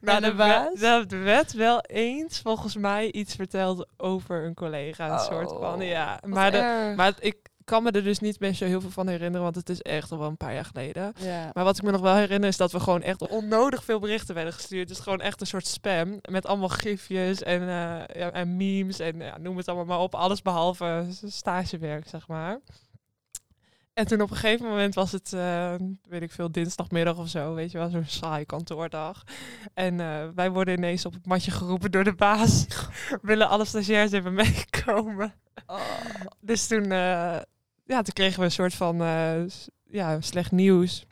Nou, 0.00 0.16
en 0.16 0.30
de 0.30 0.34
baas? 0.36 0.80
werd- 0.80 1.12
Er 1.12 1.22
werd 1.22 1.52
wel 1.52 1.80
eens 1.80 2.40
volgens 2.40 2.76
mij 2.76 3.12
iets 3.12 3.34
verteld 3.34 3.86
over 3.96 4.44
een 4.44 4.54
collega. 4.54 5.12
Een 5.12 5.18
soort 5.18 5.50
Oh, 5.52 5.60
van, 5.60 5.80
ja. 5.80 6.18
Wat 6.20 6.30
Maar, 6.30 6.50
de, 6.50 6.92
maar 6.96 7.12
ik 7.20 7.36
kan 7.64 7.82
me 7.82 7.90
er 7.90 8.02
dus 8.04 8.18
niet 8.18 8.40
meer 8.40 8.52
zo 8.54 8.64
heel 8.64 8.80
veel 8.80 8.90
van 8.90 9.08
herinneren, 9.08 9.42
want 9.42 9.56
het 9.56 9.68
is 9.68 9.82
echt 9.82 10.12
al 10.12 10.18
wel 10.18 10.28
een 10.28 10.36
paar 10.36 10.54
jaar 10.54 10.64
geleden. 10.64 11.12
ja. 11.18 11.50
Maar 11.52 11.64
wat 11.64 11.76
ik 11.76 11.82
me 11.82 11.90
nog 11.90 12.00
wel 12.00 12.14
herinner 12.14 12.48
is 12.48 12.56
dat 12.56 12.72
we 12.72 12.80
gewoon 12.80 13.02
echt 13.02 13.28
onnodig 13.28 13.84
veel 13.84 13.98
berichten 13.98 14.34
werden 14.34 14.52
gestuurd. 14.52 14.88
Dus 14.88 14.98
gewoon 14.98 15.20
echt 15.20 15.40
een 15.40 15.46
soort 15.46 15.66
spam 15.66 16.18
met 16.30 16.46
allemaal 16.46 16.68
gifjes 16.68 17.42
en, 17.42 17.60
eh, 17.60 17.66
ja, 18.20 18.30
en 18.32 18.56
memes 18.56 18.98
en 18.98 19.18
ja, 19.20 19.38
noem 19.38 19.56
het 19.56 19.68
allemaal 19.68 19.86
maar 19.86 19.98
op. 20.04 20.14
Alles 20.14 20.42
behalve 20.42 21.06
stagewerk, 21.26 22.08
zeg 22.08 22.28
maar. 22.28 22.58
En 23.98 24.06
toen 24.06 24.20
op 24.20 24.30
een 24.30 24.36
gegeven 24.36 24.66
moment 24.66 24.94
was 24.94 25.12
het, 25.12 25.32
eh, 25.32 25.74
weet 26.08 26.22
ik 26.22 26.32
veel, 26.32 26.52
dinsdagmiddag 26.52 27.16
of 27.18 27.28
zo, 27.28 27.54
weet 27.54 27.70
je 27.70 27.78
wel, 27.78 27.90
zo'n 27.90 28.04
saai 28.06 28.44
kantoordag. 28.44 29.22
En 29.74 30.00
eh, 30.00 30.28
wij 30.34 30.50
worden 30.50 30.76
ineens 30.76 31.06
op 31.06 31.12
het 31.12 31.26
matje 31.26 31.50
geroepen 31.50 31.90
door 31.90 32.04
de 32.04 32.14
baas. 32.14 32.66
Willen 33.22 33.48
alle 33.48 33.64
stagiairs 33.64 34.12
even 34.12 34.34
meekomen? 34.34 35.34
Oh. 35.66 35.80
Dus 36.40 36.66
toen, 36.66 36.82
eh, 36.82 37.38
ja, 37.84 38.02
toen 38.02 38.12
kregen 38.12 38.38
we 38.38 38.44
een 38.44 38.50
soort 38.50 38.74
van 38.74 38.96
ja, 39.90 40.20
slecht 40.20 40.50
nieuws. 40.50 41.06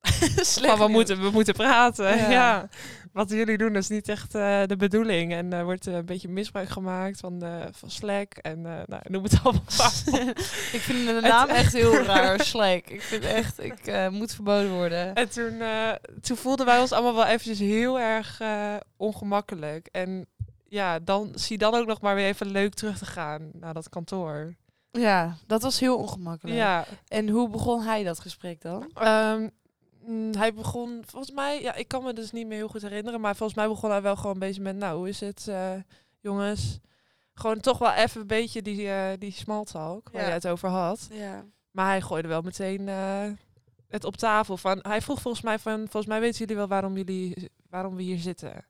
Slecht 0.54 0.76
Van 0.76 0.78
we 0.78 0.84
nieuws. 0.84 0.90
moeten, 0.90 1.20
we 1.20 1.30
moeten 1.30 1.54
praten. 1.54 2.16
Ja. 2.16 2.30
Ja. 2.30 2.68
Wat 3.12 3.30
jullie 3.30 3.58
doen 3.58 3.76
is 3.76 3.88
niet 3.88 4.08
echt 4.08 4.34
eh, 4.34 4.62
de 4.66 4.76
bedoeling. 4.76 5.32
En 5.32 5.52
er 5.52 5.64
wordt 5.64 5.86
eh, 5.86 5.94
een 5.94 6.04
beetje 6.06 6.28
misbruik 6.28 6.68
gemaakt 6.68 7.20
van, 7.20 7.42
eh, 7.42 7.64
van 7.70 7.90
Slack. 7.90 8.32
En 8.34 8.66
eh, 8.66 8.72
nou, 8.86 9.02
noem 9.08 9.22
het 9.22 9.38
allemaal 9.42 9.62
ik 10.76 10.80
vind 10.80 11.06
de 11.06 11.18
naam 11.20 11.48
echt 11.48 11.72
heel 11.72 12.02
raar, 12.12 12.40
Slack. 12.40 12.86
Ik 12.86 13.02
vind 13.02 13.24
echt, 13.24 13.62
ik 13.62 13.86
eh, 13.86 14.08
moet 14.08 14.34
verboden 14.34 14.70
worden. 14.72 15.14
En 15.14 15.28
toen, 15.30 15.60
eh, 15.60 15.92
toen 16.20 16.36
voelden 16.36 16.66
wij 16.66 16.80
ons 16.80 16.92
allemaal 16.92 17.14
wel 17.14 17.26
eventjes 17.26 17.58
heel 17.58 18.00
erg 18.00 18.40
eh, 18.40 18.74
ongemakkelijk. 18.96 19.86
En 19.92 20.26
ja, 20.68 20.98
dan 20.98 21.30
zie 21.34 21.58
dan 21.58 21.74
ook 21.74 21.86
nog 21.86 22.00
maar 22.00 22.14
weer 22.14 22.26
even 22.26 22.46
leuk 22.50 22.74
terug 22.74 22.98
te 22.98 23.06
gaan 23.06 23.50
naar 23.52 23.74
dat 23.74 23.88
kantoor. 23.88 24.54
Ja, 24.90 25.36
dat 25.46 25.62
was 25.62 25.80
heel 25.80 25.96
ongemakkelijk. 25.96 26.56
Ja, 26.56 26.84
En 27.08 27.28
hoe 27.28 27.48
begon 27.50 27.82
hij 27.82 28.04
dat 28.04 28.20
gesprek 28.20 28.60
dan? 28.60 28.90
Ehm, 28.94 29.48
mm, 30.08 30.34
hij 30.34 30.54
begon, 30.54 31.02
volgens 31.06 31.32
mij, 31.32 31.62
ja, 31.62 31.74
ik 31.74 31.88
kan 31.88 32.02
me 32.04 32.12
dus 32.12 32.30
niet 32.32 32.46
meer 32.46 32.56
heel 32.56 32.68
goed 32.68 32.82
herinneren, 32.82 33.20
maar 33.20 33.36
volgens 33.36 33.58
mij 33.58 33.68
begon 33.68 33.90
hij 33.90 34.02
wel 34.02 34.16
gewoon 34.16 34.32
een 34.32 34.38
beetje 34.38 34.62
met, 34.62 34.76
nou, 34.76 34.96
hoe 34.98 35.08
is 35.08 35.20
het, 35.20 35.48
eh, 35.48 35.72
jongens? 36.20 36.78
Gewoon 37.34 37.60
toch 37.60 37.78
wel 37.78 37.92
even 37.92 38.20
een 38.20 38.26
beetje 38.26 38.62
die, 38.62 38.88
eh 38.90 39.10
die 39.18 39.32
small 39.32 39.64
talk 39.64 40.08
waar 40.12 40.22
Ja. 40.22 40.28
je 40.28 40.34
het 40.34 40.46
over 40.48 40.68
had. 40.68 41.08
Ja. 41.12 41.44
Maar 41.70 41.86
hij 41.86 42.00
gooide 42.00 42.28
wel 42.28 42.40
meteen 42.42 42.88
eh, 42.88 43.30
het 43.88 44.04
op 44.04 44.16
tafel. 44.16 44.56
Van, 44.56 44.78
hij 44.82 45.00
vroeg 45.02 45.20
volgens 45.20 45.42
mij 45.44 45.58
van, 45.58 45.78
volgens 45.78 46.06
mij 46.06 46.20
weten 46.20 46.38
jullie 46.38 46.56
wel 46.56 46.68
waarom, 46.68 46.96
jullie, 46.96 47.50
waarom 47.70 47.94
we 47.96 48.02
hier 48.02 48.18
zitten. 48.18 48.66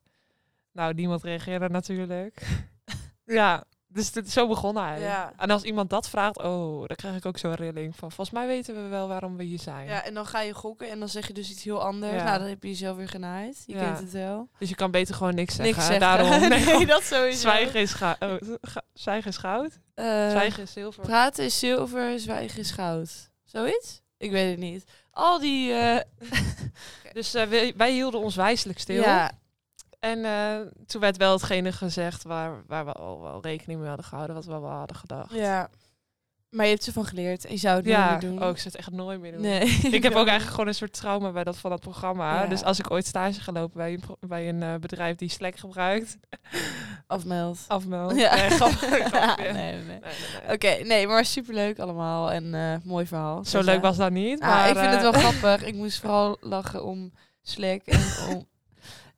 Nou, 0.72 0.94
niemand 0.94 1.22
reageerde 1.22 1.68
natuurlijk. 1.68 2.46
ja, 3.24 3.64
dus 3.88 4.12
dit, 4.12 4.31
zo 4.31 4.48
begon 4.48 4.77
hij. 4.77 5.01
Ja. 5.01 5.33
En 5.37 5.51
als 5.51 5.62
iemand 5.62 5.90
dat 5.90 6.09
vraagt, 6.09 6.38
oh, 6.38 6.79
dan 6.87 6.96
krijg 6.96 7.16
ik 7.16 7.27
ook 7.27 7.38
zo'n 7.38 7.55
rilling 7.55 7.96
van, 7.96 8.12
volgens 8.12 8.31
mij 8.38 8.46
weten 8.46 8.74
we 8.83 8.88
wel 8.88 9.09
waarom 9.09 9.37
we 9.37 9.42
hier 9.44 9.59
zijn. 9.59 9.87
ja, 9.87 10.05
en 10.05 10.14
dan 10.14 10.27
ga 10.27 10.40
je 10.40 10.55
gokken 10.55 10.90
en 10.90 10.98
dan 10.98 11.09
zeg 11.09 11.27
je 11.27 11.33
dus 11.33 11.51
iets 11.51 11.64
heel 11.64 11.83
anders. 11.83 12.12
Ja. 12.14 12.24
Nou, 12.24 12.38
dan 12.38 12.48
heb 12.48 12.62
je 12.62 12.68
jezelf 12.68 12.96
weer 12.96 13.09
genaaid. 13.09 13.62
Je 13.66 13.72
Ja. 13.74 13.85
kent 13.85 13.98
het 13.98 14.12
wel. 14.12 14.48
Dus 14.59 14.68
je 14.68 14.74
kan 14.74 14.90
beter 14.90 15.14
gewoon 15.14 15.35
niks 15.35 15.55
zeggen. 15.55 15.74
Niks 15.74 15.87
zeggen. 15.87 16.01
Daarom, 16.18 16.40
nee, 16.51 16.64
nee, 16.64 16.87
dat 16.96 17.03
sowieso. 17.03 17.38
zwijgen 17.38 17.81
is, 17.81 17.92
ga- 17.92 18.16
oh, 18.20 18.35
zwijgen 18.92 19.31
is 19.31 19.37
goud. 19.37 19.79
Eh, 19.94 20.05
zwijgen 20.31 20.62
is 20.62 20.72
zilver. 20.72 21.03
Praten 21.03 21.44
is 21.44 21.59
zilver, 21.59 22.20
zwijgen 22.20 22.59
is 22.61 22.70
goud. 22.70 23.31
Zoiets? 23.44 24.01
Ik 24.18 24.31
weet 24.31 24.51
het 24.51 24.59
niet. 24.59 24.85
Al 25.11 25.38
die... 25.38 25.72
eh, 25.72 26.01
Dus 27.12 27.35
eh, 27.35 27.46
wij, 27.46 27.74
wij 27.77 27.92
hielden 27.92 28.20
ons 28.20 28.37
wijselijk 28.37 28.79
stil. 28.79 29.03
Ja, 29.03 29.31
En 29.98 30.24
eh, 30.24 30.56
toen 30.87 31.00
werd 31.00 31.16
wel 31.16 31.32
hetgene 31.32 31.72
gezegd 31.72 32.22
waar, 32.22 32.62
waar 32.66 32.84
we 32.84 32.92
al 32.92 33.20
wel 33.20 33.42
rekening 33.42 33.78
mee 33.78 33.88
hadden 33.88 34.06
gehouden, 34.06 34.37
wat 34.37 34.44
we 34.44 34.50
wel 34.50 34.70
hadden 34.70 34.96
gedacht. 34.96 35.32
ja. 35.32 35.70
Maar 36.50 36.64
je 36.64 36.72
hebt 36.72 36.87
ervan 36.87 37.04
geleerd 37.04 37.46
je 37.48 37.56
zou 37.56 37.76
het 37.76 37.87
ja. 37.87 37.98
nooit 37.98 38.22
meer 38.22 38.30
doen. 38.30 38.42
Oh, 38.42 38.48
ik 38.48 38.56
zou 38.56 38.68
het 38.68 38.76
echt 38.76 38.90
nooit 38.90 39.20
meer 39.20 39.32
doen. 39.32 39.40
Nee. 39.40 39.64
Ik 39.90 40.02
heb 40.02 40.14
ook 40.20 40.26
eigenlijk 40.26 40.50
gewoon 40.50 40.66
een 40.66 40.74
soort 40.74 40.92
trauma 40.92 41.32
bij 41.32 41.44
dat 41.44 41.58
van 41.58 41.70
dat 41.70 41.80
programma. 41.80 42.42
Ja. 42.42 42.48
Dus 42.48 42.62
als 42.62 42.78
ik 42.78 42.90
ooit 42.90 43.06
stage 43.06 43.40
ga 43.40 43.52
lopen 43.52 43.76
bij 43.76 43.92
een, 43.92 44.02
bij 44.28 44.48
een 44.48 44.62
eh, 44.62 44.74
bedrijf 44.74 45.16
die 45.16 45.28
Slack 45.28 45.56
gebruikt, 45.56 46.18
afmeld. 47.06 47.64
afmeld. 47.66 48.16
Ja. 48.16 48.37
Nee, 49.38 49.52
nee, 49.52 49.82
nee. 49.82 50.00
Oké, 50.52 50.84
nee, 50.84 51.06
maar 51.06 51.24
superleuk 51.24 51.78
allemaal 51.78 52.30
en 52.32 52.54
eh, 52.54 52.74
mooi 52.84 53.06
verhaal. 53.06 53.44
Zo 53.44 53.62
leuk 53.62 53.82
was 53.82 53.96
dat 53.96 54.11
niet. 54.11 54.40
Ah, 54.40 54.48
maar 54.48 54.68
ik 54.68 54.76
vind 54.76 54.90
het 54.90 55.02
wel 55.02 55.12
grappig. 55.12 55.66
Ik 55.66 55.74
moest 55.74 56.00
vooral 56.00 56.37
lachen 56.40 56.84
om 56.84 57.12
Slack 57.42 57.80
en 57.84 58.00
om, 58.28 58.46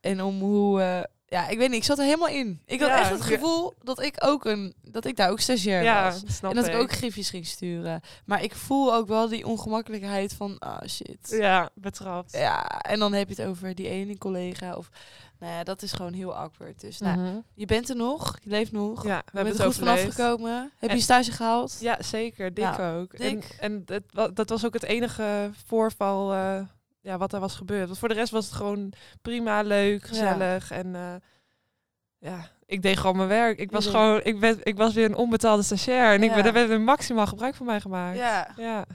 en 0.01 0.23
om 0.23 0.41
hoe, 0.41 0.81
eh, 0.83 1.03
ja, 1.27 1.49
ik 1.49 1.59
weet 1.59 1.69
niet, 1.69 1.79
ik 1.79 1.85
zat 1.85 1.99
er 1.99 2.05
helemaal 2.05 2.29
in. 2.29 2.61
Ik 2.67 2.81
had 2.81 2.89
Ja, 2.89 2.99
echt 3.01 3.11
het 3.11 3.21
gevoel 3.21 3.75
dat 3.83 4.03
ik 4.03 4.15
ook 4.25 4.45
een, 4.45 4.75
dat 4.83 5.05
ik 5.05 5.17
daar 5.17 5.31
ook 5.31 5.41
stagiair 5.41 5.83
Ja, 5.83 6.05
was. 6.05 6.23
snap 6.27 6.51
En 6.51 6.57
dat 6.57 6.67
ik. 6.67 6.75
ook 6.77 6.93
griefjes 6.93 7.31
ging 7.31 7.47
sturen. 7.47 8.01
Maar 8.25 8.43
ik 8.43 8.55
voel 8.55 8.95
ook 8.95 9.09
wel 9.09 9.29
die 9.29 9.47
ongemakkelijkheid 9.47 10.33
van, 10.35 10.59
ah 10.59 10.81
shit. 10.89 11.19
Ja, 11.31 11.71
betrapt. 11.75 12.33
Ja, 12.33 12.67
en 12.81 12.99
dan 12.99 13.13
heb 13.13 13.29
je 13.29 13.43
het 13.43 13.51
over 13.51 13.75
die 13.75 13.89
ene 13.89 14.19
collega. 14.19 14.75
Of, 14.77 14.89
nou 15.39 15.53
ja, 15.53 15.65
dat 15.65 15.83
is 15.83 15.93
gewoon 15.93 16.13
heel 16.13 16.35
awkward. 16.37 16.81
Dus 16.81 16.99
nou, 16.99 17.19
Mhm. 17.19 17.37
je 17.55 17.67
bent 17.67 17.89
er 17.89 17.97
nog, 17.97 18.39
je 18.43 18.51
leeft 18.51 18.73
nog. 18.73 19.05
Ja, 19.05 19.17
we 19.25 19.31
je 19.31 19.37
hebben 19.45 19.59
er 19.59 19.65
goed 19.65 19.75
vanaf 19.75 20.01
gekomen. 20.01 20.71
Heb 20.79 20.91
En- 20.91 20.97
je 20.97 21.03
stage 21.03 21.33
gehaald? 21.33 21.77
Ja, 21.81 22.03
zeker. 22.03 22.55
Dik 22.55 22.65
Nou, 22.65 23.01
ook. 23.01 23.13
En, 23.13 23.35
dik. 23.35 23.57
en 23.61 23.83
het, 23.87 24.05
wa- 24.13 24.29
dat 24.29 24.49
was 24.49 24.65
ook 24.67 24.75
het 24.75 24.83
enige 24.85 25.51
voorval 25.67 26.33
eh, 26.33 26.61
ja, 27.01 27.19
wat 27.19 27.33
er 27.33 27.41
was 27.41 27.55
gebeurd. 27.55 27.87
Want 27.87 27.99
voor 27.99 28.09
de 28.09 28.15
rest 28.15 28.33
was 28.33 28.45
het 28.45 28.55
gewoon 28.55 28.93
prima, 29.23 29.63
leuk, 29.63 30.05
gezellig. 30.05 30.71
En 30.71 30.95
eh, 30.95 31.15
ja, 32.19 32.51
ik 32.67 32.83
deed 32.83 32.99
gewoon 32.99 33.17
mijn 33.17 33.29
werk. 33.29 33.59
Ik 33.59 33.71
was 33.71 33.87
gewoon, 33.87 34.21
ik, 34.23 34.41
ben, 34.41 34.59
ik 34.63 34.77
was 34.77 34.95
weer 34.95 35.05
een 35.05 35.17
onbetaalde 35.17 35.63
stagiair. 35.63 36.15
En 36.15 36.23
ik 36.23 36.33
ben, 36.35 36.45
daar 36.45 36.53
werd 36.53 36.71
er 36.71 36.81
maximaal 36.81 37.27
gebruik 37.27 37.55
van 37.55 37.67
mij 37.67 37.81
gemaakt. 37.81 38.19
Ja. 38.19 38.55
Ja, 38.57 38.87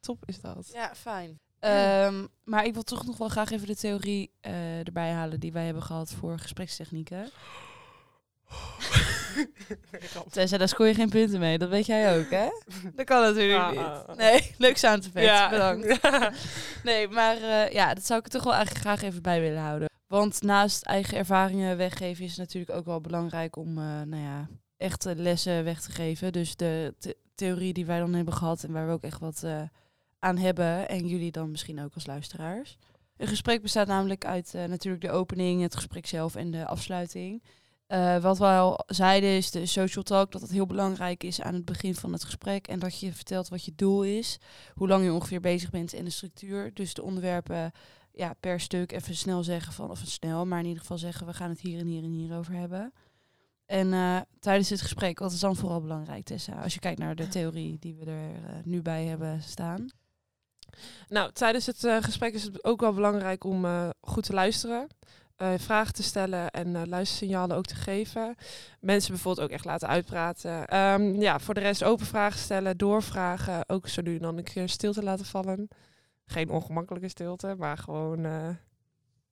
top 0.00 0.22
is 0.26 0.40
dat. 0.40 0.70
Ja, 0.72 0.94
fijn. 0.94 1.38
Ehm, 1.58 2.26
maar 2.44 2.64
ik 2.64 2.74
wil 2.74 2.82
toch 2.82 3.06
nog 3.06 3.16
wel 3.16 3.28
graag 3.28 3.50
even 3.50 3.66
de 3.66 3.76
theorie 3.76 4.30
eh, 4.40 4.86
erbij 4.86 5.10
halen 5.10 5.40
die 5.40 5.52
wij 5.52 5.64
hebben 5.64 5.82
gehad 5.82 6.12
voor 6.12 6.38
gesprekstechnieken. 6.38 7.30
Tessa, 10.30 10.58
daar 10.58 10.68
scoor 10.68 10.86
je 10.86 10.94
geen 10.94 11.08
punten 11.08 11.40
mee. 11.40 11.58
Dat 11.58 11.68
weet 11.68 11.86
jij 11.86 12.18
ook, 12.18 12.30
hè? 12.30 12.48
Dat 12.94 13.04
kan 13.06 13.22
natuurlijk 13.22 13.60
Ah, 13.62 14.08
niet. 14.08 14.16
Nee, 14.16 14.54
leuk 14.58 14.76
effect. 14.82 15.12
Ja. 15.14 15.50
Bedankt. 15.50 16.00
Nee, 16.84 17.08
maar 17.08 17.36
eh, 17.36 17.72
ja, 17.72 17.94
dat 17.94 18.06
zou 18.06 18.18
ik 18.18 18.24
er 18.24 18.30
toch 18.32 18.44
wel 18.44 18.54
eigenlijk 18.54 18.84
graag 18.84 19.02
even 19.02 19.22
bij 19.22 19.40
willen 19.40 19.62
houden. 19.62 19.88
Want 20.06 20.42
naast 20.42 20.82
eigen 20.84 21.18
ervaringen 21.18 21.76
weggeven 21.76 22.24
is 22.24 22.30
het 22.30 22.38
natuurlijk 22.38 22.72
ook 22.78 22.84
wel 22.84 23.00
belangrijk 23.00 23.56
om, 23.56 23.78
eh, 23.78 23.84
nou 23.84 24.22
ja, 24.22 24.48
echte 24.76 25.14
lessen 25.16 25.64
weg 25.64 25.80
te 25.80 25.90
geven. 25.92 26.32
Dus 26.32 26.56
de 26.56 26.94
the- 26.98 27.16
theorie 27.34 27.72
die 27.72 27.86
wij 27.86 27.98
dan 27.98 28.14
hebben 28.14 28.34
gehad 28.34 28.62
en 28.64 28.72
waar 28.72 28.86
we 28.86 28.92
ook 28.92 29.02
echt 29.02 29.20
wat 29.20 29.42
eh, 29.42 29.62
aan 30.18 30.36
hebben. 30.38 30.88
En 30.88 31.06
jullie 31.06 31.32
dan 31.32 31.50
misschien 31.50 31.82
ook 31.84 31.94
als 31.94 32.06
luisteraars. 32.06 32.76
Een 33.16 33.28
gesprek 33.28 33.62
bestaat 33.62 33.86
namelijk 33.86 34.24
uit 34.24 34.54
eh, 34.54 34.64
natuurlijk 34.64 35.02
de 35.04 35.10
opening, 35.10 35.62
het 35.62 35.74
gesprek 35.74 36.06
zelf 36.06 36.34
en 36.34 36.50
de 36.50 36.66
afsluiting. 36.66 37.42
Eh, 37.86 38.18
wat 38.18 38.38
we 38.38 38.44
al 38.44 38.82
zeiden 38.86 39.30
is 39.30 39.50
de 39.50 39.66
social 39.66 40.04
talk, 40.04 40.32
dat 40.32 40.40
het 40.40 40.50
heel 40.50 40.66
belangrijk 40.66 41.24
is 41.24 41.40
aan 41.40 41.54
het 41.54 41.64
begin 41.64 41.94
van 41.94 42.12
het 42.12 42.24
gesprek. 42.24 42.66
En 42.66 42.78
dat 42.78 43.00
je 43.00 43.12
vertelt 43.12 43.48
wat 43.48 43.64
je 43.64 43.72
doel 43.76 44.02
is, 44.02 44.38
hoe 44.74 44.88
lang 44.88 45.04
je 45.04 45.12
ongeveer 45.12 45.40
bezig 45.40 45.70
bent 45.70 45.92
en 45.92 46.04
de 46.04 46.10
structuur. 46.10 46.74
Dus 46.74 46.94
de 46.94 47.02
onderwerpen 47.02 47.72
ja, 48.12 48.34
per 48.40 48.60
stuk 48.60 48.92
even 48.92 49.16
snel 49.16 49.42
zeggen 49.42 49.72
van, 49.72 49.90
of 49.90 50.02
snel, 50.04 50.46
maar 50.46 50.58
in 50.58 50.66
ieder 50.66 50.80
geval 50.80 50.98
zeggen 50.98 51.26
we 51.26 51.32
gaan 51.32 51.50
het 51.50 51.60
hier 51.60 51.78
en 51.78 51.86
hier 51.86 52.02
en 52.02 52.10
hier 52.10 52.36
over 52.36 52.54
hebben. 52.54 52.92
En 53.66 53.92
eh, 53.92 54.20
tijdens 54.40 54.70
het 54.70 54.80
gesprek, 54.80 55.18
wat 55.18 55.32
is 55.32 55.40
dan 55.40 55.56
vooral 55.56 55.80
belangrijk, 55.80 56.24
Tessa? 56.24 56.62
Als 56.62 56.74
je 56.74 56.80
kijkt 56.80 56.98
naar 56.98 57.14
de 57.14 57.28
theorie 57.28 57.78
die 57.78 57.94
we 57.94 58.04
er 58.04 58.34
eh, 58.34 58.54
nu 58.64 58.82
bij 58.82 59.04
hebben 59.04 59.42
staan. 59.42 59.88
Nou, 61.08 61.32
tijdens 61.32 61.66
het 61.66 61.86
gesprek 62.00 62.34
is 62.34 62.42
het 62.42 62.64
ook 62.64 62.80
wel 62.80 62.92
belangrijk 62.92 63.44
om 63.44 63.66
goed 64.00 64.24
te 64.24 64.32
luisteren. 64.32 64.88
Eh, 65.36 65.52
vragen 65.56 65.94
te 65.94 66.02
stellen 66.02 66.50
en 66.50 66.76
eh, 66.76 66.82
luistersignalen 66.86 67.56
ook 67.56 67.64
te 67.64 67.74
geven. 67.74 68.34
Mensen 68.80 69.12
bijvoorbeeld 69.12 69.46
ook 69.46 69.52
echt 69.52 69.64
laten 69.64 69.88
uitpraten. 69.88 70.66
Ehm, 70.66 71.02
ja, 71.20 71.38
voor 71.38 71.54
de 71.54 71.60
rest 71.60 71.84
open 71.84 72.06
vragen 72.06 72.38
stellen, 72.40 72.76
doorvragen. 72.76 73.68
Ook 73.68 73.88
zo 73.88 74.02
nu 74.02 74.14
en 74.16 74.22
dan 74.22 74.36
een 74.38 74.44
keer 74.44 74.68
stilte 74.68 75.02
laten 75.02 75.24
vallen. 75.26 75.68
Geen 76.26 76.50
ongemakkelijke 76.50 77.08
stilte, 77.08 77.54
maar 77.58 77.78
gewoon, 77.78 78.24
eh 78.24 78.48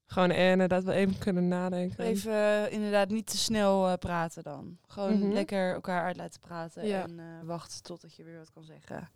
gewoon 0.07 0.69
dat 0.69 0.85
we 0.85 0.93
even 0.93 1.19
kunnen 1.19 1.49
nadenken. 1.49 2.05
Even 2.05 2.71
inderdaad 2.71 3.09
niet 3.09 3.27
te 3.27 3.37
snel 3.37 3.99
praten 3.99 4.43
dan. 4.43 4.79
Gewoon 4.87 5.19
Mhm. 5.19 5.33
lekker 5.33 5.73
elkaar 5.75 6.03
uit 6.05 6.17
laten 6.17 6.41
praten 6.41 6.87
Ja. 6.87 7.03
en 7.03 7.47
wachten 7.47 7.83
totdat 7.83 8.15
je 8.15 8.25
weer 8.25 8.39
wat 8.39 8.51
kan 8.51 8.65
zeggen. 8.65 9.11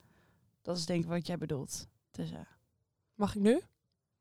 Dat 0.63 0.77
is 0.77 0.87
denk 0.87 1.03
ik 1.03 1.09
wat 1.09 1.27
jij 1.27 1.39
bedoelt, 1.39 1.87
Tessa. 2.11 2.47
Mag 3.15 3.35
ik 3.35 3.41
nu? 3.43 3.61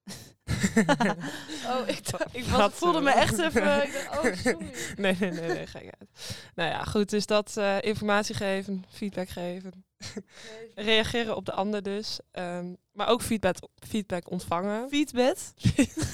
oh, 1.72 1.88
ik, 1.88 2.00
ik 2.32 2.46
was, 2.46 2.74
voelde 2.74 3.02
me 3.02 3.12
echt 3.12 3.40
even... 3.40 3.84
Ik 3.84 3.94
dacht, 3.94 4.26
oh, 4.26 4.36
sorry. 4.44 4.72
Nee, 4.96 5.16
nee, 5.20 5.32
nee, 5.32 5.48
nee, 5.48 5.68
gek 5.68 5.84
uit. 6.00 6.38
Nou 6.56 6.70
ja, 6.70 6.84
goed, 6.84 7.10
dus 7.10 7.26
dat 7.26 7.58
eh, 7.58 7.82
informatie 7.82 8.36
geven, 8.36 8.86
feedback 8.90 9.30
geven. 9.30 9.86
Reageren 10.76 11.36
op 11.36 11.46
de 11.46 11.52
ander 11.52 11.84
dus. 11.84 12.20
Ehm, 12.32 12.74
maar 12.92 13.08
ook 13.08 13.22
feedback, 13.22 13.56
feedback 13.88 14.32
ontvangen. 14.32 14.90
Feedback. 14.90 15.38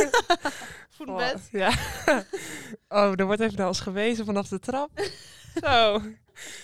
Voetbed. 0.96 1.34
Oh, 1.36 1.52
ja. 1.52 1.74
oh, 2.90 3.20
er 3.20 3.26
wordt 3.26 3.42
even 3.42 3.58
naar 3.58 3.68
ons 3.68 3.80
gewezen 3.80 4.26
vanaf 4.26 4.48
de 4.48 4.60
trap. 4.60 4.90
zo. 5.64 6.02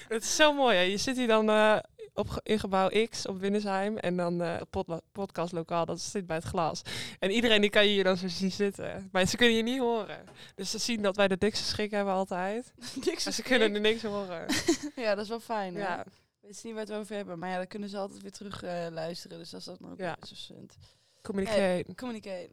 Het 0.08 0.24
is 0.24 0.36
zo 0.36 0.54
mooi. 0.54 0.76
Hè? 0.76 0.82
Je 0.82 0.98
zit 0.98 1.18
hier 1.18 1.28
dan 1.28 1.50
eh, 1.50 1.78
op, 2.18 2.40
in 2.44 2.60
gebouw 2.60 2.90
X 3.10 3.28
op 3.28 3.40
Winnesheim. 3.40 3.98
En 3.98 4.18
dan 4.18 4.42
eh 4.42 4.62
pod, 4.70 5.02
podcastlokaal, 5.12 5.86
dat 5.86 6.02
zit 6.02 6.26
bij 6.28 6.36
het 6.36 6.46
glas. 6.46 6.82
En 7.20 7.32
iedereen 7.32 7.62
die 7.62 7.70
kan 7.70 7.84
je 7.86 7.90
hier 7.92 8.04
dan 8.04 8.18
zo 8.18 8.28
zien 8.28 8.52
zitten. 8.52 9.10
Maar 9.12 9.26
ze 9.26 9.38
kunnen 9.38 9.56
je 9.56 9.64
niet 9.64 9.80
horen. 9.80 10.18
Dus 10.56 10.72
ze 10.72 10.78
zien 10.78 11.02
dat 11.02 11.16
wij 11.16 11.28
de 11.28 11.38
dikste 11.38 11.66
schrik 11.66 11.92
hebben 11.92 12.14
altijd. 12.14 12.74
Maar 13.24 13.34
ze 13.34 13.44
kunnen 13.44 13.74
er 13.74 13.82
niks 13.82 14.04
horen. 14.04 14.46
Ja, 14.96 15.16
dat 15.16 15.24
is 15.24 15.30
wel 15.30 15.40
fijn. 15.40 15.76
hè? 15.76 15.82
Ja. 15.82 16.06
Weet 16.42 16.58
ze 16.58 16.68
niet 16.68 16.76
waar 16.76 16.86
we 16.86 16.92
het 16.92 17.02
over 17.02 17.16
hebben. 17.16 17.40
Maar 17.40 17.50
ja, 17.50 17.58
dan 17.58 17.68
kunnen 17.68 17.90
ze 17.90 17.98
altijd 17.98 18.22
weer 18.22 18.32
terug 18.32 18.64
eh, 18.64 18.86
luisteren. 18.92 19.38
Dus 19.38 19.50
dat 19.50 19.60
is 19.60 19.66
dan 19.66 19.92
ook 19.92 19.98
Ja. 20.00 20.16
interessant. 20.16 20.78
Communicate. 21.22 21.86
Communicate. 21.96 22.50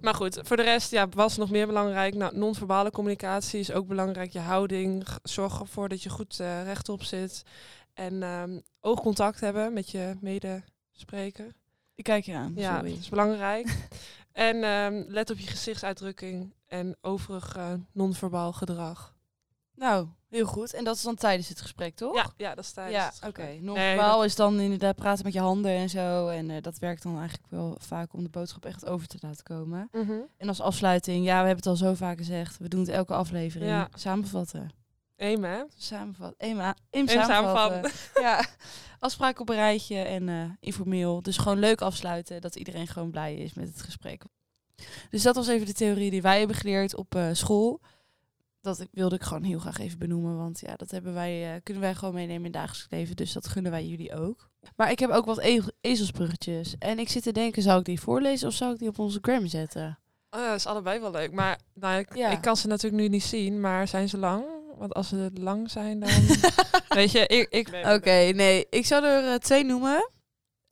Maar 0.00 0.14
goed, 0.14 0.38
voor 0.42 0.56
de 0.56 0.62
rest 0.62 0.90
ja, 0.90 1.08
was 1.08 1.36
nog 1.36 1.50
meer 1.50 1.66
belangrijk. 1.66 2.14
Nou, 2.14 2.36
non-verbale 2.36 2.90
communicatie 2.90 3.60
is 3.60 3.72
ook 3.72 3.86
belangrijk. 3.86 4.32
Je 4.32 4.38
houding. 4.38 5.06
Zorg 5.22 5.60
ervoor 5.60 5.88
dat 5.88 6.02
je 6.02 6.08
goed 6.10 6.40
eh, 6.40 6.62
rechtop 6.64 7.02
zit. 7.02 7.42
En 7.96 8.22
ehm, 8.22 8.60
oogcontact 8.80 9.40
hebben 9.40 9.72
met 9.72 9.90
je 9.90 10.16
medespreker. 10.20 11.54
Ik 11.94 12.04
kijk 12.04 12.24
je 12.24 12.34
aan. 12.34 12.52
Ja, 12.54 12.74
sorry. 12.74 12.90
dat 12.90 12.98
is 12.98 13.08
belangrijk. 13.08 13.88
en 14.32 14.62
ehm, 14.62 15.04
let 15.08 15.30
op 15.30 15.38
je 15.38 15.46
gezichtsuitdrukking 15.46 16.54
en 16.66 16.96
overig 17.00 17.56
eh, 17.56 17.72
non-verbaal 17.92 18.52
gedrag. 18.52 19.14
Nou, 19.74 20.08
heel 20.28 20.46
goed. 20.46 20.74
En 20.74 20.84
dat 20.84 20.96
is 20.96 21.02
dan 21.02 21.14
tijdens 21.14 21.48
het 21.48 21.60
gesprek, 21.60 21.94
toch? 21.94 22.14
Ja, 22.14 22.26
ja, 22.36 22.54
dat 22.54 22.64
staat. 22.64 22.90
Ja, 22.90 23.12
oké. 23.26 23.42
Nee, 23.42 23.62
Non-verbaal 23.62 24.24
is 24.24 24.34
dan 24.34 24.60
inderdaad 24.60 24.96
praten 24.96 25.24
met 25.24 25.32
je 25.32 25.40
handen 25.40 25.70
en 25.70 25.88
zo. 25.88 26.28
En 26.28 26.50
eh, 26.50 26.62
dat 26.62 26.78
werkt 26.78 27.02
dan 27.02 27.18
eigenlijk 27.18 27.50
wel 27.50 27.76
vaak 27.80 28.12
om 28.12 28.22
de 28.22 28.30
boodschap 28.30 28.64
echt 28.64 28.86
over 28.86 29.06
te 29.06 29.18
laten 29.20 29.44
komen. 29.44 29.88
Mhm. 29.92 30.12
En 30.36 30.48
als 30.48 30.60
afsluiting, 30.60 31.24
ja, 31.24 31.40
we 31.40 31.46
hebben 31.46 31.56
het 31.56 31.66
al 31.66 31.76
zo 31.76 31.94
vaak 31.94 32.16
gezegd. 32.16 32.58
We 32.58 32.68
doen 32.68 32.80
het 32.80 32.88
elke 32.88 33.14
aflevering. 33.14 33.70
Ja. 33.70 33.88
Samenvatten. 33.94 34.70
Samenvatten. 35.76 36.46
Eenmaal. 36.48 36.74
Eén 36.90 37.10
Eén 37.10 37.24
samenvatten. 37.24 37.92
ja. 38.24 38.44
Afspraak 38.98 39.40
op 39.40 39.48
een 39.48 39.54
rijtje 39.54 39.98
en 39.98 40.28
eh, 40.28 40.50
informeel. 40.60 41.22
Dus 41.22 41.36
gewoon 41.36 41.58
leuk 41.58 41.80
afsluiten. 41.80 42.40
Dat 42.40 42.56
iedereen 42.56 42.86
gewoon 42.86 43.10
blij 43.10 43.34
is 43.34 43.54
met 43.54 43.68
het 43.68 43.82
gesprek. 43.82 44.22
Dus 45.10 45.22
dat 45.22 45.34
was 45.34 45.48
even 45.48 45.66
de 45.66 45.72
theorie 45.72 46.10
die 46.10 46.22
wij 46.22 46.38
hebben 46.38 46.56
geleerd 46.56 46.96
op 46.96 47.14
eh, 47.14 47.28
school. 47.32 47.80
Dat 48.60 48.86
wilde 48.92 49.14
ik 49.14 49.22
gewoon 49.22 49.42
heel 49.42 49.58
graag 49.58 49.78
even 49.78 49.98
benoemen. 49.98 50.36
Want 50.36 50.60
ja, 50.60 50.76
dat 50.76 50.90
hebben 50.90 51.14
wij, 51.14 51.54
eh, 51.54 51.60
kunnen 51.62 51.82
wij 51.82 51.94
gewoon 51.94 52.14
meenemen 52.14 52.36
in 52.38 52.44
het 52.44 52.52
dagelijks 52.52 52.86
leven. 52.90 53.16
Dus 53.16 53.32
dat 53.32 53.48
gunnen 53.48 53.72
wij 53.72 53.86
jullie 53.86 54.14
ook. 54.14 54.50
Maar 54.76 54.90
ik 54.90 54.98
heb 54.98 55.10
ook 55.10 55.24
wat 55.26 55.38
e 55.38 55.62
ezelsbruggetjes. 55.80 56.74
En 56.78 56.98
ik 56.98 57.08
zit 57.08 57.22
te 57.22 57.32
denken, 57.32 57.62
zou 57.62 57.78
ik 57.78 57.84
die 57.84 58.00
voorlezen 58.00 58.48
of 58.48 58.54
zou 58.54 58.72
ik 58.72 58.78
die 58.78 58.88
op 58.88 58.98
onze 58.98 59.18
gram 59.22 59.46
zetten? 59.46 59.98
Oh, 60.30 60.46
dat 60.46 60.56
is 60.56 60.66
allebei 60.66 61.00
wel 61.00 61.10
leuk. 61.10 61.32
Maar 61.32 61.60
nou, 61.74 61.98
ik, 61.98 62.16
Ja. 62.16 62.30
ik 62.30 62.40
kan 62.40 62.56
ze 62.56 62.66
natuurlijk 62.66 63.02
nu 63.02 63.08
niet 63.08 63.24
zien, 63.24 63.60
maar 63.60 63.88
zijn 63.88 64.08
ze 64.08 64.18
lang? 64.18 64.44
Want 64.76 64.94
als 64.94 65.08
ze 65.08 65.30
lang 65.34 65.70
zijn, 65.70 66.00
dan... 66.00 66.10
Weet 66.88 67.12
je, 67.12 67.26
ik... 67.26 67.48
ik 67.48 67.68
Oké, 67.68 68.30
nee. 68.34 68.66
Ik 68.70 68.86
zou 68.86 69.04
er 69.04 69.32
eh, 69.32 69.38
twee 69.38 69.64
noemen. 69.64 70.10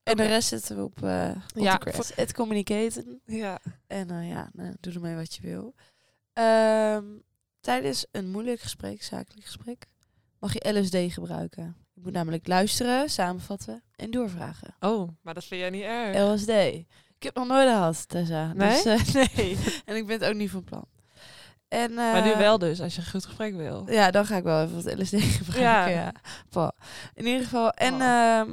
En 0.02 0.16
de 0.16 0.26
rest 0.26 0.48
zetten 0.48 0.76
we 0.76 0.82
op, 0.82 1.02
eh 1.02 1.30
op 1.54 1.62
Ja, 1.62 1.78
de. 1.78 2.12
Het 2.14 2.34
communicaten. 2.34 3.20
Ja. 3.26 3.58
En 3.86 4.10
eh, 4.10 4.28
ja, 4.28 4.50
nou, 4.52 4.74
doe 4.80 4.92
ermee 4.92 5.14
wat 5.14 5.34
je 5.34 5.42
wil. 5.42 5.74
Ehm, 6.32 7.04
tijdens 7.60 8.06
een 8.10 8.30
moeilijk 8.30 8.60
gesprek, 8.60 9.02
zakelijk 9.02 9.46
gesprek, 9.46 9.86
mag 10.38 10.52
je 10.52 10.78
LSD 10.78 10.96
gebruiken. 11.12 11.76
Je 11.92 12.00
moet 12.00 12.12
namelijk 12.12 12.46
luisteren, 12.46 13.10
samenvatten 13.10 13.82
en 13.96 14.10
doorvragen. 14.10 14.76
Oh, 14.80 15.08
maar 15.22 15.34
dat 15.34 15.44
vind 15.44 15.60
jij 15.60 15.70
niet 15.70 15.82
erg. 15.82 16.32
LSD. 16.32 16.48
Ik 16.48 17.22
heb 17.22 17.34
het 17.34 17.48
nog 17.48 17.56
nooit 17.56 17.68
gehad, 17.68 18.08
Tessa. 18.08 18.52
Nee? 18.52 18.82
Dus, 18.82 19.14
eh, 19.14 19.14
nee. 19.36 19.56
En 19.84 19.96
ik 19.96 20.06
ben 20.06 20.20
het 20.20 20.28
ook 20.28 20.34
niet 20.34 20.50
van 20.50 20.64
plan. 20.64 20.86
En, 21.74 21.90
eh, 21.90 21.96
maar 21.96 22.22
nu 22.22 22.36
wel 22.36 22.58
dus, 22.58 22.80
als 22.80 22.94
je 22.94 23.00
een 23.00 23.06
goed 23.10 23.24
gesprek 23.24 23.54
wil. 23.56 23.84
Ja, 23.90 24.10
dan 24.10 24.26
ga 24.26 24.36
ik 24.36 24.42
wel 24.42 24.62
even 24.62 24.74
wat 24.84 24.98
LSD 24.98 25.14
gebruiken. 25.42 25.92
Ja. 25.92 26.12
Ja. 26.52 26.72
In 27.14 27.26
ieder 27.26 27.42
geval. 27.42 27.70
En 27.70 27.94
Oh. 27.94 28.00
ehm, 28.02 28.50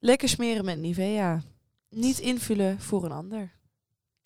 lekker 0.00 0.28
smeren 0.28 0.64
met 0.64 0.78
Nivea. 0.78 1.40
Niet 1.90 2.18
invullen 2.18 2.80
voor 2.80 3.04
een 3.04 3.12
ander. 3.12 3.52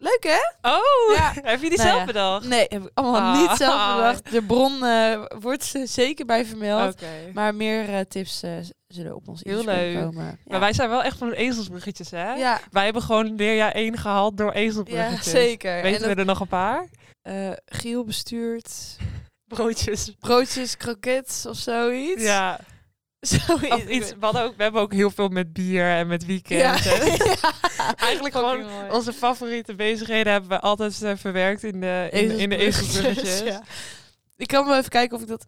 Leuk 0.00 0.18
hè? 0.22 0.70
Oh, 0.70 1.16
Ja. 1.16 1.32
heb 1.50 1.62
je 1.62 1.68
die 1.68 1.78
Nou 1.78 1.88
zelf 1.88 2.00
ja. 2.00 2.04
bedacht? 2.06 2.48
Nee, 2.48 2.66
heb 2.68 2.82
ik 2.84 2.90
allemaal 2.94 3.20
Ah. 3.34 3.40
niet 3.40 3.56
zelf 3.58 3.94
bedacht. 3.96 4.30
De 4.30 4.42
bron 4.42 4.84
eh, 4.84 5.22
wordt 5.40 5.74
er 5.74 5.88
zeker 5.88 6.24
bij 6.26 6.44
vermeld. 6.46 7.00
Maar 7.34 7.54
meer 7.54 7.88
eh, 7.94 8.00
tips 8.08 8.42
eh, 8.42 8.50
zullen 8.88 9.14
op 9.14 9.28
ons 9.28 9.40
Heel 9.44 9.56
Instagram 9.58 9.84
leuk. 9.84 10.02
komen. 10.02 10.24
Ja. 10.24 10.36
Maar 10.46 10.60
wij 10.60 10.72
zijn 10.72 10.88
wel 10.88 11.02
echt 11.02 11.18
van 11.18 11.28
de 11.28 11.36
ezelsbruggetjes, 11.36 12.10
hè? 12.10 12.32
ja, 12.34 12.60
Wij 12.70 12.84
hebben 12.84 13.02
gewoon 13.02 13.34
leerjaar 13.36 13.72
1 13.72 13.98
gehaald 13.98 14.36
door 14.36 14.46
ja, 14.46 14.52
ezelsbruggetjes. 14.52 15.30
zeker. 15.30 15.82
Weten 15.82 16.02
en 16.08 16.14
we 16.14 16.20
er 16.20 16.26
nog 16.26 16.40
een 16.40 16.48
paar? 16.48 16.86
Eh 17.28 17.52
Giel 17.66 18.04
bestuurt 18.04 18.96
Broodjes. 19.54 20.14
broodjes, 20.18 20.76
krokets 20.76 21.46
of 21.46 21.56
zoiets. 21.56 22.22
Ja. 22.22 22.60
zoiets. 23.20 23.74
Of 23.74 23.88
iets, 23.88 24.12
we, 24.20 24.26
ook, 24.26 24.56
we 24.56 24.62
hebben 24.62 24.80
ook 24.80 24.92
heel 24.92 25.10
veel 25.10 25.28
met 25.28 25.52
bier 25.52 25.84
en 25.90 26.06
met 26.06 26.26
weekend. 26.26 26.60
Ja. 26.60 26.84
en- 26.84 27.06
Ja. 27.76 27.94
Eigenlijk 27.96 28.34
gewoon 28.34 28.60
mooi. 28.66 28.90
onze 28.90 29.12
favoriete 29.12 29.74
bezigheden 29.74 30.32
hebben 30.32 30.50
we 30.50 30.60
altijd 30.60 31.02
eh, 31.02 31.12
verwerkt 31.16 31.62
in 31.62 31.80
de, 31.80 32.08
in, 32.12 32.30
in 32.30 32.50
de. 32.50 33.42
Ja. 33.44 33.62
Ik 34.36 34.46
kan 34.46 34.66
wel 34.66 34.76
even 34.76 34.90
kijken 34.90 35.16
of 35.16 35.22
ik 35.22 35.28
dat... 35.28 35.46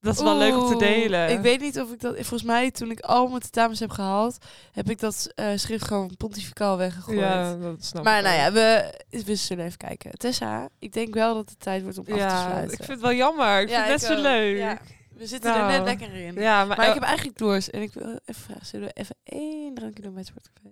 Dat 0.00 0.14
is 0.14 0.22
wel 0.22 0.36
leuk 0.36 0.56
om 0.56 0.66
te 0.68 0.76
delen. 0.76 1.30
Ik 1.30 1.40
weet 1.40 1.60
niet 1.60 1.80
of 1.80 1.92
ik 1.92 2.00
dat... 2.00 2.14
Volgens 2.14 2.42
mij, 2.42 2.70
toen 2.70 2.90
ik 2.90 3.00
al 3.00 3.28
mijn 3.28 3.40
tentamens 3.40 3.80
heb 3.80 3.90
gehaald, 3.90 4.38
heb 4.72 4.90
ik 4.90 4.98
dat 5.00 5.32
eh, 5.34 5.46
schrift 5.54 5.84
gewoon 5.84 6.16
pontificaal 6.16 6.76
weggegooid. 6.76 7.18
Ja, 7.18 7.54
dat 7.56 7.84
snap 7.84 8.04
maar 8.04 8.18
ik 8.18 8.24
nou 8.24 8.36
ook. 8.36 8.42
ja, 8.42 8.52
we, 8.52 9.22
we 9.24 9.34
zullen 9.36 9.64
even 9.64 9.78
kijken. 9.78 10.10
Tessa, 10.10 10.68
ik 10.78 10.92
denk 10.92 11.14
wel 11.14 11.34
dat 11.34 11.48
het 11.50 11.60
tijd 11.60 11.82
wordt 11.82 11.98
om 11.98 12.04
af 12.04 12.10
te 12.12 12.16
Ja, 12.18 12.40
sluiten. 12.42 12.70
ik 12.72 12.76
vind 12.84 12.88
het 12.88 13.00
wel 13.00 13.12
jammer. 13.14 13.60
Ik 13.60 13.68
Ja, 13.68 13.80
vind 13.86 14.00
het 14.00 14.10
zo 14.10 14.16
ook. 14.16 14.22
leuk. 14.22 14.58
Ja, 14.58 14.78
we 15.14 15.26
zitten 15.26 15.50
Nou. 15.50 15.72
er 15.72 15.78
net 15.78 15.84
lekker 15.98 16.14
in. 16.16 16.34
Ja, 16.34 16.64
maar, 16.64 16.76
Maar 16.76 16.88
ik 16.88 16.94
heb 16.94 17.02
eigenlijk 17.02 17.38
dorst. 17.38 17.68
En 17.68 17.82
ik 17.82 17.92
wil 17.92 18.18
even 18.24 18.42
vragen, 18.42 18.66
zullen 18.66 18.86
we 18.86 18.92
even 19.00 19.16
één 19.24 19.74
drankje 19.74 20.02
doen 20.02 20.12
bij 20.14 20.20
het 20.20 20.28
Sportcafé? 20.30 20.68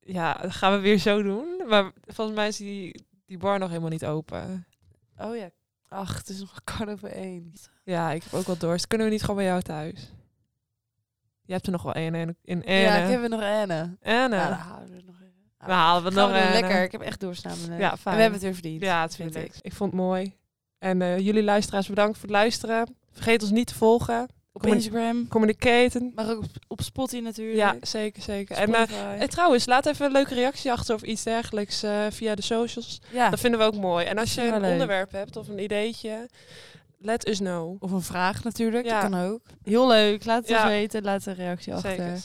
ja, 0.00 0.32
dat 0.42 0.52
gaan 0.52 0.72
we 0.72 0.78
weer 0.78 0.98
zo 0.98 1.22
doen. 1.22 1.62
Maar 1.68 1.90
volgens 2.06 2.36
mij 2.36 2.48
is 2.48 2.56
die, 2.56 3.04
die 3.26 3.38
bar 3.38 3.58
nog 3.58 3.68
helemaal 3.68 3.90
niet 3.90 4.04
open. 4.06 4.66
Oh 5.18 5.36
ja. 5.36 5.50
Ach, 5.92 6.16
het 6.16 6.28
is 6.28 6.40
nog 6.40 6.60
kwart 6.64 6.90
over 6.90 7.10
één. 7.12 7.52
Ja, 7.84 8.10
ik 8.10 8.22
heb 8.22 8.32
ook 8.34 8.46
wel 8.46 8.56
dorst. 8.58 8.86
Kunnen 8.86 9.06
we 9.06 9.12
niet 9.12 9.20
gewoon 9.20 9.36
bij 9.36 9.44
jou 9.44 9.62
thuis? 9.62 10.12
Je 11.42 11.52
hebt 11.52 11.66
er 11.66 11.72
nog 11.72 11.82
wel 11.82 11.92
één 11.92 12.14
in, 12.14 12.36
in 12.42 12.60
Ene. 12.60 12.80
Ja, 12.80 12.96
ik 12.96 13.10
heb 13.10 13.22
er 13.22 13.28
nog 13.28 13.40
Anne. 13.42 13.96
Ene. 14.00 14.36
Ja, 14.36 14.48
dan 14.48 14.58
halen 14.58 14.88
we 14.88 14.96
er 14.96 15.04
nog 15.04 15.14
even. 15.20 15.32
Dan 15.58 15.70
halen 15.70 16.02
we 16.04 16.10
nog 16.10 16.30
we 16.30 16.38
een. 16.38 16.52
lekker. 16.52 16.82
Ik 16.82 16.92
heb 16.92 17.00
echt 17.00 17.20
dorst 17.20 17.44
namelijk. 17.44 17.80
Ja, 17.80 17.90
En 17.90 17.98
fijn. 17.98 18.16
we 18.16 18.20
hebben 18.22 18.38
het 18.40 18.42
weer 18.48 18.54
verdiend. 18.60 18.82
Ja, 18.82 19.02
het 19.02 19.14
vind 19.16 19.32
vind 19.32 19.44
ik. 19.48 19.54
ik. 19.54 19.60
Ik 19.62 19.72
vond 19.72 19.92
het 19.92 20.00
mooi. 20.00 20.36
En 20.78 21.02
eh, 21.02 21.18
jullie 21.18 21.42
luisteraars 21.42 21.88
bedankt 21.88 22.14
voor 22.18 22.28
het 22.28 22.36
luisteren. 22.36 22.96
Vergeet 23.10 23.42
ons 23.42 23.50
niet 23.50 23.66
te 23.66 23.74
volgen. 23.74 24.28
Op 24.54 24.60
Communi- 24.60 24.82
Instagram, 24.84 25.28
Communicaten. 25.28 26.12
maar 26.14 26.30
ook 26.30 26.38
op, 26.38 26.44
op 26.68 26.80
Spotify 26.82 27.22
natuurlijk. 27.22 27.56
Ja, 27.56 27.76
zeker, 27.80 28.22
zeker. 28.22 28.56
En, 28.56 28.74
eh, 28.74 29.20
en 29.20 29.28
trouwens, 29.30 29.66
laat 29.66 29.86
even 29.86 30.06
een 30.06 30.12
leuke 30.12 30.34
reactie 30.34 30.72
achter 30.72 30.94
of 30.94 31.02
iets 31.02 31.22
dergelijks 31.22 31.82
eh, 31.82 32.06
via 32.10 32.34
de 32.34 32.42
socials. 32.42 33.00
ja. 33.10 33.30
Dat 33.30 33.40
vinden 33.40 33.60
we 33.60 33.66
ook 33.66 33.76
mooi. 33.76 34.04
En 34.06 34.18
als 34.18 34.34
je 34.34 34.42
een 34.42 34.60
leuk. 34.60 34.70
onderwerp 34.72 35.12
hebt 35.12 35.36
of 35.36 35.48
een 35.48 35.58
ideetje, 35.62 36.28
let 36.98 37.28
us 37.28 37.38
know. 37.38 37.76
Of 37.82 37.90
een 37.90 38.02
vraag 38.02 38.44
natuurlijk, 38.44 38.84
Ja. 38.86 39.00
dat 39.00 39.10
kan 39.10 39.20
ook. 39.24 39.40
Heel 39.62 39.86
leuk, 39.88 40.24
laat 40.24 40.38
het 40.38 40.48
Ja. 40.48 40.66
weten, 40.68 41.02
laat 41.02 41.26
een 41.26 41.34
reactie 41.34 41.74
achter. 41.74 41.90
Zeker. 41.90 42.18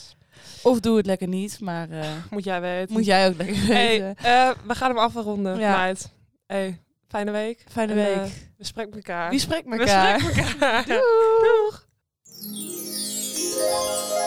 Of 0.63 0.79
doe 0.79 0.97
het 0.97 1.05
lekker 1.05 1.27
niet, 1.27 1.59
maar 1.59 1.89
eh, 1.89 2.09
Moet 2.31 2.43
jij 2.43 2.61
weten. 2.61 2.93
moet 2.93 3.05
jij 3.05 3.27
ook 3.27 3.37
lekker 3.37 3.55
Hey, 3.65 3.87
weten. 4.01 4.15
eh, 4.25 4.49
we 4.67 4.75
gaan 4.75 4.89
hem 4.89 4.97
afronden. 4.99 5.59
Ja. 5.59 5.77
meid. 5.77 6.11
Hey, 6.47 6.81
fijne 7.07 7.31
week. 7.31 7.65
Fijne 7.71 7.93
En, 7.93 8.21
week. 8.21 8.31
we 8.57 8.65
spreken 8.65 8.93
elkaar. 8.93 9.29
Wie 9.29 9.39
spreekt 9.39 9.65
we 9.67 9.77
elkaar? 9.77 10.19
spreken 10.19 10.43
elkaar. 10.51 10.85
Doeg. 10.87 10.99
Doeg. 11.41 11.85
Música 12.43 14.26